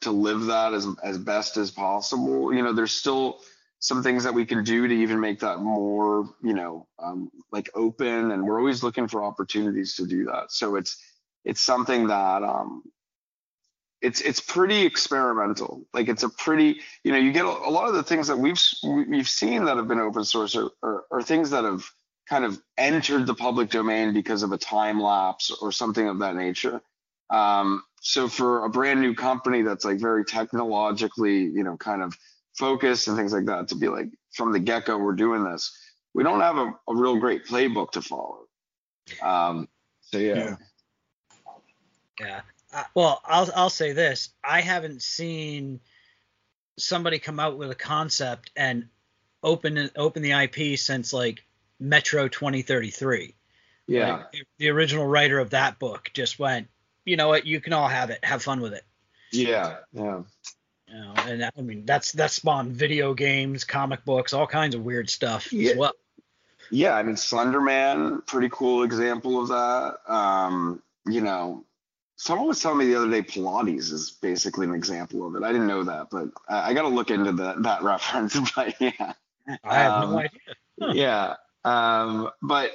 to 0.00 0.10
live 0.10 0.46
that 0.46 0.72
as 0.74 0.86
as 1.02 1.18
best 1.18 1.56
as 1.56 1.70
possible. 1.70 2.52
You 2.52 2.62
know, 2.62 2.72
there's 2.72 2.92
still 2.92 3.40
some 3.80 4.02
things 4.02 4.24
that 4.24 4.34
we 4.34 4.44
can 4.44 4.64
do 4.64 4.88
to 4.88 4.94
even 4.94 5.20
make 5.20 5.40
that 5.40 5.60
more 5.60 6.28
you 6.42 6.54
know 6.54 6.86
um, 6.98 7.30
like 7.52 7.70
open, 7.74 8.32
and 8.32 8.44
we're 8.44 8.58
always 8.58 8.82
looking 8.82 9.08
for 9.08 9.22
opportunities 9.22 9.96
to 9.96 10.06
do 10.06 10.24
that. 10.26 10.50
So 10.52 10.76
it's 10.76 11.02
it's 11.44 11.60
something 11.60 12.08
that 12.08 12.42
um 12.42 12.82
it's 14.00 14.20
it's 14.20 14.40
pretty 14.40 14.82
experimental. 14.82 15.84
Like 15.92 16.08
it's 16.08 16.22
a 16.22 16.28
pretty 16.28 16.80
you 17.04 17.12
know 17.12 17.18
you 17.18 17.32
get 17.32 17.44
a, 17.44 17.48
a 17.48 17.70
lot 17.70 17.88
of 17.88 17.94
the 17.94 18.02
things 18.02 18.28
that 18.28 18.38
we've 18.38 18.60
we- 18.84 19.04
we've 19.04 19.28
seen 19.28 19.64
that 19.64 19.76
have 19.76 19.88
been 19.88 20.00
open 20.00 20.24
source 20.24 20.56
are, 20.56 20.70
are, 20.82 21.04
are 21.10 21.22
things 21.22 21.50
that 21.50 21.64
have 21.64 21.84
kind 22.28 22.44
of 22.44 22.60
entered 22.76 23.26
the 23.26 23.34
public 23.34 23.70
domain 23.70 24.12
because 24.12 24.42
of 24.42 24.52
a 24.52 24.58
time 24.58 25.00
lapse 25.00 25.50
or 25.50 25.72
something 25.72 26.06
of 26.08 26.18
that 26.18 26.36
nature. 26.36 26.80
Um, 27.30 27.82
so 28.00 28.28
for 28.28 28.64
a 28.64 28.70
brand 28.70 29.00
new 29.00 29.14
company 29.14 29.62
that's 29.62 29.84
like 29.84 29.98
very 29.98 30.24
technologically, 30.24 31.44
you 31.44 31.64
know, 31.64 31.76
kind 31.76 32.02
of 32.02 32.16
focused 32.58 33.08
and 33.08 33.16
things 33.16 33.32
like 33.32 33.46
that, 33.46 33.68
to 33.68 33.74
be 33.74 33.88
like 33.88 34.08
from 34.32 34.52
the 34.52 34.58
get 34.58 34.86
go, 34.86 34.98
we're 34.98 35.12
doing 35.14 35.44
this. 35.44 35.76
We 36.14 36.22
don't 36.24 36.40
have 36.40 36.56
a, 36.56 36.72
a 36.88 36.94
real 36.94 37.16
great 37.16 37.46
playbook 37.46 37.92
to 37.92 38.02
follow. 38.02 38.40
Um, 39.22 39.68
so 40.00 40.18
yeah. 40.18 40.34
Yeah. 40.34 40.56
Yeah. 42.20 42.40
Uh, 42.74 42.82
well, 42.94 43.22
I'll 43.24 43.48
I'll 43.54 43.70
say 43.70 43.92
this: 43.92 44.30
I 44.44 44.60
haven't 44.60 45.02
seen 45.02 45.80
somebody 46.76 47.18
come 47.18 47.40
out 47.40 47.56
with 47.58 47.70
a 47.70 47.74
concept 47.74 48.50
and 48.56 48.88
open 49.42 49.90
open 49.96 50.22
the 50.22 50.32
IP 50.32 50.78
since 50.78 51.12
like 51.12 51.44
Metro 51.80 52.28
2033. 52.28 53.34
Yeah. 53.86 54.12
Like, 54.16 54.32
the- 54.32 54.42
the 54.58 54.68
original 54.70 55.06
writer 55.06 55.38
of 55.38 55.50
that 55.50 55.78
book 55.78 56.10
just 56.12 56.38
went, 56.38 56.68
you 57.04 57.16
know 57.16 57.28
what, 57.28 57.46
you 57.46 57.60
can 57.60 57.72
all 57.72 57.88
have 57.88 58.10
it, 58.10 58.22
have 58.24 58.42
fun 58.42 58.60
with 58.60 58.74
it. 58.74 58.84
Yeah. 59.32 59.76
Yeah. 59.92 60.22
You 60.90 60.98
know, 61.00 61.14
and 61.26 61.40
that, 61.42 61.54
I 61.58 61.60
mean 61.60 61.84
that's 61.84 62.12
that 62.12 62.30
spawned 62.30 62.72
video 62.72 63.14
games, 63.14 63.64
comic 63.64 64.04
books, 64.04 64.32
all 64.32 64.46
kinds 64.46 64.74
of 64.74 64.82
weird 64.84 65.10
stuff 65.10 65.52
Yeah. 65.52 65.72
as 65.72 65.76
well. 65.76 65.92
Yeah, 66.70 66.94
I 66.94 67.02
mean 67.02 67.16
Slender 67.16 67.60
Man, 67.60 68.22
pretty 68.26 68.48
cool 68.50 68.82
example 68.82 69.40
of 69.40 69.48
that. 69.48 70.12
Um, 70.12 70.82
you 71.06 71.20
know, 71.20 71.64
someone 72.16 72.48
was 72.48 72.60
telling 72.60 72.78
me 72.78 72.86
the 72.86 72.96
other 72.96 73.10
day 73.10 73.22
Pilates 73.22 73.90
is 73.92 74.10
basically 74.20 74.66
an 74.66 74.74
example 74.74 75.26
of 75.26 75.34
it. 75.36 75.42
I 75.42 75.52
didn't 75.52 75.66
know 75.66 75.84
that, 75.84 76.08
but 76.10 76.28
I, 76.48 76.70
I 76.70 76.74
got 76.74 76.82
to 76.82 76.88
look 76.88 77.10
into 77.10 77.32
that 77.32 77.62
that 77.62 77.82
reference. 77.82 78.38
But 78.54 78.74
yeah, 78.80 79.12
I 79.64 79.74
have 79.74 79.92
Um, 80.02 80.10
no 80.10 80.18
idea. 80.18 80.30
Huh. 80.80 80.92
yeah. 80.94 81.34
Um, 81.64 82.30
but 82.42 82.70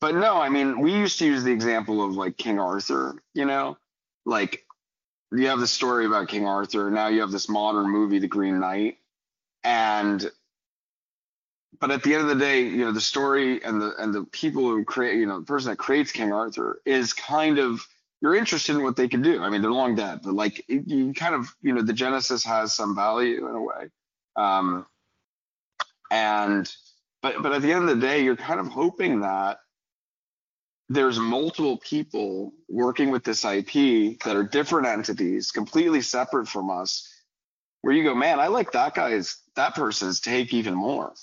but 0.00 0.14
no, 0.14 0.36
I 0.40 0.48
mean 0.48 0.80
we 0.80 0.92
used 0.92 1.18
to 1.20 1.26
use 1.26 1.44
the 1.44 1.52
example 1.52 2.04
of 2.04 2.14
like 2.14 2.36
King 2.36 2.58
Arthur. 2.58 3.22
You 3.34 3.44
know, 3.44 3.76
like 4.24 4.64
you 5.32 5.48
have 5.48 5.60
the 5.60 5.66
story 5.66 6.06
about 6.06 6.28
King 6.28 6.46
Arthur. 6.46 6.90
Now 6.90 7.08
you 7.08 7.20
have 7.20 7.30
this 7.30 7.48
modern 7.48 7.88
movie, 7.88 8.18
The 8.18 8.28
Green 8.28 8.60
Knight, 8.60 8.98
and 9.64 10.30
but 11.80 11.90
at 11.90 12.02
the 12.02 12.14
end 12.14 12.22
of 12.22 12.28
the 12.28 12.44
day, 12.44 12.62
you 12.62 12.84
know, 12.84 12.92
the 12.92 13.00
story 13.00 13.62
and 13.64 13.80
the 13.80 13.94
and 13.98 14.14
the 14.14 14.24
people 14.24 14.62
who 14.62 14.84
create, 14.84 15.18
you 15.18 15.26
know, 15.26 15.40
the 15.40 15.46
person 15.46 15.70
that 15.70 15.78
creates 15.78 16.12
King 16.12 16.32
Arthur 16.32 16.80
is 16.84 17.12
kind 17.12 17.58
of 17.58 17.86
you're 18.20 18.36
interested 18.36 18.76
in 18.76 18.82
what 18.82 18.94
they 18.94 19.08
can 19.08 19.20
do. 19.20 19.42
I 19.42 19.50
mean, 19.50 19.62
they're 19.62 19.72
long 19.72 19.96
dead, 19.96 20.20
but 20.22 20.34
like 20.34 20.64
you 20.68 21.12
kind 21.12 21.34
of, 21.34 21.52
you 21.60 21.72
know, 21.72 21.82
the 21.82 21.92
Genesis 21.92 22.44
has 22.44 22.72
some 22.72 22.94
value 22.94 23.48
in 23.48 23.54
a 23.54 23.60
way. 23.60 23.90
Um, 24.36 24.86
and 26.10 26.72
but 27.20 27.42
but 27.42 27.52
at 27.52 27.62
the 27.62 27.72
end 27.72 27.88
of 27.88 27.96
the 27.96 28.06
day, 28.06 28.22
you're 28.22 28.36
kind 28.36 28.60
of 28.60 28.68
hoping 28.68 29.20
that 29.20 29.58
there's 30.92 31.18
multiple 31.18 31.78
people 31.78 32.52
working 32.68 33.10
with 33.10 33.24
this 33.24 33.44
IP 33.44 34.20
that 34.24 34.36
are 34.36 34.42
different 34.42 34.86
entities, 34.86 35.50
completely 35.50 36.02
separate 36.02 36.48
from 36.48 36.70
us, 36.70 37.08
where 37.80 37.94
you 37.94 38.04
go, 38.04 38.14
man, 38.14 38.38
I 38.38 38.48
like 38.48 38.72
that 38.72 38.94
guy's 38.94 39.38
that 39.56 39.74
person's 39.74 40.20
take 40.20 40.52
even 40.52 40.74
more. 40.74 41.14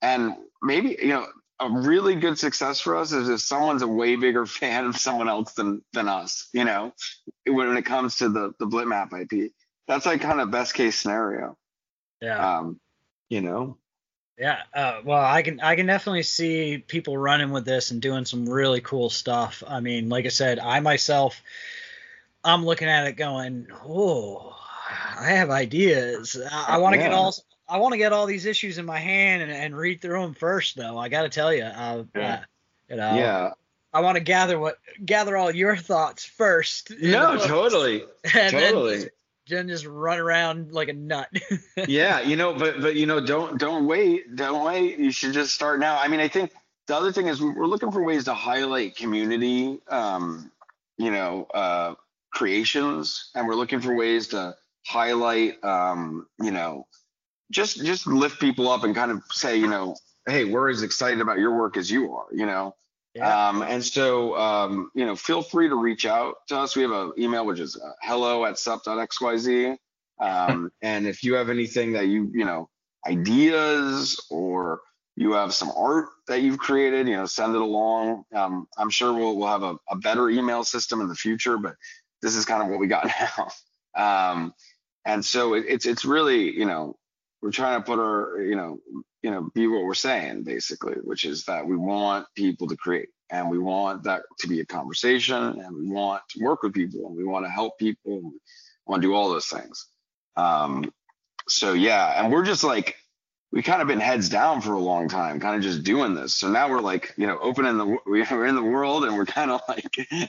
And 0.00 0.34
maybe, 0.62 0.96
you 1.00 1.08
know, 1.08 1.26
a 1.60 1.70
really 1.70 2.16
good 2.16 2.38
success 2.38 2.80
for 2.80 2.96
us 2.96 3.12
is 3.12 3.28
if 3.28 3.40
someone's 3.40 3.82
a 3.82 3.88
way 3.88 4.16
bigger 4.16 4.46
fan 4.60 4.86
of 4.86 4.96
someone 4.96 5.28
else 5.28 5.52
than 5.52 5.82
than 5.92 6.08
us, 6.08 6.48
you 6.52 6.64
know, 6.64 6.92
when 7.46 7.76
it 7.76 7.84
comes 7.84 8.16
to 8.16 8.28
the 8.28 8.52
the 8.58 8.66
Blitmap 8.66 9.12
IP. 9.12 9.52
That's 9.88 10.06
like 10.06 10.20
kind 10.20 10.40
of 10.40 10.50
best 10.50 10.74
case 10.74 10.98
scenario. 10.98 11.56
Yeah. 12.20 12.58
Um, 12.58 12.80
you 13.28 13.40
know. 13.40 13.78
Yeah, 14.38 14.58
uh, 14.74 15.00
well, 15.04 15.22
I 15.22 15.42
can 15.42 15.60
I 15.60 15.76
can 15.76 15.86
definitely 15.86 16.22
see 16.22 16.78
people 16.78 17.16
running 17.16 17.50
with 17.50 17.64
this 17.64 17.90
and 17.90 18.00
doing 18.00 18.24
some 18.24 18.48
really 18.48 18.80
cool 18.80 19.10
stuff. 19.10 19.62
I 19.66 19.80
mean, 19.80 20.08
like 20.08 20.24
I 20.24 20.30
said, 20.30 20.58
I 20.58 20.80
myself, 20.80 21.40
I'm 22.42 22.64
looking 22.64 22.88
at 22.88 23.06
it 23.06 23.12
going, 23.12 23.68
oh, 23.84 24.56
I 25.18 25.30
have 25.32 25.50
ideas. 25.50 26.40
I, 26.50 26.64
I 26.70 26.76
want 26.78 26.94
to 26.94 26.98
get 26.98 27.12
all 27.12 27.34
I 27.68 27.76
want 27.78 27.92
to 27.92 27.98
get 27.98 28.12
all 28.12 28.26
these 28.26 28.46
issues 28.46 28.78
in 28.78 28.84
my 28.86 28.98
hand 28.98 29.42
and, 29.42 29.52
and 29.52 29.76
read 29.76 30.00
through 30.00 30.20
them 30.22 30.34
first, 30.34 30.76
though. 30.76 30.98
I 30.98 31.08
got 31.08 31.22
to 31.22 31.28
tell 31.28 31.52
you, 31.52 31.64
uh, 31.64 32.04
Yeah. 32.14 32.32
uh, 32.34 32.40
you 32.90 32.96
know, 32.96 33.14
yeah. 33.16 33.50
I 33.94 34.00
want 34.00 34.16
to 34.16 34.22
gather 34.24 34.58
what 34.58 34.78
gather 35.04 35.36
all 35.36 35.54
your 35.54 35.76
thoughts 35.76 36.24
first. 36.24 36.90
No, 37.00 37.36
totally. 37.46 38.04
and 38.34 38.50
Totally. 38.52 38.94
just- 38.96 39.08
then 39.48 39.68
just 39.68 39.86
run 39.86 40.18
around 40.18 40.72
like 40.72 40.88
a 40.88 40.92
nut. 40.92 41.28
yeah, 41.88 42.20
you 42.20 42.36
know, 42.36 42.54
but 42.54 42.80
but 42.80 42.94
you 42.96 43.06
know, 43.06 43.20
don't 43.24 43.58
don't 43.58 43.86
wait, 43.86 44.36
don't 44.36 44.64
wait. 44.64 44.98
You 44.98 45.10
should 45.10 45.32
just 45.32 45.54
start 45.54 45.80
now. 45.80 45.98
I 45.98 46.08
mean, 46.08 46.20
I 46.20 46.28
think 46.28 46.52
the 46.86 46.96
other 46.96 47.12
thing 47.12 47.28
is 47.28 47.40
we- 47.40 47.50
we're 47.50 47.66
looking 47.66 47.90
for 47.92 48.02
ways 48.02 48.24
to 48.24 48.34
highlight 48.34 48.96
community, 48.96 49.80
um, 49.88 50.50
you 50.98 51.10
know, 51.10 51.46
uh, 51.54 51.94
creations, 52.32 53.30
and 53.34 53.46
we're 53.46 53.54
looking 53.54 53.80
for 53.80 53.94
ways 53.94 54.28
to 54.28 54.56
highlight, 54.86 55.62
um, 55.64 56.26
you 56.40 56.50
know, 56.50 56.86
just 57.50 57.84
just 57.84 58.06
lift 58.06 58.40
people 58.40 58.68
up 58.70 58.84
and 58.84 58.94
kind 58.94 59.10
of 59.10 59.22
say, 59.30 59.56
you 59.56 59.68
know, 59.68 59.96
hey, 60.26 60.44
we're 60.44 60.70
as 60.70 60.82
excited 60.82 61.20
about 61.20 61.38
your 61.38 61.56
work 61.56 61.76
as 61.76 61.90
you 61.90 62.12
are, 62.14 62.26
you 62.32 62.46
know. 62.46 62.74
Yeah. 63.14 63.48
Um, 63.48 63.62
and 63.62 63.84
so, 63.84 64.36
um, 64.36 64.90
you 64.94 65.04
know, 65.04 65.14
feel 65.14 65.42
free 65.42 65.68
to 65.68 65.74
reach 65.74 66.06
out 66.06 66.36
to 66.48 66.58
us. 66.58 66.76
We 66.76 66.82
have 66.82 66.92
an 66.92 67.12
email, 67.18 67.44
which 67.44 67.60
is 67.60 67.76
uh, 67.76 67.92
hello 68.02 68.44
at 68.44 68.58
sup.xyz. 68.58 69.76
Um, 70.20 70.72
and 70.82 71.06
if 71.06 71.22
you 71.22 71.34
have 71.34 71.50
anything 71.50 71.92
that 71.92 72.06
you, 72.06 72.30
you 72.32 72.44
know, 72.44 72.68
ideas 73.06 74.24
or 74.30 74.80
you 75.16 75.32
have 75.32 75.52
some 75.52 75.70
art 75.76 76.08
that 76.26 76.40
you've 76.40 76.58
created, 76.58 77.06
you 77.06 77.16
know, 77.16 77.26
send 77.26 77.54
it 77.54 77.60
along. 77.60 78.24
Um, 78.34 78.66
I'm 78.78 78.88
sure 78.88 79.12
we'll, 79.12 79.36
we'll 79.36 79.48
have 79.48 79.62
a, 79.62 79.76
a 79.90 79.96
better 79.96 80.30
email 80.30 80.64
system 80.64 81.00
in 81.02 81.08
the 81.08 81.14
future, 81.14 81.58
but 81.58 81.74
this 82.22 82.34
is 82.34 82.46
kind 82.46 82.62
of 82.62 82.68
what 82.68 82.78
we 82.78 82.86
got 82.86 83.06
now. 83.36 84.32
Um, 84.32 84.54
and 85.04 85.22
so 85.22 85.54
it, 85.54 85.66
it's, 85.68 85.84
it's 85.84 86.06
really, 86.06 86.56
you 86.56 86.64
know, 86.64 86.96
we're 87.42 87.50
trying 87.50 87.80
to 87.80 87.84
put 87.84 87.98
our, 87.98 88.40
you 88.40 88.54
know, 88.54 88.78
you 89.22 89.30
know, 89.30 89.50
be 89.54 89.66
what 89.66 89.82
we're 89.82 89.94
saying 89.94 90.44
basically, 90.44 90.94
which 91.02 91.24
is 91.24 91.44
that 91.44 91.66
we 91.66 91.76
want 91.76 92.26
people 92.36 92.68
to 92.68 92.76
create 92.76 93.08
and 93.30 93.50
we 93.50 93.58
want 93.58 94.04
that 94.04 94.22
to 94.38 94.48
be 94.48 94.60
a 94.60 94.66
conversation 94.66 95.60
and 95.60 95.76
we 95.76 95.88
want 95.88 96.22
to 96.30 96.44
work 96.44 96.62
with 96.62 96.72
people 96.72 97.06
and 97.06 97.16
we 97.16 97.24
want 97.24 97.44
to 97.44 97.50
help 97.50 97.78
people 97.78 98.14
and 98.14 98.24
we 98.24 98.38
want 98.86 99.02
to 99.02 99.08
do 99.08 99.14
all 99.14 99.28
those 99.28 99.46
things. 99.46 99.86
Um, 100.36 100.92
so 101.48 101.72
yeah, 101.72 102.22
and 102.22 102.32
we're 102.32 102.44
just 102.44 102.62
like, 102.62 102.96
we 103.50 103.62
kind 103.62 103.82
of 103.82 103.88
been 103.88 104.00
heads 104.00 104.28
down 104.30 104.62
for 104.62 104.72
a 104.72 104.80
long 104.80 105.08
time, 105.08 105.38
kind 105.38 105.56
of 105.56 105.62
just 105.62 105.82
doing 105.82 106.14
this. 106.14 106.34
So 106.34 106.48
now 106.48 106.70
we're 106.70 106.80
like, 106.80 107.12
you 107.18 107.26
know, 107.26 107.38
opening 107.42 107.76
the, 107.76 107.98
we're 108.06 108.46
in 108.46 108.54
the 108.54 108.62
world 108.62 109.04
and 109.04 109.14
we're 109.14 109.26
kind 109.26 109.50
of 109.50 109.60
like, 109.68 109.84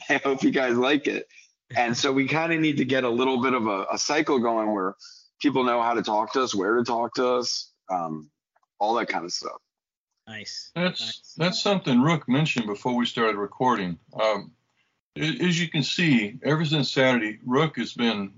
I 0.10 0.20
hope 0.24 0.44
you 0.44 0.52
guys 0.52 0.76
like 0.76 1.08
it. 1.08 1.28
And 1.76 1.96
so 1.96 2.12
we 2.12 2.28
kind 2.28 2.52
of 2.52 2.60
need 2.60 2.78
to 2.78 2.86
get 2.86 3.04
a 3.04 3.10
little 3.10 3.42
bit 3.42 3.54
of 3.54 3.68
a, 3.68 3.86
a 3.94 3.98
cycle 3.98 4.40
going 4.40 4.74
where 4.74 4.96
people 5.44 5.66
know 5.66 5.82
how 5.82 5.94
to 5.94 6.02
talk 6.02 6.32
to 6.34 6.42
us, 6.42 6.56
where 6.56 6.78
to 6.78 6.84
talk 6.84 7.14
to 7.16 7.28
us, 7.28 7.70
um, 7.90 8.32
all 8.80 8.96
that 8.96 9.10
kind 9.10 9.26
of 9.26 9.32
stuff. 9.32 9.60
nice. 10.26 10.72
That's 10.74 11.02
nice. 11.02 11.34
that's 11.38 11.62
something 11.62 12.02
Rook 12.02 12.28
mentioned 12.30 12.66
before 12.66 12.96
we 12.96 13.06
started 13.06 13.36
recording. 13.36 14.00
Um, 14.20 14.52
as 15.16 15.60
you 15.60 15.68
can 15.68 15.84
see, 15.84 16.40
ever 16.44 16.66
since 16.66 16.92
Saturday, 16.92 17.38
Rook 17.46 17.78
has 17.78 17.94
been 17.94 18.32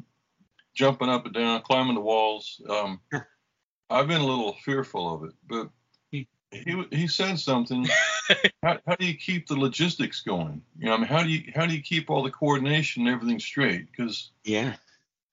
jumping 0.73 1.07
up 1.07 1.25
and 1.25 1.33
down, 1.33 1.61
climbing 1.61 1.95
the 1.95 2.01
walls. 2.01 2.59
Um, 2.67 2.99
I've 3.89 4.07
been 4.07 4.21
a 4.21 4.25
little 4.25 4.53
fearful 4.65 5.13
of 5.13 5.23
it, 5.25 5.35
but 5.47 5.69
he 6.09 6.27
he, 6.51 6.83
he 6.91 7.07
said 7.07 7.39
something. 7.39 7.87
how, 8.63 8.79
how 8.87 8.95
do 8.95 9.05
you 9.05 9.13
keep 9.13 9.47
the 9.47 9.55
logistics 9.55 10.21
going? 10.21 10.63
You 10.79 10.87
know, 10.87 10.95
I 10.95 10.97
mean, 10.97 11.07
how 11.07 11.21
do 11.21 11.29
you 11.29 11.51
how 11.53 11.67
do 11.67 11.75
you 11.75 11.83
keep 11.83 12.09
all 12.09 12.23
the 12.23 12.31
coordination 12.31 13.05
and 13.05 13.15
everything 13.15 13.39
straight? 13.39 13.91
Because 13.91 14.31
Yeah. 14.43 14.75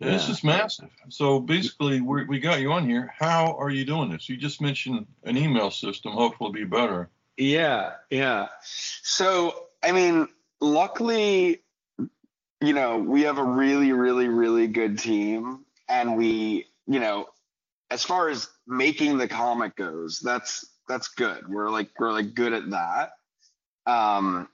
This 0.03 0.28
is 0.28 0.44
massive. 0.44 0.90
So 1.09 1.40
basically, 1.40 2.00
we 2.00 2.24
we 2.24 2.40
got 2.40 2.61
you 2.61 2.72
on 2.72 2.88
here. 2.88 3.12
How 3.18 3.57
are 3.59 3.70
you 3.70 3.84
doing 3.84 4.11
this? 4.11 4.28
You 4.28 4.36
just 4.36 4.61
mentioned 4.61 5.07
an 5.24 5.36
email 5.36 5.70
system. 5.70 6.12
Hopefully, 6.12 6.50
it'll 6.50 6.70
be 6.70 6.76
better. 6.76 7.09
Yeah, 7.36 7.94
yeah. 8.11 8.48
So, 8.62 9.66
I 9.82 9.92
mean, 9.92 10.28
luckily, 10.61 11.62
you 12.61 12.72
know, 12.72 12.98
we 12.98 13.22
have 13.22 13.38
a 13.38 13.44
really, 13.44 13.92
really, 13.92 14.28
really 14.28 14.66
good 14.66 14.98
team. 14.98 15.64
And 15.88 16.16
we, 16.16 16.66
you 16.86 17.00
know, 17.00 17.28
as 17.90 18.05
far 18.05 18.28
as 18.28 18.48
making 18.66 19.18
the 19.18 19.28
comic 19.28 19.76
goes, 19.76 20.20
that's 20.20 20.64
that's 20.88 21.09
good. 21.09 21.48
We're 21.48 21.70
like 21.70 21.90
we're 21.98 22.12
like 22.12 22.34
good 22.34 22.53
at 22.53 22.70
that. 22.70 23.12
Um 23.86 24.48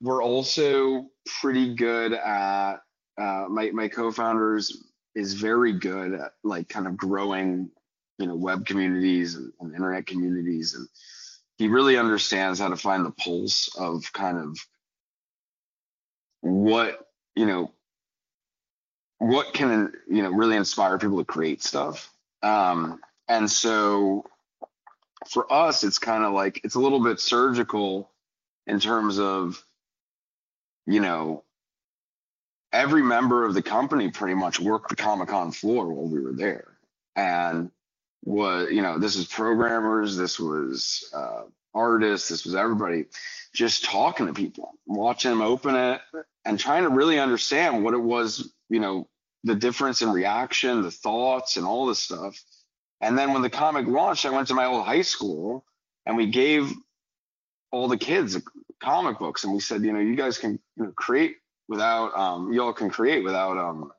we're 0.00 0.22
also 0.22 1.06
pretty 1.40 1.74
good 1.74 2.12
at 2.12 2.78
uh 3.22 3.46
my 3.48 3.70
my 3.70 3.88
co-founders 3.88 4.84
is 5.14 5.34
very 5.34 5.72
good 5.72 6.14
at 6.14 6.32
like 6.42 6.68
kind 6.68 6.86
of 6.86 6.96
growing, 6.96 7.70
you 8.18 8.26
know, 8.26 8.34
web 8.34 8.66
communities 8.66 9.36
and, 9.36 9.52
and 9.60 9.74
internet 9.74 10.06
communities. 10.06 10.74
And 10.74 10.88
he 11.58 11.68
really 11.68 11.96
understands 11.96 12.58
how 12.58 12.68
to 12.68 12.76
find 12.76 13.04
the 13.04 13.10
pulse 13.12 13.68
of 13.78 14.12
kind 14.12 14.38
of 14.38 14.58
what 16.40 17.06
you 17.36 17.46
know 17.46 17.70
what 19.18 19.54
can 19.54 19.92
you 20.08 20.22
know 20.22 20.30
really 20.30 20.56
inspire 20.56 20.98
people 20.98 21.18
to 21.18 21.24
create 21.24 21.62
stuff. 21.62 22.12
Um 22.42 23.00
and 23.28 23.48
so 23.48 24.24
for 25.28 25.50
us 25.52 25.84
it's 25.84 26.00
kind 26.00 26.24
of 26.24 26.32
like 26.32 26.60
it's 26.64 26.74
a 26.74 26.80
little 26.80 27.00
bit 27.00 27.20
surgical 27.20 28.10
in 28.66 28.80
terms 28.80 29.20
of 29.20 29.64
you 30.86 30.98
know 30.98 31.44
every 32.72 33.02
member 33.02 33.44
of 33.44 33.54
the 33.54 33.62
company 33.62 34.10
pretty 34.10 34.34
much 34.34 34.60
worked 34.60 34.88
the 34.88 34.96
comic-con 34.96 35.52
floor 35.52 35.92
while 35.92 36.08
we 36.08 36.20
were 36.20 36.32
there. 36.32 36.76
And 37.16 37.70
was 38.24 38.70
you 38.70 38.82
know 38.82 38.98
this 38.98 39.16
is 39.16 39.26
programmers 39.26 40.16
this 40.16 40.38
was 40.38 41.10
uh, 41.12 41.42
artists 41.74 42.28
this 42.28 42.44
was 42.44 42.54
everybody 42.54 43.04
just 43.52 43.84
talking 43.84 44.26
to 44.26 44.32
people 44.32 44.74
watching 44.86 45.32
them 45.32 45.42
open 45.42 45.74
it 45.74 46.00
and 46.44 46.56
trying 46.56 46.84
to 46.84 46.88
really 46.88 47.18
understand 47.18 47.82
what 47.82 47.94
it 47.94 48.00
was 48.00 48.52
you 48.68 48.78
know 48.78 49.08
the 49.42 49.56
difference 49.56 50.02
in 50.02 50.08
reaction 50.08 50.82
the 50.82 50.90
thoughts 50.90 51.56
and 51.56 51.66
all 51.66 51.86
this 51.86 51.98
stuff. 51.98 52.40
And 53.00 53.18
then 53.18 53.32
when 53.32 53.42
the 53.42 53.50
comic 53.50 53.88
launched 53.88 54.24
i 54.24 54.30
went 54.30 54.48
to 54.48 54.54
my 54.54 54.66
old 54.66 54.86
high 54.86 55.02
school 55.02 55.64
and 56.06 56.16
we 56.16 56.26
gave 56.26 56.72
all 57.72 57.88
the 57.88 57.96
kids 57.96 58.36
comic 58.82 59.18
books, 59.18 59.44
and 59.44 59.52
we 59.52 59.60
said, 59.60 59.82
you 59.82 59.92
know, 59.92 60.00
you 60.00 60.16
guys 60.16 60.36
can 60.36 60.58
you 60.76 60.84
know, 60.84 60.92
create 60.94 61.36
without, 61.68 62.16
um, 62.16 62.52
you 62.52 62.62
all 62.62 62.72
can 62.72 62.90
create 62.90 63.24
without, 63.24 63.56
um, 63.58 63.92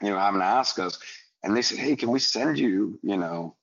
you 0.00 0.10
know, 0.10 0.18
having 0.18 0.40
to 0.40 0.46
ask 0.46 0.78
us. 0.78 0.98
And 1.42 1.56
they 1.56 1.62
said, 1.62 1.78
hey, 1.78 1.96
can 1.96 2.10
we 2.10 2.18
send 2.18 2.58
you, 2.58 2.98
you 3.02 3.16
know, 3.16 3.56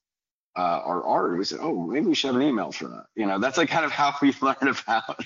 uh, 0.57 0.81
our 0.83 1.03
art? 1.03 1.37
We 1.37 1.45
said, 1.45 1.59
oh, 1.61 1.87
maybe 1.87 2.07
we 2.07 2.15
should 2.15 2.27
have 2.27 2.35
an 2.35 2.41
email 2.41 2.71
for 2.71 2.87
that. 2.89 3.05
You 3.15 3.25
know, 3.25 3.39
that's 3.39 3.57
like 3.57 3.69
kind 3.69 3.85
of 3.85 3.91
how 3.91 4.13
we 4.21 4.33
learned 4.41 4.77
about. 4.85 5.23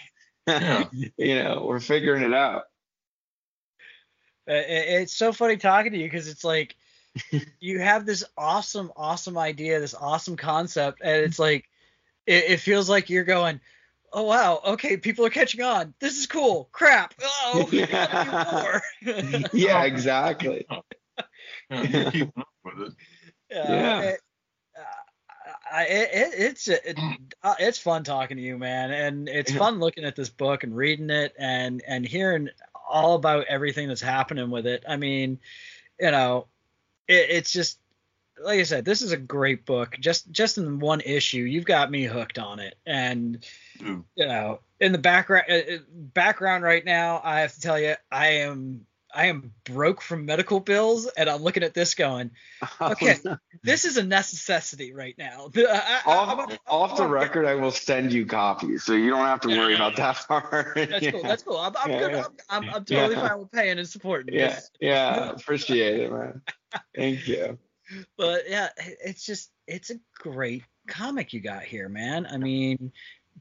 Yeah. 0.48 0.86
you 1.18 1.44
know, 1.44 1.66
we're 1.68 1.80
figuring 1.80 2.24
it 2.24 2.34
out. 2.34 2.64
Uh, 4.50 4.60
it's 4.68 5.16
so 5.16 5.32
funny 5.32 5.56
talking 5.56 5.94
to 5.94 5.98
you 5.98 6.04
because 6.04 6.28
it's 6.28 6.44
like 6.44 6.76
you 7.60 7.80
have 7.80 8.06
this 8.06 8.24
awesome, 8.38 8.92
awesome 8.96 9.38
idea, 9.38 9.80
this 9.80 9.96
awesome 9.96 10.36
concept, 10.36 11.02
and 11.02 11.24
it's 11.24 11.40
like 11.40 11.70
it, 12.26 12.44
it 12.52 12.60
feels 12.60 12.90
like 12.90 13.10
you're 13.10 13.24
going, 13.24 13.62
"Oh 14.14 14.24
wow, 14.24 14.62
okay, 14.66 14.98
people 14.98 15.26
are 15.26 15.30
catching 15.30 15.62
on. 15.62 15.94
This 16.00 16.18
is 16.18 16.28
cool. 16.28 16.70
Crap. 16.72 17.14
Oh, 17.22 17.68
we 17.72 17.86
gotta 17.86 18.82
do 19.02 19.12
more." 19.32 19.50
yeah, 19.54 19.84
exactly. 19.84 20.66
Yeah, 21.70 21.82
you're 21.84 22.12
keeping 22.12 22.34
up 22.38 22.48
with 22.64 22.88
it. 22.88 22.94
Yeah. 23.50 24.02
It, 24.02 24.20
uh, 24.78 24.82
I, 25.72 25.84
it, 25.86 26.10
it, 26.14 26.34
it's 26.38 26.68
it, 26.68 27.00
uh, 27.42 27.56
it's 27.60 27.78
fun 27.78 28.04
talking 28.04 28.38
to 28.38 28.44
you, 28.44 28.58
man, 28.58 28.92
and 28.92 29.30
it's 29.30 29.52
fun 29.52 29.80
looking 29.80 30.04
at 30.04 30.16
this 30.16 30.30
book 30.30 30.64
and 30.64 30.76
reading 30.76 31.10
it 31.10 31.34
and 31.38 31.82
and 31.88 32.06
hearing 32.06 32.50
all 32.88 33.16
about 33.16 33.46
everything 33.48 33.88
that's 33.88 34.02
happening 34.02 34.50
with 34.52 34.68
it. 34.68 34.84
I 34.88 34.98
mean, 34.98 35.40
you 36.00 36.12
know, 36.12 36.48
it, 37.08 37.30
it's 37.30 37.52
just 37.52 37.80
like 38.42 38.60
I 38.60 38.64
said, 38.64 38.86
this 38.86 39.02
is 39.02 39.12
a 39.12 39.18
great 39.18 39.66
book. 39.66 39.96
Just 40.00 40.32
just 40.32 40.58
in 40.58 40.80
one 40.80 41.02
issue, 41.02 41.42
you've 41.42 41.66
got 41.66 41.92
me 41.92 42.04
hooked 42.04 42.40
on 42.40 42.60
it, 42.60 42.76
and 42.86 43.46
Dude. 43.78 44.04
you 44.16 44.28
know, 44.28 44.60
in 44.80 44.92
the 44.92 44.98
background 44.98 45.46
uh, 45.50 45.54
uh, 45.54 45.78
background 45.90 46.64
right 46.64 46.84
now, 46.84 47.22
I 47.24 47.42
have 47.42 47.54
to 47.54 47.62
tell 47.62 47.80
you, 47.80 47.96
I 48.12 48.28
am 48.28 48.86
I 49.14 49.28
am 49.28 49.54
broke 49.66 50.02
from 50.02 50.26
medical 50.26 50.60
bills, 50.60 51.08
and 51.08 51.30
I'm 51.30 51.42
looking 51.44 51.64
at 51.64 51.74
this 51.74 51.94
going, 51.96 52.32
Okay. 52.82 53.18
this 53.64 53.86
is 53.86 53.98
a 53.98 54.04
necessity 54.04 54.94
right 54.94 55.16
now. 55.18 55.50
I, 55.56 56.02
I, 56.06 56.12
off, 56.12 56.52
a- 56.52 56.60
off 56.70 56.98
the 56.98 57.08
record, 57.08 57.46
I 57.46 57.56
will 57.56 57.72
send 57.72 58.12
you 58.12 58.26
copies, 58.26 58.84
so 58.84 58.94
you 58.94 59.12
don't 59.12 59.26
have 59.26 59.42
to 59.42 59.50
worry 59.50 59.76
about 59.76 59.96
that 59.98 60.16
part. 60.28 60.76
That's 60.76 61.04
yeah. 61.04 61.12
cool. 61.12 61.24
That's 61.24 61.44
cool. 61.44 61.58
I'm, 61.58 61.74
I'm 61.78 61.92
Yeah, 61.92 62.00
good. 62.00 62.12
yeah. 62.12 62.24
I'm, 62.50 62.64
I'm, 62.64 62.76
I'm 62.76 62.86
totally 62.86 63.16
fine 63.16 63.40
with 63.40 63.52
paying 63.52 63.78
and 63.78 63.88
supporting 63.88 64.34
yeah, 64.34 64.48
this. 64.48 64.72
yeah, 64.80 65.30
appreciate 65.30 66.00
it, 66.02 66.12
man. 66.12 66.42
Thank 66.96 67.28
you. 67.28 67.58
But 68.18 68.50
yeah, 68.50 68.70
it's 68.78 69.26
just 69.26 69.52
it's 69.68 69.90
a 69.90 70.00
great 70.20 70.64
comic 70.88 71.34
you 71.34 71.40
got 71.40 71.64
here, 71.64 71.90
man. 71.90 72.26
I 72.26 72.38
mean, 72.38 72.92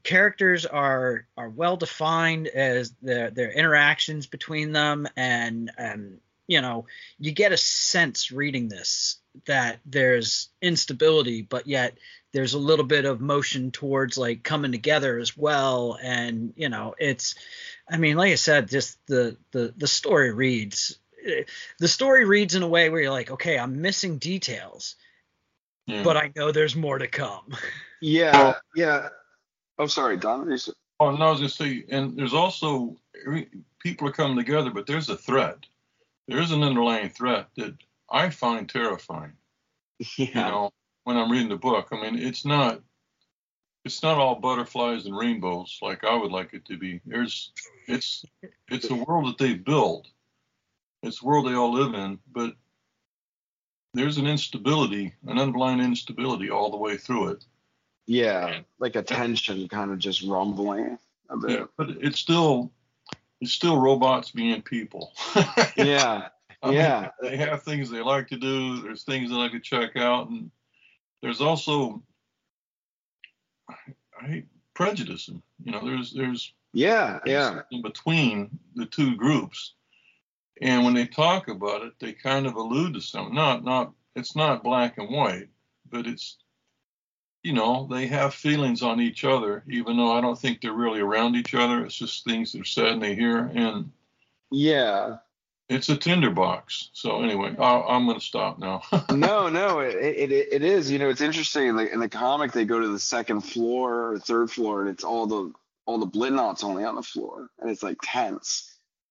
characters 0.03 0.65
are 0.65 1.27
are 1.37 1.49
well 1.49 1.77
defined 1.77 2.47
as 2.47 2.93
their 3.01 3.31
their 3.31 3.51
interactions 3.51 4.27
between 4.27 4.71
them, 4.71 5.07
and 5.15 5.71
um, 5.77 6.17
you 6.47 6.61
know, 6.61 6.85
you 7.19 7.31
get 7.31 7.51
a 7.51 7.57
sense 7.57 8.31
reading 8.31 8.67
this 8.67 9.17
that 9.45 9.79
there's 9.85 10.49
instability, 10.61 11.41
but 11.41 11.67
yet 11.67 11.97
there's 12.33 12.53
a 12.53 12.59
little 12.59 12.85
bit 12.85 13.05
of 13.05 13.21
motion 13.21 13.71
towards 13.71 14.17
like 14.17 14.43
coming 14.43 14.71
together 14.71 15.17
as 15.19 15.37
well. 15.37 15.97
And 16.01 16.53
you 16.55 16.69
know, 16.69 16.95
it's, 16.99 17.35
I 17.89 17.97
mean, 17.97 18.17
like 18.17 18.31
I 18.31 18.35
said, 18.35 18.69
just 18.69 18.97
the 19.07 19.37
the 19.51 19.73
the 19.77 19.87
story 19.87 20.31
reads. 20.31 20.99
The 21.79 21.87
story 21.87 22.25
reads 22.25 22.55
in 22.55 22.63
a 22.63 22.67
way 22.67 22.89
where 22.89 23.01
you're 23.01 23.11
like, 23.11 23.31
okay, 23.31 23.57
I'm 23.57 23.81
missing 23.81 24.17
details, 24.17 24.95
Yeah. 25.87 26.03
but 26.03 26.17
I 26.17 26.31
know 26.35 26.51
there's 26.51 26.75
more 26.75 26.97
to 26.97 27.07
come. 27.07 27.47
Yeah, 28.05 28.55
yeah. 28.75 29.07
Oh, 29.79 29.87
sorry, 29.87 30.17
Don. 30.17 30.51
you 30.51 30.57
said- 30.57 30.73
Oh, 30.99 31.11
no, 31.15 31.25
I 31.25 31.31
was 31.31 31.39
gonna 31.39 31.47
say, 31.49 31.85
and 31.89 32.17
there's 32.17 32.33
also 32.33 32.97
people 33.79 34.09
are 34.09 34.11
coming 34.11 34.35
together, 34.35 34.71
but 34.71 34.85
there's 34.87 35.07
a 35.09 35.15
threat. 35.15 35.59
There 36.27 36.39
is 36.41 36.51
an 36.51 36.63
underlying 36.63 37.09
threat 37.09 37.47
that 37.55 37.75
I 38.09 38.29
find 38.29 38.67
terrifying. 38.69 39.33
Yeah. 40.17 40.27
You 40.27 40.33
know, 40.51 40.73
when 41.05 41.15
I'm 41.15 41.31
reading 41.31 41.47
the 41.47 41.55
book, 41.55 41.87
I 41.93 41.95
mean, 42.01 42.19
it's 42.19 42.43
not, 42.43 42.81
it's 43.85 44.03
not 44.03 44.17
all 44.17 44.35
butterflies 44.35 45.05
and 45.05 45.15
rainbows 45.17 45.79
like 45.81 46.03
I 46.03 46.15
would 46.15 46.31
like 46.31 46.53
it 46.53 46.65
to 46.65 46.77
be. 46.77 46.99
There's, 47.05 47.53
it's, 47.87 48.25
it's 48.67 48.89
a 48.89 48.95
world 48.95 49.27
that 49.27 49.37
they 49.37 49.53
build. 49.53 50.07
It's 51.03 51.21
a 51.21 51.25
world 51.25 51.45
they 51.47 51.53
all 51.53 51.73
live 51.73 51.93
in, 51.93 52.17
but 52.31 52.55
there's 53.93 54.17
an 54.17 54.25
instability, 54.25 55.13
an 55.27 55.37
underlying 55.37 55.79
instability 55.81 56.49
all 56.49 56.71
the 56.71 56.77
way 56.77 56.97
through 56.97 57.29
it. 57.29 57.45
yeah, 58.07 58.61
like 58.79 58.95
a 58.95 59.03
tension 59.03 59.67
kind 59.67 59.91
of 59.91 59.99
just 59.99 60.23
rumbling 60.23 60.97
a 61.29 61.35
Yeah, 61.37 61.57
bit. 61.59 61.69
but 61.77 61.89
it's 62.01 62.19
still, 62.19 62.71
it's 63.41 63.51
still 63.51 63.79
robots 63.79 64.31
being 64.31 64.61
people. 64.61 65.13
Yeah, 65.77 66.29
I 66.61 66.67
mean, 66.67 66.75
yeah, 66.75 67.09
they 67.21 67.35
have 67.37 67.63
things 67.63 67.89
they 67.89 68.01
like 68.01 68.27
to 68.29 68.37
do. 68.37 68.81
There's 68.81 69.03
things 69.03 69.29
they 69.29 69.35
like 69.35 69.51
to 69.51 69.59
check 69.59 69.95
out, 69.97 70.29
and 70.29 70.49
there's 71.21 71.41
also 71.41 72.01
I 73.69 74.25
hate 74.27 74.45
prejudice. 74.73 75.29
You 75.63 75.71
know, 75.71 75.85
there's 75.85 76.13
there's 76.13 76.53
yeah, 76.73 77.19
yeah, 77.25 77.61
in 77.71 77.81
between 77.81 78.59
the 78.75 78.85
two 78.85 79.15
groups, 79.15 79.73
and 80.61 80.83
when 80.83 80.93
they 80.93 81.07
talk 81.07 81.47
about 81.47 81.83
it, 81.83 81.93
they 81.99 82.13
kind 82.13 82.45
of 82.45 82.55
allude 82.55 82.93
to 82.93 83.01
something. 83.01 83.35
Not 83.35 83.63
not 83.63 83.93
it's 84.15 84.35
not 84.35 84.63
black 84.63 84.97
and 84.97 85.09
white, 85.09 85.49
but 85.89 86.05
it's 86.05 86.37
you 87.41 87.53
know 87.53 87.87
they 87.89 88.07
have 88.07 88.33
feelings 88.33 88.83
on 88.83 89.01
each 89.01 89.23
other, 89.23 89.63
even 89.67 89.97
though 89.97 90.11
I 90.11 90.21
don't 90.21 90.37
think 90.37 90.61
they're 90.61 90.73
really 90.73 91.01
around 91.01 91.35
each 91.35 91.53
other. 91.53 91.83
It's 91.83 91.95
just 91.95 92.23
things 92.23 92.51
that 92.51 92.61
are 92.61 92.65
said 92.65 92.87
and 92.87 93.01
they 93.01 93.15
hear, 93.15 93.51
and 93.53 93.91
yeah. 94.51 95.17
it's 95.69 95.89
a 95.89 95.97
tinderbox. 95.97 96.89
So 96.93 97.23
anyway, 97.23 97.55
I'll, 97.57 97.83
I'm 97.89 98.05
going 98.05 98.19
to 98.19 98.25
stop 98.25 98.59
now. 98.59 98.83
no, 99.11 99.49
no, 99.49 99.79
it, 99.79 99.95
it 99.95 100.31
it 100.31 100.63
is. 100.63 100.91
You 100.91 100.99
know, 100.99 101.09
it's 101.09 101.21
interesting. 101.21 101.75
Like 101.75 101.91
in 101.91 101.99
the 101.99 102.09
comic, 102.09 102.51
they 102.51 102.65
go 102.65 102.79
to 102.79 102.87
the 102.89 102.99
second 102.99 103.41
floor 103.41 104.11
or 104.11 104.19
third 104.19 104.51
floor, 104.51 104.81
and 104.81 104.89
it's 104.89 105.03
all 105.03 105.25
the 105.25 105.51
all 105.85 105.97
the 105.97 106.07
Blitnots 106.07 106.63
only 106.63 106.83
on 106.83 106.95
the 106.95 107.03
floor, 107.03 107.49
and 107.59 107.69
it's 107.71 107.83
like 107.83 107.97
tense. 108.03 108.69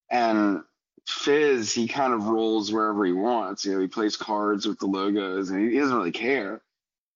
And 0.09 0.63
Fizz, 1.07 1.73
he 1.73 1.89
kind 1.89 2.13
of 2.13 2.27
rolls 2.27 2.73
wherever 2.73 3.05
he 3.05 3.13
wants. 3.13 3.65
You 3.65 3.75
know, 3.75 3.81
he 3.81 3.89
plays 3.89 4.17
cards 4.17 4.67
with 4.67 4.79
the 4.79 4.87
logos, 4.87 5.51
and 5.51 5.71
he 5.71 5.79
doesn't 5.79 5.97
really 5.97 6.13
care. 6.13 6.63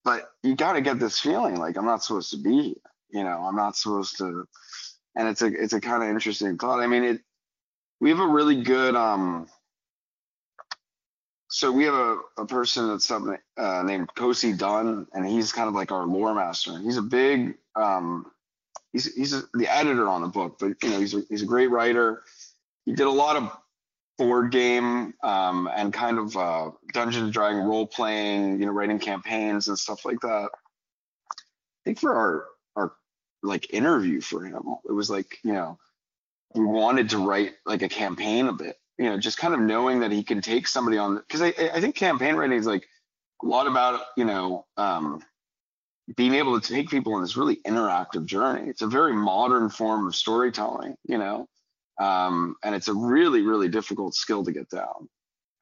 But 0.05 0.31
you 0.43 0.55
got 0.55 0.75
to 0.75 0.81
get 0.81 0.99
this 0.99 1.19
feeling 1.19 1.57
like 1.57 1.77
I'm 1.77 1.85
not 1.85 2.03
supposed 2.03 2.31
to 2.31 2.37
be 2.39 2.63
here. 2.63 2.75
You 3.11 3.25
know, 3.25 3.43
I'm 3.43 3.57
not 3.57 3.77
supposed 3.77 4.19
to. 4.19 4.47
And 5.17 5.29
it's 5.29 5.43
a 5.43 5.47
it's 5.47 5.73
a 5.73 5.81
kind 5.81 6.03
of 6.03 6.09
interesting 6.09 6.59
thought. 6.59 6.81
I 6.81 6.87
mean, 6.87 7.05
it. 7.05 7.21
We 8.01 8.11
have 8.11 8.21
a 8.21 8.27
really 8.27 8.63
good 8.63 8.95
um 8.95 9.49
so 11.49 11.73
we 11.73 11.85
have 11.85 11.95
a, 11.95 12.19
a 12.39 12.47
person 12.47 12.89
that's 12.89 13.07
something 13.07 13.39
uh, 13.57 13.83
named 13.83 14.09
Kosi 14.15 14.57
Dunn, 14.57 15.07
and 15.13 15.27
he's 15.27 15.53
kind 15.53 15.69
of 15.69 15.75
like 15.75 15.93
our 15.93 16.05
lore 16.05 16.35
master. 16.35 16.79
He's 16.79 16.97
a 16.99 17.03
big, 17.03 17.55
um, 17.75 18.27
he's 18.93 19.15
he's 19.15 19.33
a, 19.33 19.45
the 19.55 19.67
editor 19.67 20.09
on 20.09 20.23
the 20.23 20.29
book, 20.29 20.59
but 20.59 20.83
you 20.83 20.91
know 20.91 21.01
he's 21.01 21.15
a, 21.15 21.23
he's 21.31 21.43
a 21.43 21.47
great 21.47 21.71
writer. 21.71 22.25
He 22.85 22.93
did 22.93 23.07
a 23.07 23.11
lot 23.11 23.37
of 23.37 23.57
board 24.19 24.51
game 24.51 25.15
um, 25.23 25.69
and 25.75 25.93
kind 25.93 26.19
of 26.19 26.37
uh, 26.37 26.71
Dungeons 26.93 27.25
and 27.25 27.33
Dragon 27.33 27.65
role 27.65 27.87
playing, 27.87 28.59
you 28.61 28.67
know, 28.67 28.73
writing 28.73 28.99
campaigns 28.99 29.69
and 29.69 29.79
stuff 29.79 30.05
like 30.05 30.21
that. 30.21 30.49
I 30.53 31.83
think 31.85 32.01
for 32.01 32.15
our 32.15 32.47
our 32.77 32.93
like 33.43 33.73
interview 33.73 34.21
for 34.21 34.45
him, 34.45 34.63
it 34.89 34.93
was 34.93 35.11
like 35.11 35.39
you 35.45 35.53
know 35.53 35.79
we 36.55 36.65
wanted 36.65 37.11
to 37.11 37.19
write 37.19 37.55
like 37.65 37.83
a 37.83 37.89
campaign 37.89 38.49
a 38.49 38.53
bit 38.53 38.79
you 38.99 39.11
know, 39.11 39.19
just 39.19 39.39
kind 39.39 39.55
of 39.55 39.61
knowing 39.61 40.01
that 40.01 40.13
he 40.13 40.23
can 40.23 40.41
take 40.41 40.67
somebody 40.67 40.99
on 40.99 41.17
because 41.17 41.43
I, 41.43 41.49
I 41.75 41.81
think 41.81 41.95
campaign 41.95 42.35
writing 42.35 42.59
is 42.59 42.67
like 42.67 42.87
a 43.43 43.47
lot 43.47 43.67
about, 43.67 44.01
you 44.17 44.25
know, 44.25 44.65
um, 44.77 45.23
being 46.17 46.35
able 46.35 46.59
to 46.59 46.75
take 46.75 46.89
people 46.89 47.15
on 47.15 47.23
this 47.23 47.37
really 47.37 47.57
interactive 47.67 48.25
journey. 48.25 48.71
It's 48.71 48.83
a 48.83 48.87
very 48.87 49.13
modern 49.13 49.69
form 49.69 50.07
of 50.07 50.15
storytelling, 50.15 50.97
you 51.05 51.19
know, 51.19 51.47
um, 51.99 52.57
and 52.63 52.75
it's 52.75 52.89
a 52.89 52.95
really, 52.95 53.43
really 53.43 53.69
difficult 53.69 54.15
skill 54.15 54.45
to 54.45 54.53
get 54.53 54.69
down. 54.71 55.09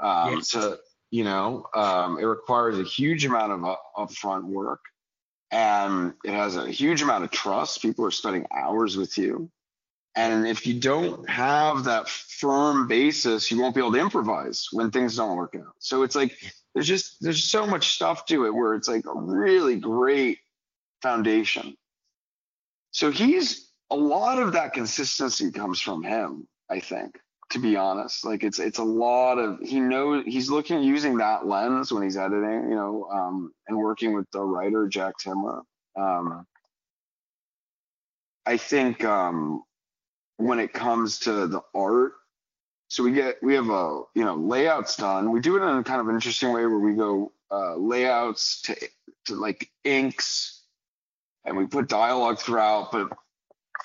Um, 0.01 0.37
Yes. 0.37 0.49
To, 0.49 0.78
you 1.11 1.24
know, 1.24 1.66
um, 1.74 2.18
it 2.18 2.24
requires 2.24 2.78
a 2.78 2.82
huge 2.82 3.24
amount 3.24 3.53
of 3.53 3.64
uh, 3.64 3.76
upfront 3.97 4.45
work 4.45 4.80
and 5.51 6.14
it 6.24 6.32
has 6.32 6.57
a 6.57 6.68
huge 6.68 7.03
amount 7.03 7.22
of 7.22 7.30
trust. 7.30 7.80
People 7.80 8.05
are 8.05 8.11
spending 8.11 8.47
hours 8.53 8.97
with 8.97 9.16
you. 9.16 9.51
And 10.16 10.47
if 10.47 10.66
you 10.66 10.74
don't 10.80 11.28
have 11.28 11.85
that 11.85 12.09
firm 12.09 12.89
basis, 12.89 13.51
you 13.51 13.61
won't 13.61 13.74
be 13.74 13.80
able 13.80 13.93
to 13.93 14.01
improvise 14.01 14.68
when 14.72 14.91
things 14.91 15.16
don't 15.16 15.37
work 15.37 15.55
out. 15.57 15.74
So 15.78 16.03
it's 16.03 16.16
like 16.16 16.37
there's 16.74 16.87
just 16.87 17.16
there's 17.20 17.45
so 17.45 17.66
much 17.66 17.95
stuff 17.95 18.26
to 18.26 18.47
it 18.47 18.55
where 18.55 18.74
it's 18.74 18.89
like 18.89 19.05
a 19.07 19.14
really 19.14 19.76
great 19.76 20.39
foundation. 21.03 21.76
So 22.91 23.11
he's 23.11 23.64
a 23.91 23.97
lot 23.97 24.41
of 24.41 24.53
that 24.53 24.72
consistency 24.72 25.51
comes 25.51 25.80
from 25.80 26.03
him, 26.03 26.47
I 26.70 26.80
think, 26.80 27.18
to 27.51 27.59
be 27.59 27.76
honest. 27.76 28.24
Like 28.24 28.43
it's 28.43 28.59
it's 28.59 28.78
a 28.78 28.85
lot 28.85 29.39
of 29.39 29.61
he 29.61 29.80
knows 29.80 30.24
he's 30.26 30.51
looking 30.51 30.82
using 30.82 31.18
that 31.18 31.47
lens 31.47 31.93
when 31.93 32.03
he's 32.03 32.16
editing, 32.16 32.68
you 32.68 32.74
know, 32.74 33.09
um, 33.12 33.53
and 33.68 33.78
working 33.78 34.14
with 34.14 34.30
the 34.32 34.41
writer 34.43 34.89
Jack 34.89 35.14
Timmer. 35.18 35.62
Um, 35.97 36.47
I 38.47 38.57
think 38.57 39.05
um, 39.05 39.62
when 40.37 40.59
it 40.59 40.72
comes 40.72 41.20
to 41.20 41.47
the 41.47 41.61
art, 41.74 42.12
so 42.89 43.03
we 43.03 43.12
get 43.12 43.43
we 43.43 43.55
have 43.55 43.70
a 43.70 44.03
you 44.14 44.24
know 44.24 44.35
layouts 44.35 44.97
done. 44.97 45.30
We 45.30 45.41
do 45.41 45.57
it 45.57 45.62
in 45.62 45.76
a 45.76 45.85
kind 45.85 46.01
of 46.01 46.09
interesting 46.09 46.53
way 46.53 46.66
where 46.66 46.78
we 46.78 46.95
go 46.95 47.32
uh, 47.51 47.76
layouts 47.76 48.62
to 48.62 48.76
to 49.26 49.35
like 49.35 49.70
inks, 49.85 50.62
and 51.45 51.57
we 51.57 51.66
put 51.66 51.89
dialogue 51.89 52.39
throughout, 52.39 52.93
but 52.93 53.09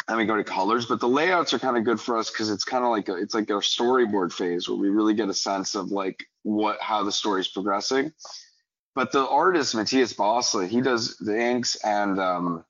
then 0.08 0.18
we 0.18 0.26
go 0.26 0.36
to 0.36 0.44
colors. 0.44 0.86
But 0.86 1.00
the 1.00 1.08
layouts 1.08 1.54
are 1.54 1.60
kind 1.60 1.78
of 1.78 1.84
good 1.84 2.00
for 2.00 2.18
us 2.18 2.30
because 2.30 2.50
it's 2.50 2.64
kind 2.64 2.84
of 2.84 2.92
like 2.92 3.10
a, 3.10 3.16
it's 3.16 3.34
like 3.34 3.50
our 3.52 3.62
storyboard 3.62 4.32
phase 4.34 4.68
where 4.68 4.78
we 4.78 4.90
really 4.90 5.14
get 5.14 5.30
a 5.30 5.34
sense 5.34 5.76
of 5.76 5.92
like 5.92 6.26
what 6.44 6.78
how 6.82 7.04
the 7.04 7.12
story 7.12 7.42
is 7.42 7.48
progressing. 7.48 8.12
But 8.96 9.12
the 9.12 9.28
artist 9.28 9.76
Matthias 9.76 10.14
Bosley, 10.14 10.68
he 10.68 10.82
does 10.82 11.18
the 11.18 11.40
inks 11.40 11.76
and 11.84 12.20
um, 12.20 12.66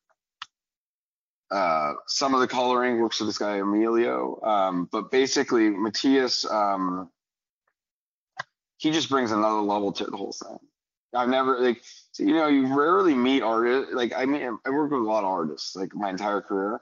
uh, 1.49 1.93
some 2.07 2.33
of 2.33 2.41
the 2.41 2.47
coloring 2.47 2.99
works 2.99 3.19
with 3.19 3.29
this 3.29 3.37
guy 3.37 3.57
Emilio. 3.57 4.39
Um, 4.43 4.89
but 4.91 5.09
basically, 5.11 5.69
Matthias, 5.69 6.45
um, 6.49 7.09
he 8.77 8.91
just 8.91 9.09
brings 9.09 9.31
another 9.31 9.61
level 9.61 9.91
to 9.93 10.05
the 10.05 10.17
whole 10.17 10.33
thing. 10.33 10.57
I've 11.13 11.29
never 11.29 11.59
like 11.59 11.81
you 12.19 12.35
know 12.35 12.47
you 12.47 12.75
rarely 12.75 13.15
meet 13.15 13.41
artists 13.41 13.93
like 13.93 14.13
I 14.15 14.25
mean 14.25 14.59
I 14.65 14.69
work 14.69 14.91
with 14.91 15.01
a 15.01 15.03
lot 15.03 15.23
of 15.23 15.29
artists 15.29 15.75
like 15.75 15.95
my 15.95 16.09
entire 16.09 16.41
career. 16.41 16.81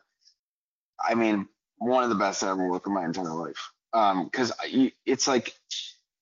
I 1.03 1.15
mean 1.15 1.47
one 1.77 2.03
of 2.03 2.09
the 2.09 2.15
best 2.15 2.43
I 2.43 2.49
ever 2.49 2.67
worked 2.67 2.87
in 2.87 2.93
my 2.93 3.05
entire 3.05 3.33
life. 3.33 3.71
Um, 3.93 4.25
because 4.25 4.51
it's 5.05 5.27
like 5.27 5.53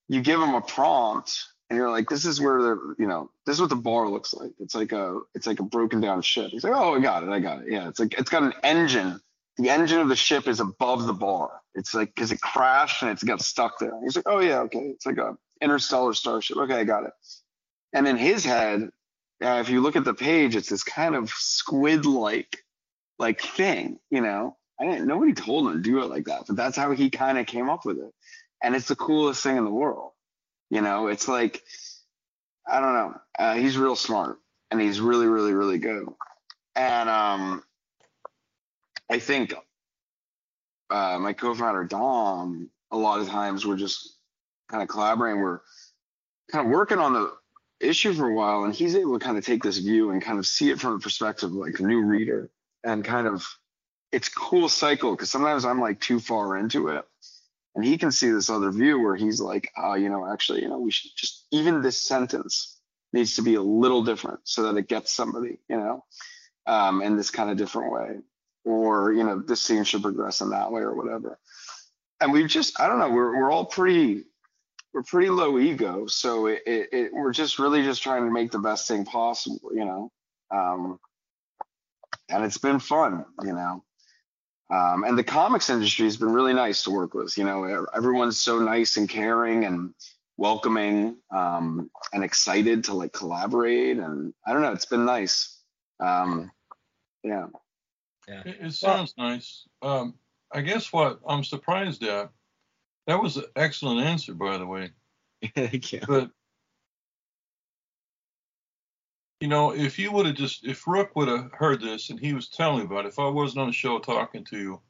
you 0.08 0.20
give 0.22 0.40
them 0.40 0.54
a 0.54 0.60
prompt 0.60 1.44
and 1.68 1.76
you're 1.76 1.90
like, 1.90 2.08
this 2.08 2.24
is 2.24 2.40
where 2.40 2.62
the 2.62 2.94
you 2.98 3.06
know 3.06 3.30
this 3.44 3.56
is 3.56 3.60
what 3.60 3.70
the 3.70 3.76
bar 3.76 4.08
looks 4.08 4.32
like. 4.32 4.52
It's 4.58 4.74
like 4.74 4.92
a 4.92 5.20
it's 5.34 5.46
like 5.46 5.60
a 5.60 5.64
broken 5.64 6.00
down 6.00 6.22
ship. 6.22 6.50
He's 6.50 6.64
like, 6.64 6.74
oh, 6.74 6.94
I 6.94 7.00
got 7.00 7.24
it, 7.24 7.30
I 7.30 7.40
got 7.40 7.62
it. 7.62 7.72
Yeah, 7.72 7.88
it's 7.88 7.98
like 7.98 8.14
it's 8.18 8.30
got 8.30 8.44
an 8.44 8.54
engine. 8.62 9.20
The 9.58 9.70
engine 9.70 10.00
of 10.00 10.08
the 10.08 10.16
ship 10.16 10.48
is 10.48 10.60
above 10.60 11.06
the 11.06 11.14
bar. 11.14 11.50
It's 11.74 11.94
like 11.94 12.14
because 12.14 12.30
it 12.30 12.40
crashed 12.40 13.02
and 13.02 13.10
it's 13.10 13.24
got 13.24 13.40
stuck 13.40 13.78
there. 13.78 13.92
He's 14.02 14.16
like, 14.16 14.28
oh 14.28 14.40
yeah, 14.40 14.60
okay. 14.60 14.90
It's 14.94 15.06
like 15.06 15.18
a 15.18 15.36
interstellar 15.60 16.14
starship. 16.14 16.56
Okay, 16.58 16.74
I 16.74 16.84
got 16.84 17.04
it. 17.04 17.12
And 17.92 18.06
in 18.06 18.16
his 18.16 18.44
head, 18.44 18.90
uh, 19.42 19.58
if 19.60 19.68
you 19.68 19.80
look 19.80 19.96
at 19.96 20.04
the 20.04 20.14
page, 20.14 20.54
it's 20.54 20.68
this 20.68 20.84
kind 20.84 21.14
of 21.14 21.30
squid-like 21.30 22.64
like 23.18 23.40
thing. 23.40 23.98
You 24.10 24.20
know, 24.20 24.56
I 24.80 24.86
didn't. 24.86 25.06
Nobody 25.06 25.32
told 25.32 25.66
him 25.66 25.74
to 25.74 25.80
do 25.80 26.02
it 26.02 26.10
like 26.10 26.26
that, 26.26 26.44
but 26.46 26.56
that's 26.56 26.76
how 26.76 26.92
he 26.92 27.10
kind 27.10 27.38
of 27.38 27.46
came 27.46 27.70
up 27.70 27.84
with 27.84 27.98
it. 27.98 28.12
And 28.62 28.74
it's 28.74 28.88
the 28.88 28.96
coolest 28.96 29.42
thing 29.42 29.56
in 29.56 29.64
the 29.64 29.70
world. 29.70 30.12
You 30.70 30.80
know, 30.80 31.06
it's 31.06 31.28
like 31.28 31.62
I 32.66 32.80
don't 32.80 32.94
know. 32.94 33.20
Uh, 33.38 33.54
he's 33.54 33.78
real 33.78 33.96
smart 33.96 34.38
and 34.70 34.80
he's 34.80 35.00
really, 35.00 35.26
really, 35.26 35.54
really 35.54 35.78
good. 35.78 36.06
And 36.74 37.08
um, 37.08 37.62
I 39.10 39.18
think 39.18 39.54
uh, 40.90 41.18
my 41.20 41.32
co-founder 41.32 41.84
Dom, 41.84 42.70
a 42.90 42.96
lot 42.96 43.20
of 43.20 43.28
times 43.28 43.64
we're 43.64 43.76
just 43.76 44.16
kind 44.68 44.82
of 44.82 44.88
collaborating. 44.88 45.40
We're 45.40 45.60
kind 46.50 46.66
of 46.66 46.72
working 46.72 46.98
on 46.98 47.12
the 47.12 47.32
issue 47.80 48.12
for 48.14 48.28
a 48.28 48.34
while, 48.34 48.64
and 48.64 48.74
he's 48.74 48.96
able 48.96 49.18
to 49.18 49.24
kind 49.24 49.38
of 49.38 49.44
take 49.44 49.62
this 49.62 49.78
view 49.78 50.10
and 50.10 50.22
kind 50.22 50.38
of 50.38 50.46
see 50.46 50.70
it 50.70 50.80
from 50.80 50.94
a 50.94 50.98
perspective 50.98 51.52
like 51.52 51.78
a 51.78 51.84
new 51.84 52.02
reader, 52.02 52.50
and 52.84 53.04
kind 53.04 53.26
of 53.26 53.46
it's 54.16 54.30
cool 54.30 54.66
cycle 54.66 55.10
because 55.10 55.28
sometimes 55.30 55.66
I'm 55.66 55.78
like 55.78 56.00
too 56.00 56.20
far 56.20 56.56
into 56.56 56.88
it, 56.88 57.04
and 57.74 57.84
he 57.84 57.98
can 57.98 58.10
see 58.10 58.30
this 58.30 58.48
other 58.48 58.70
view 58.70 58.98
where 58.98 59.14
he's 59.14 59.42
like, 59.42 59.70
oh, 59.76 59.92
you 59.92 60.08
know, 60.08 60.26
actually, 60.26 60.62
you 60.62 60.70
know, 60.70 60.78
we 60.78 60.90
should 60.90 61.10
just 61.14 61.46
even 61.50 61.82
this 61.82 62.00
sentence 62.00 62.80
needs 63.12 63.36
to 63.36 63.42
be 63.42 63.56
a 63.56 63.62
little 63.62 64.02
different 64.02 64.40
so 64.44 64.62
that 64.62 64.78
it 64.78 64.88
gets 64.88 65.12
somebody, 65.12 65.58
you 65.68 65.76
know, 65.76 66.02
um, 66.66 67.02
in 67.02 67.18
this 67.18 67.28
kind 67.30 67.50
of 67.50 67.58
different 67.58 67.92
way, 67.92 68.16
or 68.64 69.12
you 69.12 69.22
know, 69.22 69.38
this 69.38 69.60
scene 69.60 69.84
should 69.84 70.00
progress 70.00 70.40
in 70.40 70.48
that 70.48 70.72
way 70.72 70.80
or 70.80 70.94
whatever. 70.94 71.38
And 72.22 72.32
we've 72.32 72.48
just, 72.48 72.80
I 72.80 72.86
don't 72.86 72.98
know, 72.98 73.10
we're 73.10 73.36
we're 73.36 73.52
all 73.52 73.66
pretty, 73.66 74.24
we're 74.94 75.02
pretty 75.02 75.28
low 75.28 75.58
ego, 75.58 76.06
so 76.06 76.46
it, 76.46 76.62
it, 76.66 76.88
it 76.90 77.12
we're 77.12 77.34
just 77.34 77.58
really 77.58 77.82
just 77.82 78.02
trying 78.02 78.24
to 78.24 78.32
make 78.32 78.50
the 78.50 78.60
best 78.60 78.88
thing 78.88 79.04
possible, 79.04 79.72
you 79.74 79.84
know, 79.84 80.10
um, 80.50 80.98
and 82.30 82.44
it's 82.46 82.56
been 82.56 82.78
fun, 82.78 83.26
you 83.44 83.52
know. 83.52 83.82
Um, 84.68 85.04
and 85.04 85.16
the 85.16 85.24
comics 85.24 85.70
industry 85.70 86.04
has 86.06 86.16
been 86.16 86.32
really 86.32 86.54
nice 86.54 86.82
to 86.84 86.90
work 86.90 87.14
with. 87.14 87.38
You 87.38 87.44
know, 87.44 87.86
everyone's 87.94 88.40
so 88.40 88.58
nice 88.58 88.96
and 88.96 89.08
caring 89.08 89.64
and 89.64 89.94
welcoming 90.36 91.16
um, 91.30 91.90
and 92.12 92.24
excited 92.24 92.84
to 92.84 92.94
like 92.94 93.12
collaborate. 93.12 93.98
And 93.98 94.34
I 94.46 94.52
don't 94.52 94.62
know, 94.62 94.72
it's 94.72 94.86
been 94.86 95.04
nice. 95.04 95.60
Um, 96.00 96.50
yeah. 97.22 97.46
Yeah. 98.28 98.42
It, 98.44 98.56
it 98.60 98.74
sounds 98.74 99.14
well, 99.16 99.28
nice. 99.30 99.68
Um, 99.82 100.14
I 100.52 100.60
guess 100.60 100.92
what 100.92 101.20
I'm 101.28 101.44
surprised 101.44 102.02
at, 102.02 102.30
that 103.06 103.22
was 103.22 103.36
an 103.36 103.44
excellent 103.54 104.00
answer, 104.00 104.34
by 104.34 104.58
the 104.58 104.66
way. 104.66 104.90
Thank 105.54 105.92
you. 105.92 106.00
But 106.06 106.30
you 109.40 109.48
know, 109.48 109.74
if 109.74 109.98
you 109.98 110.12
would 110.12 110.26
have 110.26 110.34
just, 110.34 110.64
if 110.64 110.86
Rook 110.86 111.14
would 111.14 111.28
have 111.28 111.50
heard 111.52 111.80
this 111.80 112.10
and 112.10 112.18
he 112.18 112.32
was 112.32 112.48
telling 112.48 112.78
me 112.78 112.84
about 112.84 113.04
it, 113.04 113.08
if 113.08 113.18
I 113.18 113.28
wasn't 113.28 113.60
on 113.60 113.66
the 113.66 113.72
show 113.72 113.98
talking 113.98 114.44
to 114.44 114.56
you, 114.56 114.80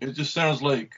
it 0.00 0.12
just 0.12 0.34
sounds 0.34 0.60
like 0.60 0.92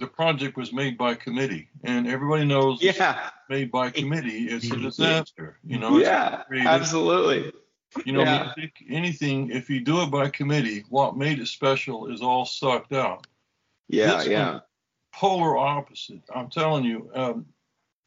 the 0.00 0.06
project 0.06 0.56
was 0.56 0.72
made 0.72 0.96
by 0.96 1.14
committee, 1.14 1.68
and 1.84 2.08
everybody 2.08 2.44
knows 2.44 2.82
yeah. 2.82 3.30
made 3.48 3.70
by 3.70 3.90
committee 3.90 4.48
is 4.48 4.70
a 4.70 4.76
disaster. 4.76 5.58
You 5.64 5.78
know, 5.78 5.98
yeah, 5.98 6.42
absolutely. 6.50 7.52
You 8.06 8.12
know, 8.14 8.22
yeah. 8.22 8.54
anything, 8.88 9.50
if 9.50 9.68
you 9.68 9.80
do 9.80 10.00
it 10.02 10.10
by 10.10 10.30
committee, 10.30 10.84
what 10.88 11.16
made 11.16 11.38
it 11.38 11.48
special 11.48 12.06
is 12.06 12.22
all 12.22 12.46
sucked 12.46 12.92
out. 12.92 13.26
Yeah, 13.88 14.16
this 14.16 14.28
yeah. 14.28 14.60
Polar 15.12 15.58
opposite. 15.58 16.22
I'm 16.34 16.48
telling 16.48 16.84
you, 16.84 17.10
um, 17.14 17.46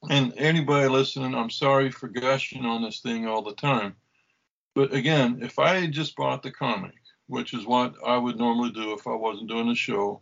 and 0.09 0.33
anybody 0.37 0.87
listening, 0.87 1.35
I'm 1.35 1.49
sorry 1.49 1.91
for 1.91 2.07
gushing 2.07 2.65
on 2.65 2.83
this 2.83 2.99
thing 2.99 3.27
all 3.27 3.41
the 3.41 3.55
time. 3.55 3.95
But 4.75 4.93
again, 4.93 5.39
if 5.41 5.59
I 5.59 5.81
had 5.81 5.91
just 5.91 6.15
bought 6.15 6.43
the 6.43 6.51
comic, 6.51 6.95
which 7.27 7.53
is 7.53 7.65
what 7.65 7.95
I 8.05 8.17
would 8.17 8.37
normally 8.37 8.71
do 8.71 8.93
if 8.93 9.07
I 9.07 9.13
wasn't 9.13 9.49
doing 9.49 9.67
the 9.67 9.75
show, 9.75 10.21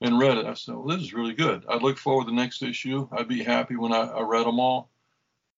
and 0.00 0.18
read 0.18 0.38
it, 0.38 0.46
I 0.46 0.54
said, 0.54 0.74
well, 0.74 0.86
this 0.86 1.02
is 1.02 1.14
really 1.14 1.34
good. 1.34 1.64
I 1.68 1.76
look 1.76 1.98
forward 1.98 2.26
to 2.26 2.30
the 2.30 2.36
next 2.36 2.62
issue. 2.62 3.08
I'd 3.10 3.28
be 3.28 3.42
happy 3.42 3.76
when 3.76 3.92
I, 3.92 4.02
I 4.02 4.22
read 4.22 4.46
them 4.46 4.60
all. 4.60 4.90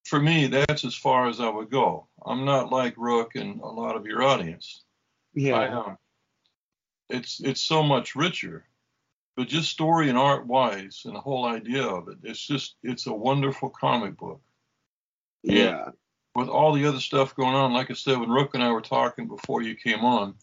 For 0.05 0.19
me, 0.19 0.47
that's 0.47 0.85
as 0.85 0.95
far 0.95 1.29
as 1.29 1.41
I 1.41 1.49
would 1.51 1.71
go. 1.71 2.07
I'm 2.25 2.47
not 2.47 2.73
like 2.73 2.95
Rook 2.97 3.35
and 3.35 3.61
a 3.61 3.67
lot 3.67 3.97
of 3.97 4.07
your 4.07 4.23
audience. 4.23 4.83
Yeah. 5.35 5.57
I, 5.57 5.69
um, 5.69 5.99
it's 7.11 7.41
it's 7.41 7.61
so 7.61 7.83
much 7.83 8.15
richer 8.15 8.65
but 9.37 9.49
just 9.49 9.70
story 9.70 10.09
and 10.09 10.18
art 10.18 10.47
wise 10.47 11.03
and 11.05 11.14
the 11.14 11.20
whole 11.20 11.47
idea 11.47 11.83
of 11.83 12.09
it 12.09 12.18
it's 12.22 12.47
just 12.47 12.76
it's 12.83 13.07
a 13.07 13.12
wonderful 13.12 13.70
comic 13.70 14.16
book. 14.16 14.41
Yeah. 15.43 15.85
and 15.87 15.93
with 16.35 16.49
all 16.49 16.72
the 16.72 16.87
other 16.87 17.01
stuff 17.01 17.35
going 17.35 17.55
on 17.55 17.72
like 17.72 17.91
i 17.91 17.95
said 17.95 18.18
when 18.18 18.31
rook 18.31 18.55
and 18.55 18.62
i 18.62 18.70
were 18.70 18.81
talking 18.83 19.26
before 19.26 19.62
you 19.62 19.74
came 19.74 20.05
on 20.05 20.35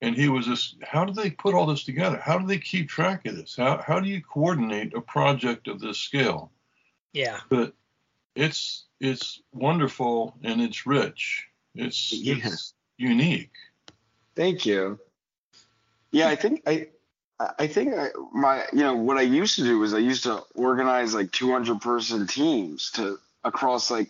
and 0.00 0.14
he 0.14 0.28
was 0.28 0.46
just 0.46 0.76
how 0.82 1.04
do 1.04 1.12
they 1.12 1.30
put 1.30 1.54
all 1.54 1.66
this 1.66 1.84
together? 1.84 2.18
How 2.18 2.38
do 2.38 2.46
they 2.46 2.58
keep 2.58 2.88
track 2.88 3.26
of 3.26 3.36
this? 3.36 3.56
How, 3.56 3.82
how 3.84 4.00
do 4.00 4.08
you 4.08 4.22
coordinate 4.22 4.94
a 4.94 5.00
project 5.00 5.68
of 5.68 5.80
this 5.80 5.98
scale? 5.98 6.52
Yeah. 7.12 7.40
But 7.48 7.74
it's 8.34 8.86
it's 9.00 9.42
wonderful 9.52 10.36
and 10.42 10.60
it's 10.60 10.86
rich. 10.86 11.46
It's, 11.74 12.12
yeah. 12.12 12.36
it's 12.42 12.74
unique. 12.96 13.52
Thank 14.34 14.66
you. 14.66 14.98
Yeah 16.10 16.28
i 16.28 16.36
think 16.36 16.62
i 16.66 16.88
I 17.40 17.68
think 17.68 17.94
I, 17.94 18.08
my, 18.32 18.64
you 18.72 18.80
know, 18.80 18.96
what 18.96 19.16
I 19.16 19.22
used 19.22 19.56
to 19.56 19.62
do 19.62 19.78
was 19.78 19.94
I 19.94 19.98
used 19.98 20.24
to 20.24 20.42
organize 20.54 21.14
like 21.14 21.30
200 21.30 21.80
person 21.80 22.26
teams 22.26 22.90
to 22.92 23.18
across 23.44 23.90
like, 23.90 24.08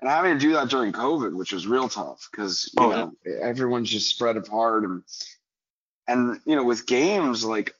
and 0.00 0.08
having 0.08 0.34
to 0.34 0.38
do 0.38 0.52
that 0.54 0.70
during 0.70 0.92
COVID, 0.92 1.34
which 1.34 1.52
was 1.52 1.66
real 1.66 1.88
tough 1.88 2.28
because 2.30 2.72
you 2.76 2.84
oh, 2.84 2.90
know 2.90 3.12
yeah. 3.24 3.36
everyone's 3.42 3.90
just 3.90 4.08
spread 4.08 4.36
apart 4.36 4.84
and 4.84 5.02
and 6.08 6.40
you 6.44 6.56
know 6.56 6.64
with 6.64 6.86
games 6.86 7.44
like 7.44 7.74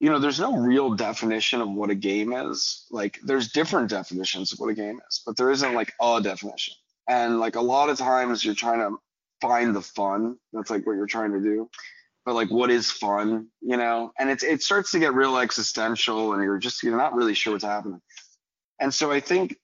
you 0.00 0.10
know 0.10 0.18
there's 0.18 0.40
no 0.40 0.56
real 0.56 0.94
definition 0.94 1.60
of 1.60 1.68
what 1.68 1.90
a 1.90 1.94
game 1.94 2.32
is. 2.32 2.86
Like 2.90 3.18
there's 3.24 3.50
different 3.50 3.90
definitions 3.90 4.52
of 4.52 4.60
what 4.60 4.70
a 4.70 4.74
game 4.74 5.00
is 5.08 5.22
but 5.26 5.36
there 5.36 5.50
isn't 5.50 5.74
like 5.74 5.92
a 6.00 6.20
definition. 6.22 6.74
And 7.08 7.40
like 7.40 7.56
a 7.56 7.60
lot 7.60 7.90
of 7.90 7.98
times 7.98 8.44
you're 8.44 8.54
trying 8.54 8.78
to 8.78 8.96
find 9.40 9.74
the 9.74 9.82
fun. 9.82 10.36
That's 10.52 10.70
like 10.70 10.86
what 10.86 10.94
you're 10.94 11.06
trying 11.06 11.32
to 11.32 11.40
do 11.40 11.68
but 12.24 12.34
like 12.34 12.50
what 12.50 12.70
is 12.70 12.90
fun, 12.90 13.48
you 13.60 13.76
know? 13.76 14.12
And 14.18 14.30
it's 14.30 14.42
it 14.42 14.62
starts 14.62 14.92
to 14.92 14.98
get 14.98 15.14
real 15.14 15.38
existential 15.38 16.32
and 16.32 16.42
you're 16.42 16.58
just 16.58 16.82
you're 16.82 16.96
not 16.96 17.14
really 17.14 17.34
sure 17.34 17.52
what's 17.52 17.64
happening. 17.64 18.00
And 18.80 18.92
so 18.92 19.12
I 19.12 19.20
think, 19.20 19.56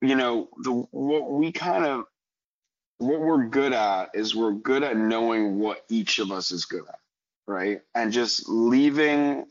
you 0.00 0.16
know, 0.16 0.48
the 0.62 0.72
what 0.72 1.30
we 1.30 1.52
kind 1.52 1.84
of 1.84 2.04
what 2.98 3.20
we're 3.20 3.46
good 3.46 3.72
at 3.72 4.10
is 4.14 4.34
we're 4.34 4.52
good 4.52 4.82
at 4.82 4.96
knowing 4.96 5.58
what 5.58 5.84
each 5.88 6.18
of 6.18 6.30
us 6.32 6.50
is 6.50 6.64
good 6.64 6.84
at, 6.88 6.98
right? 7.46 7.82
And 7.94 8.12
just 8.12 8.48
leaving 8.48 9.46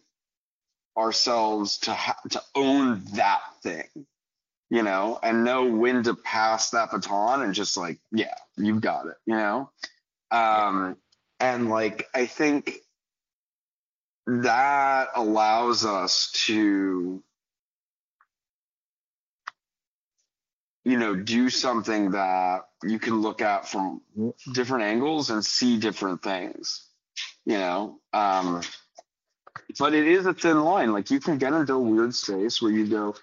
ourselves 0.98 1.78
to 1.80 1.94
ha- 1.94 2.20
to 2.32 2.42
own 2.56 3.04
that 3.14 3.42
thing, 3.62 3.88
you 4.70 4.84
know, 4.84 5.20
and 5.22 5.44
know 5.44 5.66
when 5.66 6.04
to 6.04 6.14
pass 6.16 6.72
that 6.72 6.92
baton 6.92 7.42
and 7.42 7.54
just 7.54 7.78
like, 7.78 8.00
yeah, 8.12 8.36
you've 8.58 8.82
got 8.82 9.08
it, 9.08 9.16
you 9.26 9.36
know. 9.36 9.70
Um, 10.32 10.98
and 11.54 11.70
like 11.70 12.10
I 12.14 12.26
think 12.26 12.80
that 14.26 15.10
allows 15.16 15.86
us 15.86 16.32
to 16.48 17.22
you 20.84 20.98
know 20.98 21.16
do 21.16 21.50
something 21.50 22.12
that 22.12 22.62
you 22.84 22.98
can 22.98 23.22
look 23.22 23.42
at 23.42 23.68
from 23.68 24.02
different 24.52 24.84
angles 24.84 25.30
and 25.30 25.46
see 25.46 25.78
different 25.80 26.24
things 26.24 26.88
you 27.46 27.58
know? 27.58 28.00
Um 28.14 28.62
but 29.80 29.94
it 29.94 30.08
is 30.08 30.26
a 30.26 30.34
thin 30.34 30.64
line. 30.64 30.92
Like 30.92 31.12
you 31.12 31.20
can 31.20 31.38
get 31.38 31.54
into 31.54 31.74
a 31.74 31.80
weird 31.80 32.16
space 32.16 32.62
where 32.62 32.72
you 32.72 32.88
go 32.88 33.16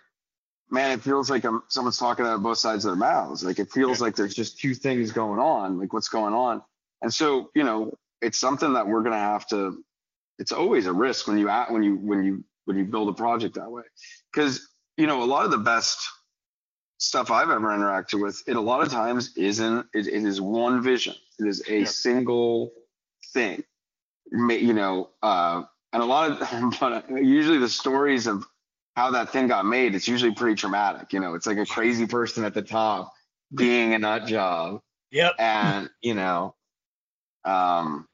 man 0.70 0.92
it 0.92 1.02
feels 1.02 1.28
like 1.28 1.44
I'm, 1.44 1.62
someone's 1.68 1.98
talking 1.98 2.24
out 2.24 2.34
of 2.34 2.42
both 2.44 2.58
sides 2.58 2.84
of 2.84 2.90
their 2.90 2.96
mouths. 2.96 3.42
Like 3.42 3.58
it 3.58 3.72
feels 3.72 4.00
like 4.00 4.14
there's 4.14 4.34
just 4.34 4.60
two 4.60 4.74
things 4.74 5.10
going 5.10 5.40
on. 5.40 5.80
Like 5.80 5.92
what's 5.92 6.08
going 6.08 6.34
on? 6.34 6.62
And 7.02 7.12
so 7.12 7.50
you 7.54 7.64
know 7.64 7.98
it's 8.22 8.38
something 8.38 8.72
that 8.74 8.86
we're 8.86 9.02
going 9.02 9.12
to 9.12 9.18
have 9.18 9.46
to 9.48 9.82
it's 10.38 10.52
always 10.52 10.86
a 10.86 10.92
risk 10.92 11.26
when 11.28 11.38
you 11.38 11.48
at 11.48 11.70
when 11.70 11.82
you 11.82 11.96
when 11.96 12.22
you 12.24 12.44
when 12.64 12.76
you 12.78 12.84
build 12.84 13.08
a 13.08 13.12
project 13.12 13.54
that 13.56 13.70
way. 13.70 13.82
Because 14.32 14.68
you 14.96 15.06
know 15.06 15.22
a 15.22 15.24
lot 15.24 15.44
of 15.44 15.50
the 15.50 15.58
best 15.58 15.98
stuff 16.98 17.30
i've 17.30 17.48
ever 17.48 17.68
interacted 17.68 18.20
with 18.20 18.42
it 18.46 18.56
a 18.56 18.60
lot 18.60 18.82
of 18.82 18.90
times 18.90 19.34
isn't 19.36 19.86
it, 19.94 20.06
it 20.06 20.24
is 20.24 20.40
one 20.40 20.82
vision. 20.82 21.14
It 21.38 21.46
is 21.46 21.62
a 21.68 21.80
Yeah. 21.80 21.84
single 21.86 22.72
thing. 23.32 23.64
You 24.32 24.74
know 24.74 25.10
uh 25.22 25.62
and 25.92 26.02
a 26.02 26.06
lot 26.06 26.30
of 26.42 26.74
but 26.80 27.10
usually 27.10 27.58
the 27.58 27.68
stories 27.68 28.26
of 28.26 28.44
how 28.96 29.10
that 29.12 29.30
thing 29.30 29.48
got 29.48 29.64
made 29.64 29.94
it's 29.94 30.06
usually 30.08 30.32
pretty 30.34 30.56
traumatic 30.56 31.12
you 31.12 31.20
know? 31.20 31.34
It's 31.34 31.46
like 31.46 31.58
a 31.58 31.66
crazy 31.66 32.06
person 32.06 32.44
at 32.44 32.54
the 32.54 32.62
top 32.62 33.12
being 33.54 33.94
a 33.94 33.98
nut 33.98 34.26
job. 34.26 34.80
Yep. 35.10 35.34
and 35.38 35.90
you 36.02 36.14
know 36.14 36.54
um 37.44 38.06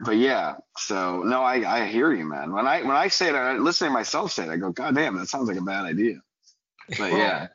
but 0.00 0.16
yeah 0.16 0.54
so 0.76 1.22
no 1.22 1.42
i 1.42 1.82
i 1.82 1.86
hear 1.86 2.12
you 2.12 2.24
man 2.24 2.52
when 2.52 2.66
i 2.66 2.82
when 2.82 2.96
i 2.96 3.08
say 3.08 3.28
it 3.28 3.34
i 3.34 3.52
listen 3.56 3.88
to 3.88 3.92
myself 3.92 4.32
say 4.32 4.44
it 4.44 4.50
i 4.50 4.56
go 4.56 4.70
god 4.70 4.94
damn 4.94 5.16
that 5.16 5.28
sounds 5.28 5.48
like 5.48 5.56
a 5.56 5.62
bad 5.62 5.84
idea 5.84 6.16
but 6.88 7.10
Well, 7.12 7.18
yeah 7.18 7.46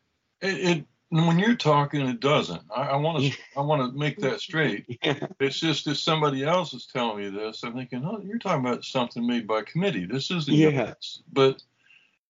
It, 0.41 0.77
it 0.77 0.85
when 1.11 1.39
you're 1.39 1.55
talking, 1.55 2.01
it 2.07 2.19
doesn't. 2.19 2.61
I 2.73 2.95
want 2.97 3.23
to 3.23 3.37
I 3.57 3.61
want 3.61 3.81
to 3.81 3.97
make 3.97 4.19
that 4.19 4.39
straight. 4.39 4.85
It's 5.39 5.59
just 5.59 5.87
if 5.87 5.97
somebody 5.97 6.43
else 6.45 6.73
is 6.73 6.85
telling 6.85 7.17
me 7.17 7.29
this, 7.31 7.63
I'm 7.63 7.73
thinking, 7.73 8.05
oh, 8.05 8.21
you're 8.23 8.37
talking 8.37 8.63
about 8.63 8.85
something 8.85 9.25
made 9.25 9.47
by 9.47 9.63
committee. 9.63 10.05
This 10.05 10.29
isn't 10.29 10.53
Yeah. 10.55 10.69
yours. 10.69 11.23
but 11.31 11.63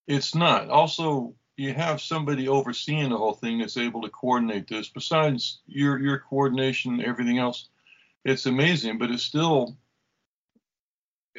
it's 0.07 0.33
not. 0.33 0.69
Also, 0.69 1.35
you 1.57 1.73
have 1.73 1.99
somebody 2.01 2.47
overseeing 2.47 3.09
the 3.09 3.17
whole 3.17 3.33
thing 3.33 3.59
that's 3.59 3.75
able 3.75 4.01
to 4.03 4.09
coordinate 4.09 4.69
this. 4.69 4.87
Besides 4.87 5.59
your 5.67 5.99
your 5.99 6.19
coordination, 6.19 7.01
everything 7.03 7.37
else, 7.37 7.67
it's 8.23 8.45
amazing. 8.45 8.97
But 8.97 9.11
it's 9.11 9.23
still. 9.23 9.77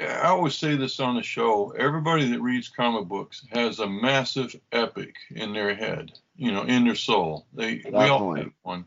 I 0.01 0.29
always 0.29 0.57
say 0.57 0.77
this 0.77 1.01
on 1.01 1.17
the 1.17 1.23
show. 1.23 1.71
Everybody 1.71 2.31
that 2.31 2.41
reads 2.41 2.69
comic 2.69 3.07
books 3.07 3.47
has 3.53 3.81
a 3.81 3.89
massive 3.89 4.55
epic 4.73 5.15
in 5.31 5.53
their 5.53 5.75
head, 5.75 6.13
you 6.37 6.53
know, 6.53 6.63
in 6.63 6.85
their 6.85 6.95
soul. 6.95 7.47
They 7.53 7.83
we 7.85 7.95
all 7.95 8.35
have 8.35 8.53
one. 8.63 8.87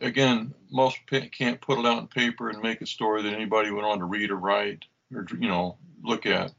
Again, 0.00 0.54
most 0.70 0.98
can't 1.32 1.60
put 1.60 1.78
it 1.78 1.86
out 1.86 2.00
in 2.00 2.08
paper 2.08 2.50
and 2.50 2.62
make 2.62 2.80
a 2.80 2.86
story 2.86 3.22
that 3.22 3.32
anybody 3.32 3.70
would 3.70 3.84
want 3.84 4.00
to 4.00 4.06
read 4.06 4.30
or 4.30 4.36
write 4.36 4.84
or 5.14 5.26
you 5.38 5.48
know 5.48 5.78
look 6.02 6.26
at. 6.26 6.52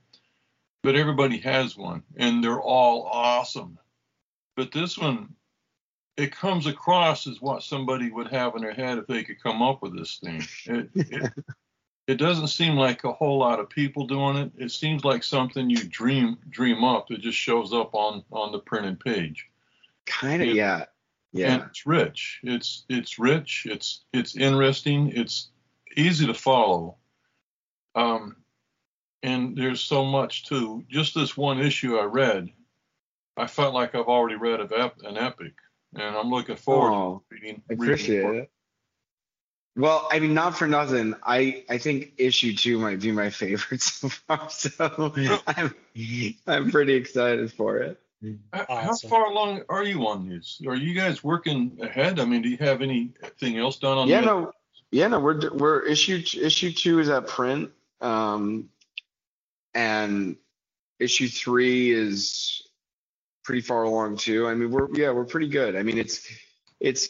But 0.84 0.96
everybody 0.96 1.40
has 1.40 1.76
one, 1.76 2.04
and 2.16 2.44
they're 2.44 2.62
all 2.62 3.04
awesome. 3.12 3.80
But 4.56 4.72
this 4.72 4.98
one, 4.98 5.36
it 6.16 6.36
comes 6.36 6.66
across 6.68 7.28
as 7.28 7.42
what 7.42 7.64
somebody 7.64 8.10
would 8.10 8.28
have 8.28 8.56
in 8.56 8.62
their 8.62 8.74
head 8.74 8.98
if 8.98 9.08
they 9.08 9.24
could 9.24 9.42
come 9.42 9.62
up 9.62 9.82
with 9.82 9.98
this 9.98 10.18
thing. 10.18 10.44
It, 10.66 10.90
it, 10.96 11.34
it 12.08 12.16
doesn't 12.16 12.48
seem 12.50 12.76
like 12.76 13.04
a 13.04 13.12
whole 13.12 13.40
lot 13.40 13.60
of 13.60 13.70
people 13.70 14.06
doing 14.06 14.38
it. 14.38 14.52
It 14.58 14.72
seems 14.72 15.04
like 15.04 15.24
something 15.24 15.70
you 15.70 15.84
dream 15.84 16.38
dream 16.50 16.84
up 16.84 17.08
that 17.08 17.22
just 17.22 17.38
shows 17.38 17.74
up 17.74 17.94
on 17.96 18.24
on 18.32 18.52
the 18.52 18.60
printed 18.60 19.00
page. 19.00 19.48
kind 20.06 20.42
of 20.42 20.50
Yeah. 20.50 20.86
yeah 21.32 21.54
And 21.54 21.64
it's 21.64 21.86
rich. 21.86 22.40
It's 22.44 22.86
it's 22.90 23.18
rich. 23.18 23.66
It's 23.70 24.04
it's 24.14 24.36
interesting. 24.36 25.12
It's 25.16 25.50
easy 25.98 26.28
to 26.28 26.34
follow. 26.34 26.98
Um, 27.96 28.36
and 29.24 29.58
there's 29.58 29.82
so 29.82 30.06
much 30.06 30.46
too. 30.46 30.84
Just 30.90 31.16
this 31.16 31.36
one 31.36 31.60
issue 31.60 31.98
I 31.98 32.04
read, 32.04 32.50
I 33.38 33.48
felt 33.48 33.74
like 33.74 33.96
I've 33.96 34.06
already 34.08 34.36
read 34.36 34.60
of 34.60 34.72
ep- 34.72 35.02
an 35.04 35.18
epic, 35.18 35.54
and 35.96 36.16
I'm 36.16 36.30
looking 36.30 36.58
forward 36.58 36.92
oh 36.94 37.24
to 37.30 37.36
reading. 37.36 37.64
i 37.70 37.74
appreciate 37.74 38.22
more. 38.22 38.36
it 38.36 38.52
well 39.76 40.08
i 40.12 40.20
mean 40.20 40.34
not 40.34 40.58
for 40.58 40.68
nothing. 40.68 41.16
I 41.24 41.64
i 41.70 41.78
think 41.78 42.14
issue 42.18 42.54
two 42.56 42.80
might 42.80 43.00
be 43.02 43.12
my 43.12 43.30
favorite 43.42 43.82
so 43.82 44.10
far 44.10 44.50
so 44.50 45.14
i'm 45.48 45.76
i'm 46.48 46.72
pretty 46.72 46.94
excited 46.94 47.52
for 47.54 47.78
it. 47.78 48.00
H- 48.24 48.66
How 48.70 48.96
far 48.96 49.26
along 49.26 49.64
are 49.70 49.84
you 49.84 50.08
on 50.08 50.28
this? 50.28 50.60
Are 50.66 50.76
you 50.76 50.94
guys 50.96 51.24
working 51.24 51.78
ahead? 51.82 52.20
I 52.20 52.26
mean, 52.26 52.42
do 52.42 52.50
you 52.50 52.58
have 52.58 52.82
anything 52.82 53.58
else 53.58 53.78
done 53.78 53.98
on 53.98 54.08
yeah 54.08 54.22
the 54.22 54.26
no. 54.28 54.52
Yeah 54.92 55.08
no 55.10 55.20
we're 55.20 55.54
we're 55.54 55.82
issue 55.82 56.22
issue 56.42 56.72
two 56.72 57.00
is 57.00 57.10
at 57.10 57.28
print 57.28 57.72
um 58.02 58.70
and 59.74 60.38
issue 61.00 61.28
three 61.28 61.92
is 61.92 62.64
pretty 63.44 63.62
far 63.62 63.84
along 63.84 64.18
too. 64.18 64.48
I 64.48 64.56
mean 64.56 64.72
we're 64.72 64.88
yeah 64.96 65.12
we're 65.12 65.26
pretty 65.26 65.50
good. 65.50 65.76
I 65.76 65.84
mean 65.84 65.98
it's 65.98 66.26
it's 66.80 67.10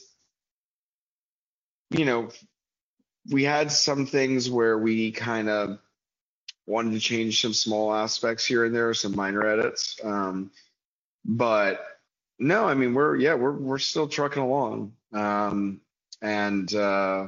you 1.91 2.05
know 2.05 2.29
we 3.31 3.43
had 3.43 3.71
some 3.71 4.05
things 4.05 4.49
where 4.49 4.77
we 4.77 5.11
kind 5.11 5.49
of 5.49 5.79
wanted 6.67 6.93
to 6.93 6.99
change 6.99 7.41
some 7.41 7.53
small 7.53 7.93
aspects 7.93 8.45
here 8.45 8.65
and 8.65 8.75
there 8.75 8.93
some 8.93 9.15
minor 9.15 9.45
edits 9.45 9.99
um 10.03 10.51
but 11.25 11.85
no 12.39 12.65
i 12.65 12.73
mean 12.73 12.93
we're 12.93 13.15
yeah 13.15 13.35
we're 13.35 13.51
we're 13.53 13.77
still 13.79 14.07
trucking 14.07 14.43
along 14.43 14.93
um 15.13 15.79
and 16.21 16.73
uh 16.75 17.27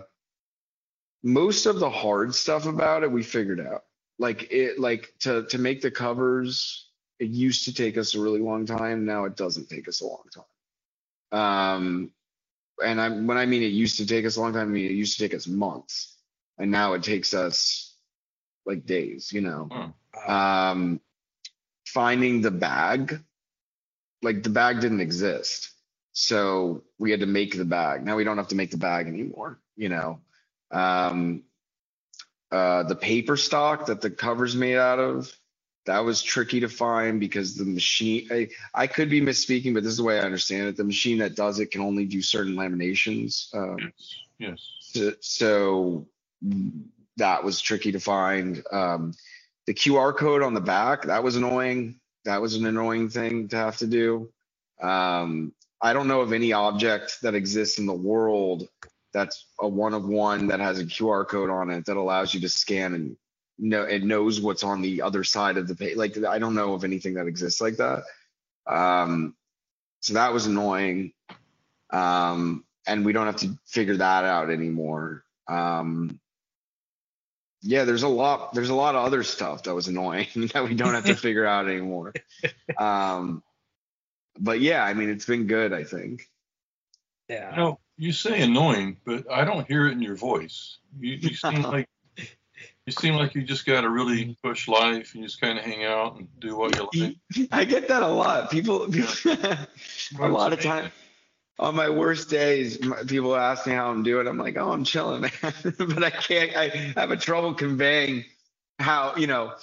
most 1.24 1.66
of 1.66 1.80
the 1.80 1.90
hard 1.90 2.34
stuff 2.34 2.66
about 2.66 3.04
it 3.04 3.12
we 3.12 3.24
figured 3.24 3.60
out. 3.60 3.84
Like 4.20 4.52
it 4.52 4.80
like 4.80 5.14
to 5.20 5.44
to 5.48 5.58
make 5.58 5.82
the 5.82 5.92
covers 5.92 6.90
it 7.20 7.30
used 7.30 7.66
to 7.66 7.74
take 7.74 7.98
us 7.98 8.16
a 8.16 8.22
really 8.22 8.40
long 8.40 8.66
time. 8.66 9.06
Now 9.06 9.26
it 9.26 9.36
doesn't 9.36 9.70
take 9.70 9.88
us 9.88 10.02
a 10.02 10.08
long 10.08 10.24
time. 11.32 11.40
Um 11.40 12.12
and 12.84 13.02
i 13.02 13.10
when 13.10 13.38
i 13.38 13.46
mean 13.46 13.64
it 13.64 13.68
used 13.68 13.98
to 13.98 14.06
take 14.06 14.26
us 14.26 14.38
a 14.38 14.42
long 14.42 14.54
time 14.54 14.68
i 14.68 14.72
mean 14.72 14.86
it 14.86 14.92
used 14.92 15.18
to 15.18 15.24
take 15.24 15.34
us 15.34 15.48
months. 15.48 16.14
And 16.60 16.72
now 16.72 16.94
it 16.94 17.04
takes 17.04 17.34
us 17.34 17.96
like 18.66 18.86
days 18.86 19.32
you 19.32 19.42
know? 19.42 19.94
Hmm. 20.16 20.32
um 20.32 21.02
finding 21.86 22.42
the 22.42 22.52
bag 22.52 23.22
like 24.22 24.44
the 24.44 24.50
bag 24.50 24.82
didn't 24.82 25.02
exist. 25.02 25.72
So 26.14 26.84
we 26.98 27.12
had 27.12 27.20
to 27.20 27.28
make 27.28 27.56
the 27.56 27.66
bag. 27.66 28.04
Now 28.04 28.16
we 28.16 28.24
don't 28.24 28.38
have 28.38 28.48
to 28.48 28.56
make 28.56 28.72
the 28.72 28.78
bag 28.78 29.08
anymore 29.08 29.60
you 29.76 29.90
know? 29.90 30.20
Um 30.72 31.44
uh 32.52 32.84
the 32.84 32.96
paper 32.96 33.38
stock 33.38 33.88
that 33.88 34.02
the 34.02 34.10
cover's 34.10 34.56
made 34.56 34.78
out 34.78 35.00
of 35.00 35.32
that 35.88 36.06
was 36.06 36.22
tricky 36.22 36.60
to 36.60 36.70
find 36.70 37.20
because 37.20 37.56
the 37.56 37.66
machine 37.66 38.28
I, 38.32 38.50
I 38.74 38.88
could 38.88 39.10
be 39.10 39.22
misspeaking 39.22 39.74
but 39.74 39.84
this 39.84 39.92
is 39.92 39.98
the 39.98 40.04
way 40.04 40.20
i 40.20 40.24
understand 40.24 40.68
it 40.68 40.78
the 40.78 40.84
machine 40.84 41.18
that 41.20 41.36
does 41.36 41.60
it 41.60 41.72
can 41.72 41.82
only 41.82 42.06
do 42.06 42.22
certain 42.22 42.54
laminations 42.56 43.54
um, 43.56 43.92
Yes. 44.40 44.60
so, 44.80 45.14
so 45.20 46.08
that 47.18 47.44
was 47.44 47.60
tricky 47.60 47.92
to 47.92 48.00
find. 48.00 48.64
Um, 48.72 49.14
the 49.66 49.74
QR 49.74 50.16
code 50.16 50.44
on 50.44 50.54
the 50.54 50.62
back 50.62 51.04
that 51.04 51.24
was 51.24 51.36
annoying. 51.36 52.00
That 52.26 52.42
was 52.42 52.56
an 52.56 52.66
annoying 52.66 53.10
thing 53.10 53.50
to 53.50 53.58
have 53.58 53.78
to 53.78 53.88
do. 53.88 54.30
Um, 54.82 55.54
I 55.82 55.94
don't 55.94 56.08
know 56.08 56.22
of 56.22 56.34
any 56.34 56.54
object 56.54 57.22
that 57.22 57.36
exists 57.36 57.80
in 57.80 57.86
the 57.86 57.94
world 57.94 58.68
that's 59.14 59.48
a 59.60 59.68
one 59.68 59.94
of 59.94 60.06
one 60.08 60.48
that 60.48 60.60
has 60.60 60.80
a 60.80 60.86
QR 60.86 61.28
code 61.28 61.50
on 61.50 61.72
it 61.72 61.86
that 61.86 61.98
allows 61.98 62.34
you 62.34 62.42
to 62.42 62.50
scan 62.50 62.94
and 62.94 63.18
know 63.58 63.84
it 63.84 64.04
knows 64.04 64.40
what's 64.42 64.64
on 64.64 64.82
the 64.82 65.02
other 65.02 65.24
side 65.24 65.58
of 65.58 65.68
the 65.68 65.76
page. 65.76 65.98
Like 65.98 66.18
I 66.24 66.40
don't 66.40 66.56
know 66.56 66.74
of 66.74 66.84
anything 66.84 67.16
that 67.16 67.28
exists 67.28 67.62
like 67.62 67.78
that. 67.78 68.04
Um, 68.66 69.36
so 70.02 70.14
that 70.14 70.34
was 70.34 70.46
annoying. 70.46 71.14
Um, 71.90 72.66
and 72.86 73.06
we 73.06 73.14
don't 73.14 73.26
have 73.26 73.38
to 73.38 73.58
figure 73.66 73.98
that 73.98 74.24
out 74.24 74.50
anymore. 74.50 75.24
Um, 75.48 76.20
yeah, 77.62 77.84
there's 77.84 78.04
a 78.04 78.08
lot. 78.08 78.54
There's 78.54 78.70
a 78.70 78.76
lot 78.76 78.96
of 78.96 79.04
other 79.06 79.24
stuff 79.24 79.64
that 79.64 79.76
was 79.76 79.88
annoying 79.88 80.28
that 80.54 80.64
we 80.64 80.76
don't 80.76 80.94
have 80.94 81.06
to 81.06 81.16
figure 81.28 81.46
out 81.46 81.68
anymore. 81.68 82.14
Um, 82.78 83.44
but 84.40 84.60
yeah, 84.60 84.84
I 84.84 84.94
mean, 84.94 85.10
it's 85.10 85.26
been 85.26 85.48
good. 85.48 85.74
I 85.74 85.84
think. 85.84 86.30
Yeah. 87.28 87.52
You 87.52 87.58
know, 87.58 87.80
you 87.98 88.12
say 88.12 88.42
annoying, 88.42 88.98
but 89.06 89.30
I 89.32 89.44
don't 89.44 89.68
hear 89.68 89.88
it 89.88 89.94
in 89.94 90.02
your 90.02 90.16
voice. 90.16 90.78
You, 91.00 91.16
you 91.16 91.36
seem 91.36 91.62
like 91.64 91.90
you 92.88 92.94
seem 92.94 93.16
like 93.16 93.36
you 93.36 93.44
just 93.44 93.66
got 93.66 93.82
to 93.82 93.90
really 93.90 94.38
push 94.42 94.70
life 94.70 95.14
and 95.14 95.22
just 95.22 95.42
kind 95.42 95.60
of 95.60 95.66
hang 95.66 95.84
out 95.84 96.18
and 96.18 96.28
do 96.40 96.56
what 96.56 96.74
you 96.74 96.90
like. 96.96 97.18
I 97.52 97.66
get 97.66 97.90
that 97.90 98.02
a 98.02 98.08
lot. 98.08 98.50
People, 98.50 98.88
people 98.88 99.14
a 100.20 100.30
lot 100.30 100.54
of 100.54 100.62
time. 100.62 100.90
on 101.60 101.76
my 101.76 101.90
worst 101.90 102.30
days, 102.30 102.82
my, 102.82 103.04
people 103.04 103.36
ask 103.36 103.68
me 103.68 103.74
how 103.74 103.90
I'm 103.90 104.04
doing. 104.04 104.26
I'm 104.26 104.38
like, 104.38 104.56
oh, 104.56 104.72
I'm 104.72 104.86
chilling, 104.86 105.22
man. 105.44 105.54
but 105.78 106.02
I 106.02 106.10
can't. 106.10 106.56
I 106.56 106.70
have 106.96 107.12
a 107.12 107.18
trouble 107.18 107.54
conveying 107.54 108.24
how 108.80 109.18
you 109.18 109.28
know. 109.28 109.56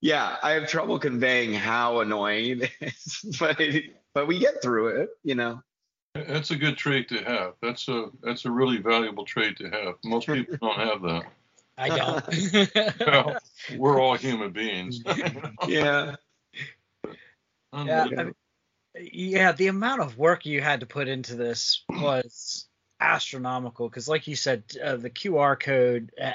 Yeah, 0.00 0.36
I 0.40 0.52
have 0.52 0.68
trouble 0.68 1.00
conveying 1.00 1.52
how 1.52 2.00
annoying 2.00 2.62
it 2.62 2.70
is, 2.80 3.36
but 3.40 3.60
but 4.14 4.28
we 4.28 4.38
get 4.38 4.62
through 4.62 5.00
it, 5.00 5.10
you 5.24 5.34
know. 5.34 5.60
That's 6.14 6.52
a 6.52 6.56
good 6.56 6.76
trait 6.76 7.08
to 7.08 7.18
have. 7.24 7.54
That's 7.60 7.88
a 7.88 8.10
that's 8.22 8.44
a 8.44 8.50
really 8.50 8.78
valuable 8.78 9.24
trait 9.24 9.56
to 9.58 9.68
have. 9.70 9.96
Most 10.04 10.28
people 10.28 10.56
don't 10.60 10.78
have 10.78 11.02
that. 11.02 11.24
I 11.80 11.88
don't. 11.96 13.00
well, 13.06 13.38
we're 13.76 14.00
all 14.00 14.14
human 14.16 14.52
beings. 14.52 15.00
yeah. 15.66 16.16
Yeah, 17.72 18.04
I 18.04 18.24
mean, 18.24 18.34
yeah. 19.00 19.52
The 19.52 19.68
amount 19.68 20.02
of 20.02 20.18
work 20.18 20.44
you 20.44 20.60
had 20.60 20.80
to 20.80 20.86
put 20.86 21.08
into 21.08 21.36
this 21.36 21.84
was 21.88 22.66
astronomical. 23.00 23.88
Because, 23.88 24.08
like 24.08 24.26
you 24.26 24.34
said, 24.36 24.64
uh, 24.84 24.96
the 24.96 25.08
QR 25.08 25.58
code 25.58 26.10
uh, 26.20 26.32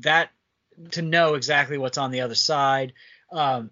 that 0.00 0.30
to 0.92 1.02
know 1.02 1.34
exactly 1.34 1.78
what's 1.78 1.98
on 1.98 2.10
the 2.10 2.22
other 2.22 2.34
side. 2.34 2.94
Um, 3.30 3.70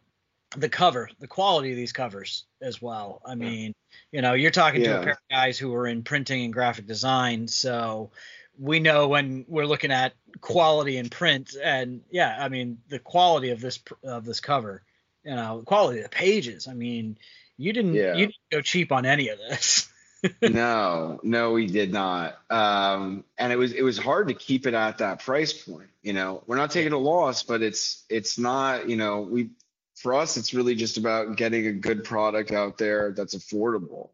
the 0.56 0.68
cover, 0.68 1.10
the 1.18 1.26
quality 1.26 1.70
of 1.70 1.76
these 1.76 1.92
covers 1.92 2.44
as 2.62 2.80
well. 2.80 3.20
I 3.24 3.34
mean, 3.34 3.74
you 4.12 4.22
know, 4.22 4.34
you're 4.34 4.50
talking 4.50 4.82
to 4.82 5.00
a 5.00 5.02
pair 5.02 5.12
of 5.12 5.18
guys 5.30 5.58
who 5.58 5.74
are 5.74 5.86
in 5.86 6.02
printing 6.02 6.44
and 6.44 6.52
graphic 6.52 6.86
design, 6.86 7.48
so 7.48 8.10
we 8.58 8.80
know 8.80 9.08
when 9.08 9.44
we're 9.48 9.66
looking 9.66 9.92
at 9.92 10.14
quality 10.40 10.96
in 10.96 11.08
print. 11.08 11.54
And 11.62 12.02
yeah, 12.10 12.36
I 12.38 12.48
mean, 12.48 12.78
the 12.88 12.98
quality 12.98 13.50
of 13.50 13.60
this 13.60 13.78
of 14.02 14.24
this 14.24 14.40
cover, 14.40 14.82
you 15.24 15.34
know, 15.34 15.60
the 15.60 15.64
quality 15.64 15.98
of 15.98 16.04
the 16.04 16.10
pages. 16.10 16.68
I 16.68 16.74
mean, 16.74 17.18
you 17.56 17.72
didn't 17.72 17.94
Yeah. 17.94 18.14
you 18.14 18.26
didn't 18.26 18.34
go 18.50 18.60
cheap 18.60 18.92
on 18.92 19.06
any 19.06 19.28
of 19.28 19.38
this. 19.38 19.88
no, 20.42 21.20
no, 21.22 21.52
we 21.52 21.66
did 21.66 21.92
not. 21.92 22.38
Um, 22.50 23.24
and 23.38 23.52
it 23.52 23.56
was 23.56 23.72
it 23.72 23.82
was 23.82 23.98
hard 23.98 24.28
to 24.28 24.34
keep 24.34 24.66
it 24.66 24.74
at 24.74 24.98
that 24.98 25.20
price 25.20 25.52
point. 25.52 25.88
You 26.02 26.12
know, 26.12 26.42
we're 26.46 26.56
not 26.56 26.70
taking 26.70 26.92
a 26.92 26.98
loss, 26.98 27.42
but 27.42 27.62
it's 27.62 28.04
it's 28.08 28.38
not. 28.38 28.88
You 28.88 28.96
know, 28.96 29.20
we 29.20 29.50
for 29.96 30.14
us, 30.14 30.36
it's 30.36 30.54
really 30.54 30.74
just 30.74 30.96
about 30.98 31.36
getting 31.36 31.66
a 31.66 31.72
good 31.72 32.04
product 32.04 32.52
out 32.52 32.78
there 32.78 33.12
that's 33.12 33.34
affordable. 33.34 34.10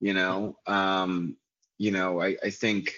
You 0.00 0.14
know, 0.14 0.56
um, 0.66 1.36
you 1.76 1.90
know, 1.90 2.20
I 2.20 2.36
I 2.42 2.50
think 2.50 2.94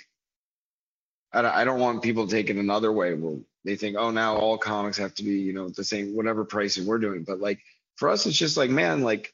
I 1.33 1.65
don't, 1.65 1.79
want 1.79 2.03
people 2.03 2.27
to 2.27 2.35
take 2.35 2.51
it 2.51 2.57
another 2.57 2.91
way. 2.91 3.15
Well, 3.15 3.41
they 3.65 3.77
think, 3.77 3.97
oh, 3.97 4.11
now 4.11 4.37
all 4.37 4.59
comics 4.59 4.99
have 4.99 5.15
to 5.15 5.23
be, 5.23 5.39
you 5.41 5.53
know, 5.53 5.69
the 5.69 5.85
same 5.85 6.17
whatever 6.17 6.45
pricing 6.45 6.87
we're 6.87 6.99
doing. 6.99 7.23
But 7.23 7.41
like 7.41 7.61
for 7.97 8.09
us, 8.09 8.27
it's 8.27 8.37
just 8.37 8.57
like, 8.57 8.71
man, 8.71 9.03
like 9.03 9.33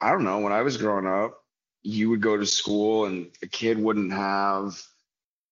I 0.00 0.12
don't 0.12 0.24
know. 0.24 0.38
When 0.38 0.52
I 0.52 0.62
was 0.62 0.76
growing 0.76 1.06
up, 1.06 1.42
you 1.82 2.10
would 2.10 2.20
go 2.20 2.36
to 2.36 2.46
school 2.46 3.06
and 3.06 3.30
a 3.42 3.46
kid 3.46 3.78
wouldn't 3.78 4.12
have 4.12 4.82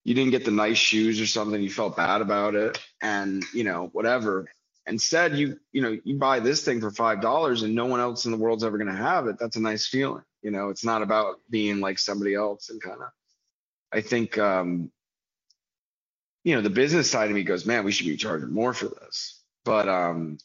you 0.03 0.15
didn't 0.15 0.33
get 0.33 0.45
the 0.45 0.51
nice 0.51 0.77
shoes 0.77 1.21
or 1.21 1.27
something 1.27 1.63
you 1.63 1.71
felt 1.71 1.97
bad 1.97 2.21
about 2.21 2.55
it 2.55 2.79
and 3.01 3.45
you 3.55 3.65
know 3.65 3.89
whatever 3.93 4.51
instead 4.87 5.37
you 5.37 5.59
you 5.73 5.81
know 5.81 5.97
you 6.05 6.17
buy 6.17 6.41
this 6.41 6.65
thing 6.65 6.81
for 6.81 6.91
five 6.91 7.21
dollars 7.21 7.63
and 7.63 7.75
no 7.75 7.87
one 7.87 8.01
else 8.01 8.27
in 8.27 8.33
the 8.33 8.37
world's 8.37 8.65
ever 8.65 8.79
going 8.79 8.91
to 8.91 8.97
have 8.97 9.29
it 9.29 9.39
that's 9.39 9.57
a 9.57 9.61
nice 9.61 9.87
feeling 9.87 10.25
you 10.43 10.51
know 10.51 10.69
it's 10.71 10.85
not 10.85 11.03
about 11.03 11.37
being 11.51 11.81
like 11.81 11.99
somebody 11.99 12.35
else 12.35 12.69
and 12.69 12.83
kind 12.83 13.01
of 13.01 13.09
i 13.95 14.01
think 14.01 14.37
um 14.39 14.91
you 16.43 16.55
know 16.55 16.61
the 16.61 16.71
business 16.71 17.11
side 17.11 17.31
of 17.31 17.35
me 17.35 17.43
goes 17.43 17.65
man 17.65 17.85
we 17.85 17.93
should 17.93 18.07
be 18.07 18.17
charging 18.17 18.53
more 18.53 18.75
for 18.75 18.87
this 18.87 19.41
but 19.65 19.89
um 19.89 20.39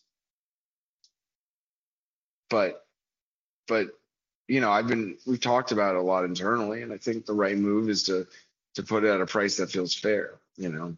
but 2.50 2.86
but 3.68 3.89
you 4.50 4.60
know, 4.62 4.72
I've 4.72 4.88
been 4.88 5.18
we've 5.26 5.39
talked 5.39 5.72
about 5.72 5.95
it 5.95 6.00
a 6.00 6.02
lot 6.02 6.26
internally, 6.26 6.82
and 6.82 6.91
I 6.91 6.97
think 6.97 7.26
the 7.26 7.34
right 7.34 7.56
move 7.56 7.88
is 7.88 8.04
to 8.06 8.28
to 8.74 8.84
put 8.84 9.04
it 9.04 9.10
at 9.10 9.22
a 9.22 9.26
price 9.26 9.58
that 9.58 9.72
feels 9.72 9.93
fair. 9.93 10.39
You 10.58 10.70
know. 10.70 10.95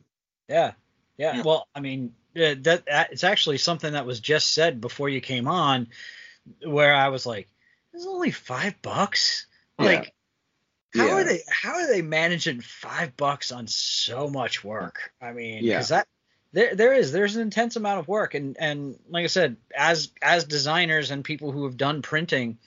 Yeah, 0.47 0.72
yeah. 1.18 1.36
Yeah. 1.36 1.41
Well, 1.43 1.68
I 1.76 1.82
mean, 1.82 2.14
uh, 2.36 2.56
that, 2.62 2.86
that 2.86 3.12
it's 3.12 3.26
actually 3.26 3.58
something 3.58 3.91
that 3.93 4.06
was 4.06 4.22
just 4.22 4.54
said 4.54 4.80
before 4.80 5.10
you 5.10 5.20
came 5.20 5.47
on, 5.49 5.89
where 6.66 6.95
I 6.95 7.10
was 7.10 7.26
like, 7.26 7.49
"This 7.91 8.02
is 8.02 8.08
only 8.08 8.32
five 8.32 8.82
bucks." 8.82 9.47
Yeah. 9.78 9.86
Like, 9.86 10.14
how 10.94 11.06
Yeah. 11.06 11.14
are 11.14 11.24
they? 11.24 11.42
How 11.50 11.74
are 11.76 11.88
they 11.88 12.02
managing 12.02 12.62
five 12.62 13.16
bucks 13.18 13.52
on 13.52 13.68
so 13.68 14.28
much 14.28 14.64
work? 14.64 15.14
I 15.22 15.32
mean, 15.32 15.64
Yeah. 15.64 15.76
because 15.76 15.89
that 15.89 16.08
there 16.54 16.76
there 16.76 16.94
is 16.94 17.12
there's 17.12 17.36
an 17.36 17.42
intense 17.42 17.76
amount 17.76 18.00
of 18.00 18.08
work, 18.08 18.34
and 18.34 18.58
and 18.60 19.00
like 19.10 19.24
I 19.24 19.28
said, 19.28 19.58
as 19.76 20.12
as 20.22 20.44
designers 20.44 21.12
and 21.12 21.24
people 21.24 21.52
who 21.52 21.64
have 21.66 21.78
done 21.78 22.02
printing, 22.02 22.58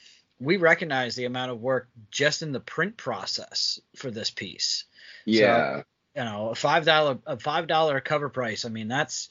we 0.40 0.56
recognize 0.56 1.14
the 1.16 1.26
amount 1.26 1.50
of 1.50 1.60
work 1.60 1.88
just 2.10 2.42
in 2.42 2.52
the 2.52 2.60
print 2.60 2.96
process 2.96 3.80
for 3.96 4.10
this 4.10 4.30
piece 4.30 4.84
Yeah. 5.24 5.82
you 6.16 6.24
know 6.24 6.50
a 6.50 6.54
five 6.54 6.84
dollar 6.84 7.18
a 7.26 7.38
five 7.38 7.66
dollar 7.68 8.00
cover 8.00 8.28
price 8.28 8.64
i 8.64 8.68
mean 8.68 8.88
that's 8.88 9.28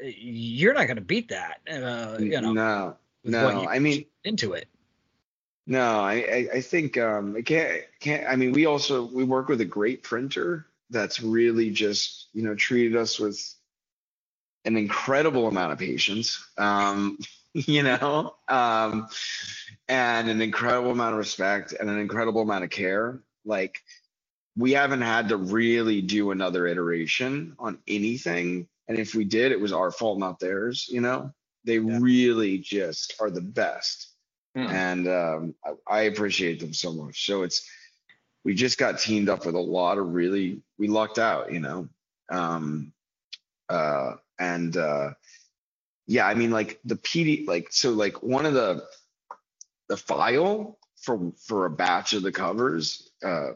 you're 0.00 0.74
not 0.74 0.86
going 0.86 0.96
to 0.96 1.02
beat 1.02 1.28
that 1.28 1.60
uh, 1.70 2.18
you 2.18 2.40
know 2.40 2.52
no. 2.52 2.96
No. 3.26 3.66
I 3.66 3.78
mean, 3.78 4.04
into 4.24 4.52
it 4.52 4.68
no. 5.66 6.00
I 6.00 6.14
I, 6.14 6.48
I 6.56 6.60
think 6.62 6.98
um 6.98 7.36
it 7.36 7.46
can't 7.46 7.82
can't. 8.00 8.28
I 8.28 8.36
mean, 8.36 8.52
we 8.52 8.66
also 8.66 9.04
we 9.04 9.24
work 9.24 9.48
with 9.48 9.60
a 9.60 9.66
great 9.66 10.02
printer 10.02 10.66
that's 10.90 11.20
really 11.22 11.70
just 11.70 12.28
you 12.34 12.42
know 12.42 12.54
treated 12.54 12.96
us 12.96 13.18
with 13.18 13.40
an 14.64 14.76
incredible 14.76 15.48
amount 15.48 15.72
of 15.72 15.78
patience. 15.78 16.44
Um, 16.58 17.18
you 17.54 17.82
know, 17.84 18.36
um, 18.48 19.08
and 19.88 20.28
an 20.30 20.42
incredible 20.42 20.90
amount 20.92 21.14
of 21.14 21.18
respect 21.18 21.72
and 21.72 21.90
an 21.90 21.98
incredible 21.98 22.42
amount 22.42 22.64
of 22.64 22.70
care. 22.70 23.20
Like 23.44 23.82
we 24.56 24.72
haven't 24.72 25.02
had 25.02 25.30
to 25.30 25.36
really 25.36 26.02
do 26.02 26.30
another 26.32 26.66
iteration 26.66 27.56
on 27.58 27.78
anything. 27.88 28.68
And 28.88 28.98
if 28.98 29.14
we 29.14 29.24
did, 29.24 29.52
it 29.52 29.60
was 29.60 29.72
our 29.72 29.90
fault, 29.90 30.18
not 30.18 30.40
theirs. 30.40 30.88
You 30.90 31.00
know, 31.00 31.32
they 31.64 31.78
Yeah. 31.78 31.98
really 32.00 32.58
just 32.58 33.14
are 33.20 33.30
the 33.30 33.42
best. 33.42 34.13
Yeah. 34.54 34.70
And 34.70 35.08
um, 35.08 35.54
I, 35.64 35.98
I 35.98 36.00
appreciate 36.02 36.60
them 36.60 36.72
so 36.72 36.92
much. 36.92 37.26
So 37.26 37.42
it's, 37.42 37.68
we 38.44 38.54
just 38.54 38.78
got 38.78 38.98
teamed 38.98 39.28
up 39.28 39.46
with 39.46 39.54
a 39.54 39.60
lot 39.60 39.98
of 39.98 40.12
really, 40.14 40.62
we 40.78 40.88
lucked 40.88 41.18
out, 41.18 41.52
you 41.52 41.60
know. 41.60 41.88
Um, 42.30 42.92
uh, 43.68 44.14
and 44.38 44.76
uh, 44.76 45.10
yeah, 46.06 46.26
I 46.26 46.34
mean, 46.34 46.50
like 46.50 46.78
the 46.84 46.96
PD, 46.96 47.46
like, 47.46 47.68
so 47.70 47.90
like 47.92 48.22
one 48.22 48.46
of 48.46 48.54
the, 48.54 48.84
the 49.88 49.96
file 49.96 50.78
for 51.04 51.32
for 51.36 51.66
a 51.66 51.70
batch 51.70 52.14
of 52.14 52.22
the 52.22 52.32
covers 52.32 53.10
uh, 53.22 53.52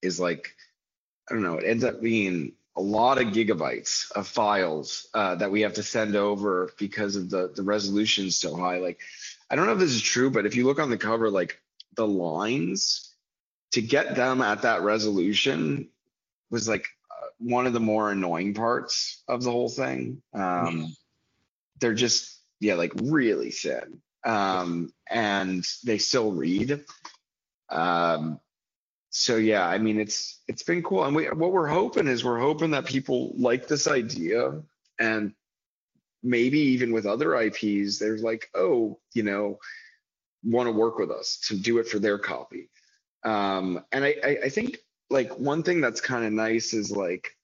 is 0.00 0.20
like 0.20 0.54
I 1.28 1.34
don't 1.34 1.42
know. 1.42 1.58
It 1.58 1.64
ends 1.64 1.84
up 1.84 2.00
being 2.00 2.52
a 2.76 2.80
lot 2.80 3.20
of 3.20 3.28
gigabytes 3.28 4.10
of 4.12 4.26
files 4.26 5.08
uh, 5.12 5.34
that 5.36 5.50
we 5.50 5.62
have 5.62 5.74
to 5.74 5.82
send 5.82 6.16
over 6.16 6.70
because 6.78 7.16
of 7.16 7.28
the 7.30 7.52
the 7.54 7.62
resolution 7.62 8.30
so 8.30 8.56
high. 8.56 8.78
Like 8.78 9.00
I 9.52 9.56
don't 9.56 9.66
know 9.66 9.74
if 9.74 9.78
this 9.78 9.92
is 9.92 10.02
true, 10.02 10.30
but 10.30 10.46
if 10.46 10.56
you 10.56 10.66
look 10.66 10.80
on 10.80 10.90
the 10.90 10.98
cover, 10.98 11.30
like 11.30 11.60
the 11.94 12.06
lines 12.06 13.14
to 13.72 13.82
get 13.82 14.16
them 14.16 14.40
at 14.40 14.62
that 14.62 14.82
resolution 14.82 15.90
was 16.50 16.66
like 16.66 16.88
uh, 17.10 17.26
one 17.38 17.66
of 17.66 17.72
the 17.72 17.80
more 17.80 18.10
annoying 18.10 18.54
parts 18.54 19.22
of 19.28 19.42
the 19.42 19.52
whole 19.52 19.68
thing. 19.68 20.22
Um, 20.34 20.96
they're 21.80 21.94
just 21.94 22.40
yeah, 22.58 22.74
like 22.74 22.92
really 22.96 23.50
thin 23.50 24.00
um, 24.24 24.92
and 25.10 25.66
they 25.84 25.98
still 25.98 26.32
read. 26.32 26.84
Um, 27.68 28.40
so 29.10 29.36
yeah, 29.36 29.66
I 29.66 29.78
mean 29.78 30.00
it's 30.00 30.40
it's 30.48 30.62
been 30.62 30.82
cool, 30.82 31.04
and 31.04 31.14
we 31.14 31.26
what 31.26 31.52
we're 31.52 31.66
hoping 31.66 32.06
is 32.06 32.24
we're 32.24 32.40
hoping 32.40 32.70
that 32.70 32.86
people 32.86 33.32
like 33.36 33.68
this 33.68 33.86
idea, 33.86 34.62
and 34.98 35.34
maybe 36.22 36.58
even 36.58 36.92
with 36.92 37.06
other 37.06 37.34
IPs, 37.34 37.98
they're 37.98 38.18
like, 38.18 38.48
oh, 38.54 38.98
you 39.12 39.22
know, 39.22 39.58
want 40.44 40.66
to 40.66 40.72
work 40.72 40.98
with 40.98 41.10
us 41.10 41.38
to 41.48 41.56
do 41.56 41.78
it 41.78 41.88
for 41.88 41.98
their 41.98 42.18
copy. 42.18 42.68
Um, 43.24 43.84
and 43.92 44.04
I, 44.04 44.16
I 44.24 44.38
I 44.44 44.48
think 44.48 44.78
like 45.10 45.38
one 45.38 45.62
thing 45.62 45.80
that's 45.80 46.00
kind 46.00 46.24
of 46.24 46.32
nice 46.32 46.74
is 46.74 46.90
like 46.90 47.36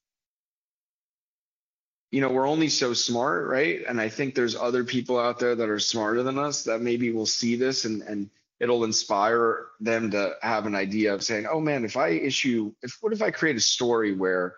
you 2.11 2.23
know, 2.23 2.31
we're 2.31 2.49
only 2.49 2.69
so 2.69 2.95
smart, 2.95 3.47
right? 3.49 3.85
And 3.87 4.01
I 4.01 4.09
think 4.09 4.35
there's 4.35 4.57
other 4.57 4.83
people 4.83 5.19
out 5.19 5.39
there 5.39 5.55
that 5.55 5.69
are 5.69 5.79
smarter 5.79 6.23
than 6.23 6.39
us 6.39 6.65
that 6.65 6.81
maybe 6.81 7.13
will 7.13 7.27
see 7.27 7.55
this 7.57 7.85
and 7.85 8.03
and 8.03 8.31
it'll 8.61 8.85
inspire 8.85 9.67
them 9.81 10.11
to 10.11 10.35
have 10.43 10.67
an 10.67 10.75
idea 10.75 11.15
of 11.15 11.23
saying, 11.23 11.47
oh 11.47 11.61
man, 11.61 11.85
if 11.85 11.97
I 11.97 12.09
issue, 12.09 12.73
if 12.83 12.97
what 13.01 13.13
if 13.13 13.23
I 13.23 13.31
create 13.31 13.57
a 13.57 13.61
story 13.61 14.15
where 14.15 14.57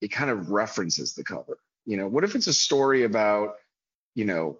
it 0.00 0.08
kind 0.08 0.30
of 0.30 0.50
references 0.50 1.14
the 1.14 1.24
cover? 1.24 1.58
You 1.86 1.96
know, 1.96 2.08
what 2.08 2.24
if 2.24 2.34
it's 2.34 2.46
a 2.46 2.54
story 2.54 3.04
about, 3.04 3.56
you 4.14 4.24
know, 4.24 4.58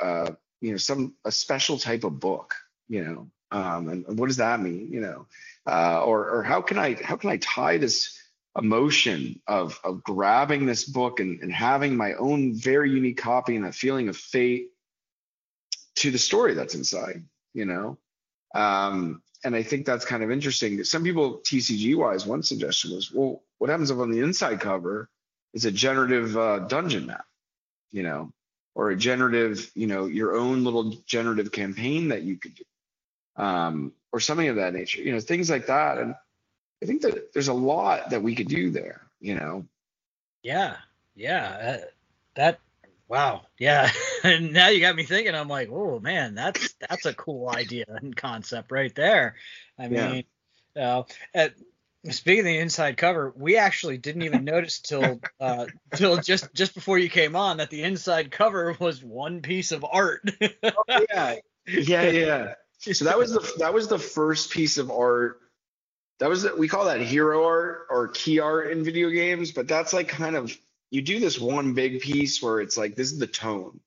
uh, 0.00 0.32
you 0.60 0.70
know, 0.70 0.76
some 0.76 1.14
a 1.24 1.32
special 1.32 1.78
type 1.78 2.04
of 2.04 2.18
book, 2.18 2.54
you 2.88 3.04
know, 3.04 3.30
um, 3.50 3.88
and, 3.88 4.18
what 4.18 4.26
does 4.26 4.38
that 4.38 4.60
mean, 4.60 4.88
you 4.92 5.00
know, 5.00 5.26
uh, 5.66 6.02
or 6.02 6.30
or 6.30 6.42
how 6.42 6.62
can 6.62 6.78
I 6.78 6.94
how 6.94 7.16
can 7.16 7.30
I 7.30 7.36
tie 7.38 7.78
this 7.78 8.18
emotion 8.58 9.40
of 9.46 9.78
of 9.84 10.02
grabbing 10.02 10.66
this 10.66 10.84
book 10.84 11.20
and, 11.20 11.40
and 11.40 11.52
having 11.52 11.96
my 11.96 12.14
own 12.14 12.54
very 12.54 12.90
unique 12.90 13.18
copy 13.18 13.56
and 13.56 13.66
a 13.66 13.72
feeling 13.72 14.08
of 14.08 14.16
fate 14.16 14.68
to 15.96 16.10
the 16.10 16.18
story 16.18 16.54
that's 16.54 16.74
inside, 16.74 17.24
you 17.54 17.64
know? 17.64 17.98
Um, 18.54 19.22
and 19.44 19.54
I 19.54 19.62
think 19.62 19.86
that's 19.86 20.04
kind 20.04 20.22
of 20.22 20.30
interesting. 20.30 20.82
Some 20.84 21.04
people 21.04 21.38
TCG 21.38 21.96
wise, 21.96 22.26
one 22.26 22.42
suggestion 22.42 22.94
was, 22.94 23.12
well, 23.12 23.42
what 23.58 23.70
happens 23.70 23.90
if 23.90 23.98
on 23.98 24.10
the 24.10 24.20
inside 24.20 24.60
cover 24.60 25.08
is 25.56 25.64
a 25.64 25.72
generative 25.72 26.36
uh, 26.36 26.58
dungeon 26.58 27.06
map, 27.06 27.24
you 27.90 28.02
know, 28.02 28.30
or 28.74 28.90
a 28.90 28.96
generative, 28.96 29.70
you 29.74 29.86
know, 29.86 30.04
your 30.04 30.36
own 30.36 30.64
little 30.64 30.90
generative 31.06 31.50
campaign 31.50 32.08
that 32.08 32.22
you 32.22 32.36
could 32.36 32.54
do, 32.54 32.64
um, 33.42 33.92
or 34.12 34.20
something 34.20 34.48
of 34.48 34.56
that 34.56 34.74
nature, 34.74 35.00
you 35.00 35.12
know, 35.12 35.18
things 35.18 35.48
like 35.48 35.68
that. 35.68 35.96
And 35.96 36.14
I 36.82 36.86
think 36.86 37.00
that 37.02 37.32
there's 37.32 37.48
a 37.48 37.54
lot 37.54 38.10
that 38.10 38.22
we 38.22 38.34
could 38.34 38.48
do 38.48 38.70
there, 38.70 39.00
you 39.18 39.34
know. 39.34 39.64
Yeah, 40.42 40.76
yeah, 41.14 41.78
uh, 41.78 41.86
that 42.34 42.60
wow, 43.08 43.46
yeah. 43.58 43.90
and 44.24 44.52
now 44.52 44.68
you 44.68 44.80
got 44.80 44.94
me 44.94 45.04
thinking. 45.04 45.34
I'm 45.34 45.48
like, 45.48 45.70
oh 45.72 46.00
man, 46.00 46.34
that's 46.34 46.74
that's 46.86 47.06
a 47.06 47.14
cool 47.14 47.48
idea 47.48 47.86
and 47.88 48.14
concept 48.14 48.70
right 48.70 48.94
there. 48.94 49.36
I 49.78 49.88
mean, 49.88 50.24
yeah. 50.74 51.02
uh, 51.34 51.48
Speaking 52.10 52.40
of 52.40 52.44
the 52.46 52.58
inside 52.58 52.96
cover, 52.96 53.32
we 53.36 53.56
actually 53.56 53.98
didn't 53.98 54.22
even 54.22 54.44
notice 54.44 54.80
till 54.80 55.20
uh, 55.40 55.66
till 55.94 56.18
just 56.18 56.52
just 56.54 56.74
before 56.74 56.98
you 56.98 57.08
came 57.08 57.36
on 57.36 57.56
that 57.58 57.70
the 57.70 57.82
inside 57.82 58.30
cover 58.30 58.76
was 58.78 59.02
one 59.02 59.42
piece 59.42 59.72
of 59.72 59.84
art. 59.84 60.28
oh, 60.62 60.84
yeah, 60.88 61.36
yeah, 61.66 62.02
yeah. 62.10 62.54
So 62.78 63.06
that 63.06 63.18
was 63.18 63.32
the 63.32 63.52
that 63.58 63.74
was 63.74 63.88
the 63.88 63.98
first 63.98 64.50
piece 64.50 64.78
of 64.78 64.90
art. 64.90 65.40
That 66.18 66.28
was 66.28 66.46
we 66.56 66.68
call 66.68 66.86
that 66.86 67.00
hero 67.00 67.44
art 67.44 67.86
or 67.90 68.08
key 68.08 68.40
art 68.40 68.70
in 68.70 68.84
video 68.84 69.10
games, 69.10 69.52
but 69.52 69.68
that's 69.68 69.92
like 69.92 70.08
kind 70.08 70.36
of 70.36 70.56
you 70.90 71.02
do 71.02 71.18
this 71.18 71.38
one 71.38 71.74
big 71.74 72.00
piece 72.00 72.42
where 72.42 72.60
it's 72.60 72.76
like 72.76 72.94
this 72.94 73.12
is 73.12 73.18
the 73.18 73.26
tone, 73.26 73.80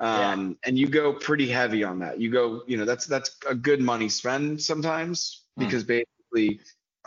um, 0.00 0.50
yeah. 0.50 0.68
and 0.68 0.78
you 0.78 0.88
go 0.88 1.12
pretty 1.12 1.48
heavy 1.48 1.84
on 1.84 2.00
that. 2.00 2.20
You 2.20 2.30
go, 2.30 2.62
you 2.66 2.76
know, 2.76 2.84
that's 2.84 3.06
that's 3.06 3.36
a 3.48 3.54
good 3.54 3.80
money 3.80 4.08
spend 4.08 4.60
sometimes 4.60 5.42
hmm. 5.56 5.64
because 5.64 5.84
mm. 5.84 6.04
basically 6.32 6.60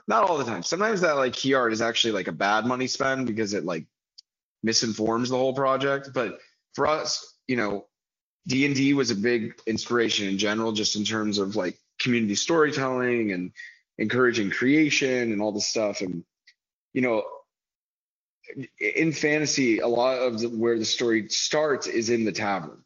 not 0.08 0.24
all 0.24 0.38
the 0.38 0.46
time. 0.46 0.64
Sometimes 0.64 1.02
that 1.02 1.18
like 1.18 1.34
key 1.34 1.54
art 1.54 1.74
is 1.74 1.82
actually 1.82 2.14
like 2.14 2.28
a 2.28 2.34
bad 2.34 2.66
money 2.66 2.88
spend 2.88 3.28
because 3.28 3.54
it 3.54 3.66
like 3.66 3.86
misinforms 4.64 5.30
the 5.30 5.38
whole 5.38 5.54
project. 5.54 6.12
But 6.14 6.40
for 6.74 6.88
us, 6.88 7.36
you 7.48 7.58
know, 7.58 7.88
D 8.48 8.66
and 8.66 8.76
D 8.76 8.94
was 8.94 9.12
a 9.12 9.16
big 9.16 9.60
inspiration 9.68 10.28
in 10.28 10.38
general, 10.38 10.72
just 10.72 10.96
in 10.96 11.04
terms 11.04 11.38
of 11.38 11.56
like 11.56 11.78
community 12.00 12.36
storytelling 12.36 13.32
and 13.32 13.52
encouraging 13.98 14.52
creation 14.52 15.32
and 15.32 15.42
all 15.42 15.52
this 15.52 15.68
stuff. 15.68 16.02
And 16.02 16.24
you 16.94 17.02
know, 17.02 17.24
in 18.80 19.12
fantasy, 19.12 19.80
a 19.80 19.88
lot 19.88 20.20
of 20.20 20.40
the, 20.40 20.48
where 20.48 20.80
the 20.80 20.86
story 20.86 21.28
starts 21.30 21.88
is 21.88 22.10
in 22.10 22.24
the 22.24 22.32
tavern. 22.32 22.84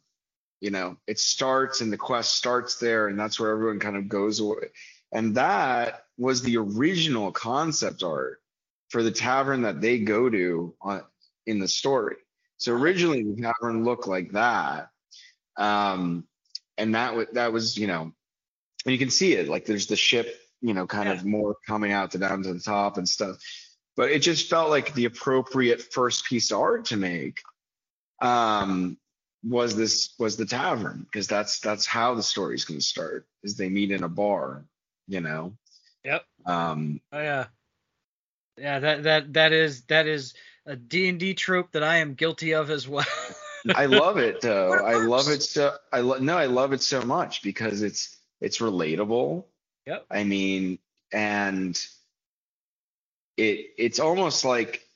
You 0.60 0.70
know, 0.70 0.96
it 1.06 1.18
starts 1.18 1.80
and 1.80 1.92
the 1.92 1.96
quest 1.96 2.36
starts 2.36 2.78
there, 2.78 3.08
and 3.08 3.18
that's 3.18 3.38
where 3.38 3.50
everyone 3.50 3.80
kind 3.80 3.96
of 3.96 4.08
goes 4.08 4.40
away. 4.40 4.68
And 5.12 5.34
that 5.34 6.04
was 6.16 6.42
the 6.42 6.56
original 6.56 7.32
concept 7.32 8.02
art 8.02 8.40
for 8.88 9.02
the 9.02 9.10
tavern 9.10 9.62
that 9.62 9.80
they 9.80 9.98
go 9.98 10.30
to 10.30 10.74
on, 10.80 11.02
in 11.46 11.58
the 11.58 11.68
story. 11.68 12.16
So 12.58 12.72
originally 12.72 13.22
the 13.22 13.42
tavern 13.42 13.84
looked 13.84 14.06
like 14.06 14.32
that. 14.32 14.88
Um, 15.56 16.26
and 16.78 16.94
that 16.94 17.14
was, 17.14 17.26
that 17.32 17.52
was, 17.52 17.76
you 17.76 17.86
know, 17.86 18.12
and 18.84 18.92
you 18.92 18.98
can 18.98 19.10
see 19.10 19.34
it 19.34 19.48
like 19.48 19.66
there's 19.66 19.86
the 19.86 19.96
ship, 19.96 20.34
you 20.60 20.74
know, 20.74 20.86
kind 20.86 21.08
yeah. 21.08 21.14
of 21.14 21.24
more 21.24 21.56
coming 21.66 21.92
out 21.92 22.12
to 22.12 22.18
down 22.18 22.42
to 22.42 22.54
the 22.54 22.60
top 22.60 22.98
and 22.98 23.08
stuff. 23.08 23.36
But 23.96 24.10
it 24.10 24.20
just 24.20 24.48
felt 24.48 24.70
like 24.70 24.94
the 24.94 25.04
appropriate 25.04 25.82
first 25.92 26.24
piece 26.24 26.50
of 26.50 26.60
art 26.60 26.86
to 26.86 26.96
make. 26.96 27.40
Um, 28.20 28.96
was 29.44 29.74
this 29.74 30.14
was 30.18 30.36
the 30.36 30.46
tavern 30.46 31.00
because 31.10 31.26
that's 31.26 31.58
that's 31.58 31.84
how 31.84 32.14
the 32.14 32.22
story's 32.22 32.64
going 32.64 32.78
to 32.78 32.86
start 32.86 33.26
is 33.42 33.56
they 33.56 33.68
meet 33.68 33.90
in 33.90 34.04
a 34.04 34.08
bar 34.08 34.64
you 35.12 35.20
know 35.20 35.52
Yep. 36.04 36.24
Um, 36.46 37.00
oh 37.12 37.20
yeah. 37.20 37.46
Yeah, 38.58 38.78
that 38.80 39.02
that 39.04 39.32
that 39.34 39.52
is 39.52 39.82
that 39.84 40.06
is 40.06 40.34
a 40.66 40.76
D&D 40.76 41.34
trope 41.34 41.72
that 41.72 41.82
I 41.82 41.98
am 41.98 42.14
guilty 42.14 42.54
of 42.54 42.70
as 42.70 42.86
well. 42.86 43.06
I 43.74 43.86
love 43.86 44.18
it 44.18 44.40
though. 44.40 44.72
I 44.72 44.94
love 44.94 45.28
it 45.28 45.42
so 45.42 45.74
I 45.92 46.00
lo- 46.00 46.18
no, 46.18 46.36
I 46.36 46.46
love 46.46 46.72
it 46.72 46.82
so 46.82 47.02
much 47.02 47.42
because 47.42 47.82
it's 47.82 48.16
it's 48.40 48.58
relatable. 48.58 49.44
Yep. 49.86 50.06
I 50.10 50.24
mean, 50.24 50.78
and 51.12 51.80
it 53.36 53.70
it's 53.78 54.00
almost 54.00 54.44
like, 54.44 54.86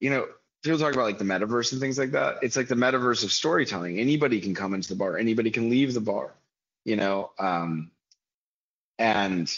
you 0.00 0.10
know, 0.10 0.26
people 0.62 0.78
talk 0.78 0.92
about 0.92 1.04
like 1.04 1.18
the 1.18 1.24
metaverse 1.24 1.72
and 1.72 1.80
things 1.80 1.98
like 1.98 2.10
that. 2.10 2.38
It's 2.42 2.56
like 2.56 2.68
the 2.68 2.74
metaverse 2.74 3.24
of 3.24 3.32
storytelling. 3.32 3.98
Anybody 3.98 4.40
can 4.40 4.54
come 4.54 4.74
into 4.74 4.88
the 4.88 4.96
bar, 4.96 5.16
anybody 5.16 5.50
can 5.50 5.70
leave 5.70 5.94
the 5.94 6.00
bar, 6.00 6.34
you 6.84 6.96
know. 6.96 7.30
Um, 7.38 7.92
and 8.98 9.50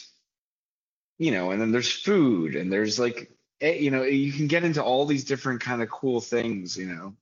you 1.20 1.32
know, 1.32 1.51
and 1.51 1.61
then 1.61 1.70
there's 1.70 1.93
food 1.93 2.57
and 2.57 2.72
there's 2.72 2.99
like, 2.99 3.30
you 3.61 3.91
know, 3.91 4.05
you 4.05 4.32
can 4.32 4.47
get 4.47 4.64
into 4.64 4.82
all 4.82 5.05
these 5.05 5.24
different 5.24 5.61
kind 5.61 5.82
of 5.82 5.91
cool 5.91 6.22
things, 6.22 6.78
you 6.78 6.86
know. 6.86 7.14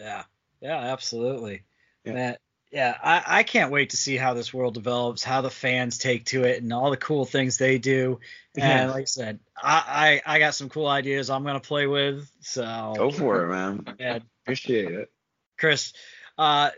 Yeah, 0.00 0.24
yeah, 0.60 0.78
absolutely. 0.78 1.62
Yeah. 2.04 2.12
That, 2.14 2.40
yeah, 2.72 2.96
I, 3.00 3.22
I 3.26 3.42
can't 3.44 3.70
wait 3.70 3.90
to 3.90 3.96
see 3.96 4.16
how 4.16 4.34
this 4.34 4.52
world 4.52 4.74
develops, 4.74 5.22
how 5.22 5.42
the 5.42 5.50
fans 5.50 5.98
take 5.98 6.24
to 6.26 6.42
it, 6.42 6.60
and 6.60 6.72
all 6.72 6.90
the 6.90 6.96
cool 6.96 7.24
things 7.24 7.56
they 7.56 7.78
do. 7.78 8.20
And 8.56 8.88
yeah. 8.88 8.90
like 8.90 9.02
I 9.02 9.04
said, 9.04 9.38
I, 9.56 10.20
I, 10.26 10.34
I 10.34 10.38
got 10.40 10.56
some 10.56 10.68
cool 10.68 10.88
ideas 10.88 11.30
I'm 11.30 11.44
gonna 11.44 11.60
play 11.60 11.86
with. 11.86 12.28
So 12.40 12.94
go 12.96 13.12
for 13.12 13.44
it, 13.44 13.48
man. 13.48 13.86
Yeah, 14.00 14.18
appreciate 14.44 14.90
it, 14.90 15.12
Chris. 15.56 15.92
Uh, 16.36 16.70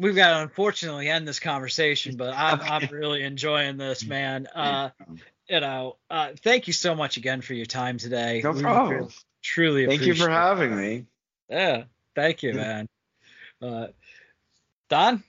we've 0.00 0.16
got 0.16 0.30
to 0.36 0.42
unfortunately 0.42 1.08
end 1.08 1.28
this 1.28 1.38
conversation, 1.38 2.16
but 2.16 2.34
I'm, 2.34 2.60
I'm 2.62 2.88
really 2.90 3.22
enjoying 3.22 3.76
this, 3.76 4.04
man. 4.04 4.48
Uh, 4.54 4.90
you 5.48 5.60
know, 5.60 5.96
uh, 6.08 6.30
thank 6.42 6.66
you 6.66 6.72
so 6.72 6.94
much 6.94 7.16
again 7.16 7.42
for 7.42 7.54
your 7.54 7.66
time 7.66 7.98
today. 7.98 8.40
No 8.42 8.54
problem. 8.54 9.08
truly, 9.42 9.86
thank 9.86 10.02
you 10.02 10.14
for 10.14 10.30
having 10.30 10.76
me. 10.76 11.06
Yeah, 11.48 11.84
thank 12.14 12.42
you, 12.42 12.54
man. 12.54 12.88
Uh, 13.60 13.88
Don. 14.88 15.22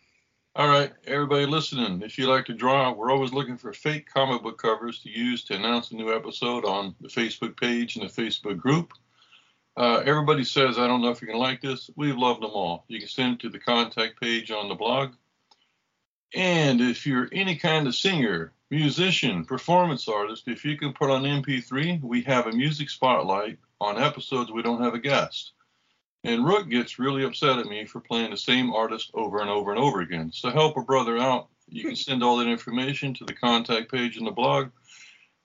All 0.55 0.67
right, 0.67 0.91
everybody 1.07 1.45
listening. 1.45 2.01
If 2.01 2.17
you 2.17 2.28
like 2.28 2.45
to 2.45 2.53
draw, 2.53 2.91
we're 2.91 3.11
always 3.11 3.32
looking 3.32 3.57
for 3.57 3.72
fake 3.72 4.07
comic 4.13 4.43
book 4.43 4.57
covers 4.57 4.99
to 4.99 5.09
use 5.09 5.43
to 5.45 5.55
announce 5.55 5.91
a 5.91 5.95
new 5.95 6.13
episode 6.13 6.65
on 6.65 6.93
the 6.99 7.07
Facebook 7.07 7.59
page 7.59 7.95
and 7.95 8.07
the 8.07 8.22
Facebook 8.22 8.57
group. 8.57 8.91
Uh, 9.78 10.03
everybody 10.05 10.43
says, 10.43 10.78
I 10.78 10.88
don't 10.88 11.01
know 11.01 11.09
if 11.09 11.22
you're 11.22 11.28
going 11.28 11.39
to 11.39 11.43
like 11.43 11.61
this. 11.61 11.89
We've 11.95 12.17
loved 12.17 12.41
them 12.41 12.51
all. 12.51 12.86
You 12.88 12.99
can 12.99 13.07
send 13.07 13.36
it 13.36 13.39
to 13.41 13.49
the 13.49 13.59
contact 13.59 14.19
page 14.19 14.51
on 14.51 14.67
the 14.67 14.76
blog. 14.76 15.13
And 16.34 16.82
if 16.82 17.05
you're 17.05 17.30
any 17.32 17.55
kind 17.55 17.88
of 17.88 17.95
singer, 17.95 18.53
musician, 18.69 19.45
performance 19.45 20.07
artist, 20.07 20.47
if 20.47 20.63
you 20.65 20.78
can 20.78 20.93
put 20.93 21.09
on 21.09 21.24
MP3, 21.24 22.01
we 22.01 22.22
have 22.24 22.47
a 22.47 22.51
music 22.51 22.89
spotlight 22.89 23.59
on 23.80 24.01
episodes 24.01 24.51
we 24.51 24.61
don't 24.61 24.82
have 24.82 24.93
a 24.93 24.99
guest. 24.99 25.53
And 26.24 26.45
Rook 26.45 26.69
gets 26.69 26.99
really 26.99 27.24
upset 27.24 27.57
at 27.57 27.65
me 27.65 27.86
for 27.86 27.99
playing 27.99 28.32
the 28.32 28.38
same 28.38 28.72
artist 28.72 29.09
over 29.13 29.41
and 29.41 29.49
over 29.49 29.72
and 29.72 29.80
over 29.80 30.01
again. 30.01 30.32
So 30.34 30.51
help 30.51 30.78
a 30.78 30.82
brother 30.82 31.17
out. 31.17 31.47
You 31.67 31.84
can 31.84 31.95
send 31.95 32.24
all 32.24 32.38
that 32.38 32.47
information 32.47 33.13
to 33.15 33.26
the 33.26 33.34
contact 33.34 33.91
page 33.91 34.17
in 34.17 34.26
the 34.26 34.32
blog 34.32 34.69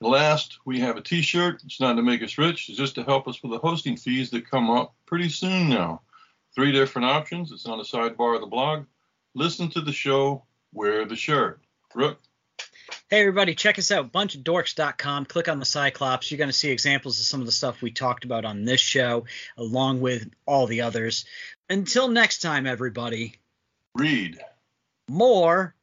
Last, 0.01 0.59
we 0.67 0.81
have 0.81 0.97
a 0.97 1.01
t-shirt. 1.01 1.63
It's 1.65 1.81
not 1.81 1.95
to 1.95 2.03
make 2.03 2.23
us 2.23 2.37
rich. 2.37 2.69
It's 2.69 2.79
just 2.79 2.97
to 2.97 3.03
help 3.03 3.27
us 3.27 3.43
with 3.43 3.53
the 3.53 3.59
hosting 3.59 3.97
fees 3.97 4.31
that 4.31 4.51
come 4.51 4.71
up 4.71 4.95
pretty 5.07 5.31
soon 5.31 5.71
now. 5.71 6.03
Three 6.55 6.73
different 6.73 7.07
options. 7.07 7.51
It's 7.51 7.67
on 7.67 7.79
the 7.79 7.85
sidebar 7.85 8.35
of 8.35 8.41
the 8.41 8.47
blog. 8.47 8.85
Listen 9.35 9.71
to 9.71 9.81
the 9.81 9.93
show. 9.93 10.45
Wear 10.73 11.05
the 11.07 11.17
shirt. 11.17 11.61
Rook. 11.95 12.21
Hey 13.09 13.21
everybody, 13.21 13.55
check 13.55 13.79
us 13.79 13.91
out, 13.91 14.13
bunchofdorks.com. 14.13 15.27
Click 15.27 15.49
on 15.49 15.61
the 15.61 15.65
Cyclops. 15.65 16.31
You're 16.31 16.39
going 16.39 16.51
to 16.51 16.53
see 16.53 16.71
examples 16.71 17.21
of 17.21 17.27
some 17.27 17.41
of 17.41 17.47
the 17.47 17.53
stuff 17.53 17.81
we 17.81 17.91
talked 17.91 18.25
about 18.25 18.45
on 18.45 18.65
this 18.65 18.81
show, 18.81 19.27
along 19.57 20.01
with 20.01 20.29
all 20.45 20.67
the 20.67 20.83
others. 20.83 21.25
Until 21.71 22.09
next 22.09 22.43
time, 22.43 22.67
everybody. 22.67 23.37
Read 23.95 24.39
more 25.09 25.75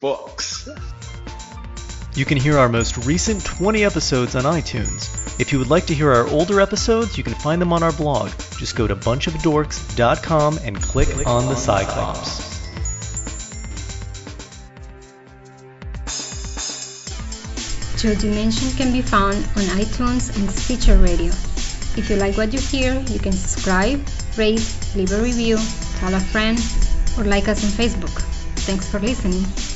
books. 0.00 0.68
You 2.14 2.26
can 2.26 2.36
hear 2.36 2.58
our 2.58 2.68
most 2.68 3.06
recent 3.06 3.42
20 3.42 3.84
episodes 3.84 4.36
on 4.36 4.42
iTunes. 4.44 5.08
If 5.40 5.50
you 5.50 5.58
would 5.58 5.70
like 5.70 5.86
to 5.86 5.94
hear 5.94 6.12
our 6.12 6.28
older 6.28 6.60
episodes, 6.60 7.16
you 7.16 7.24
can 7.24 7.32
find 7.32 7.60
them 7.60 7.72
on 7.72 7.82
our 7.82 7.92
blog. 7.92 8.30
Just 8.58 8.76
go 8.76 8.86
to 8.86 8.94
bunchofdorks.com 8.94 10.58
and 10.62 10.82
click, 10.82 11.08
click 11.08 11.26
on, 11.26 11.44
on 11.44 11.48
the 11.48 11.56
Cyclops. 11.56 12.52
Joy 18.02 18.14
Dimension 18.16 18.70
can 18.76 18.92
be 18.92 19.00
found 19.00 19.36
on 19.36 19.62
iTunes 19.80 20.36
and 20.36 20.50
Stitcher 20.50 20.98
Radio. 20.98 21.32
If 21.96 22.10
you 22.10 22.16
like 22.16 22.36
what 22.36 22.52
you 22.52 22.60
hear, 22.60 23.00
you 23.08 23.20
can 23.20 23.32
subscribe, 23.32 24.06
rate, 24.36 24.76
leave 24.94 25.12
a 25.12 25.22
review, 25.22 25.56
tell 25.96 26.12
a 26.12 26.20
friend, 26.20 26.58
or 27.16 27.24
like 27.24 27.48
us 27.48 27.64
on 27.64 27.70
Facebook. 27.70 28.20
Thanks 28.66 28.90
for 28.90 28.98
listening. 28.98 29.71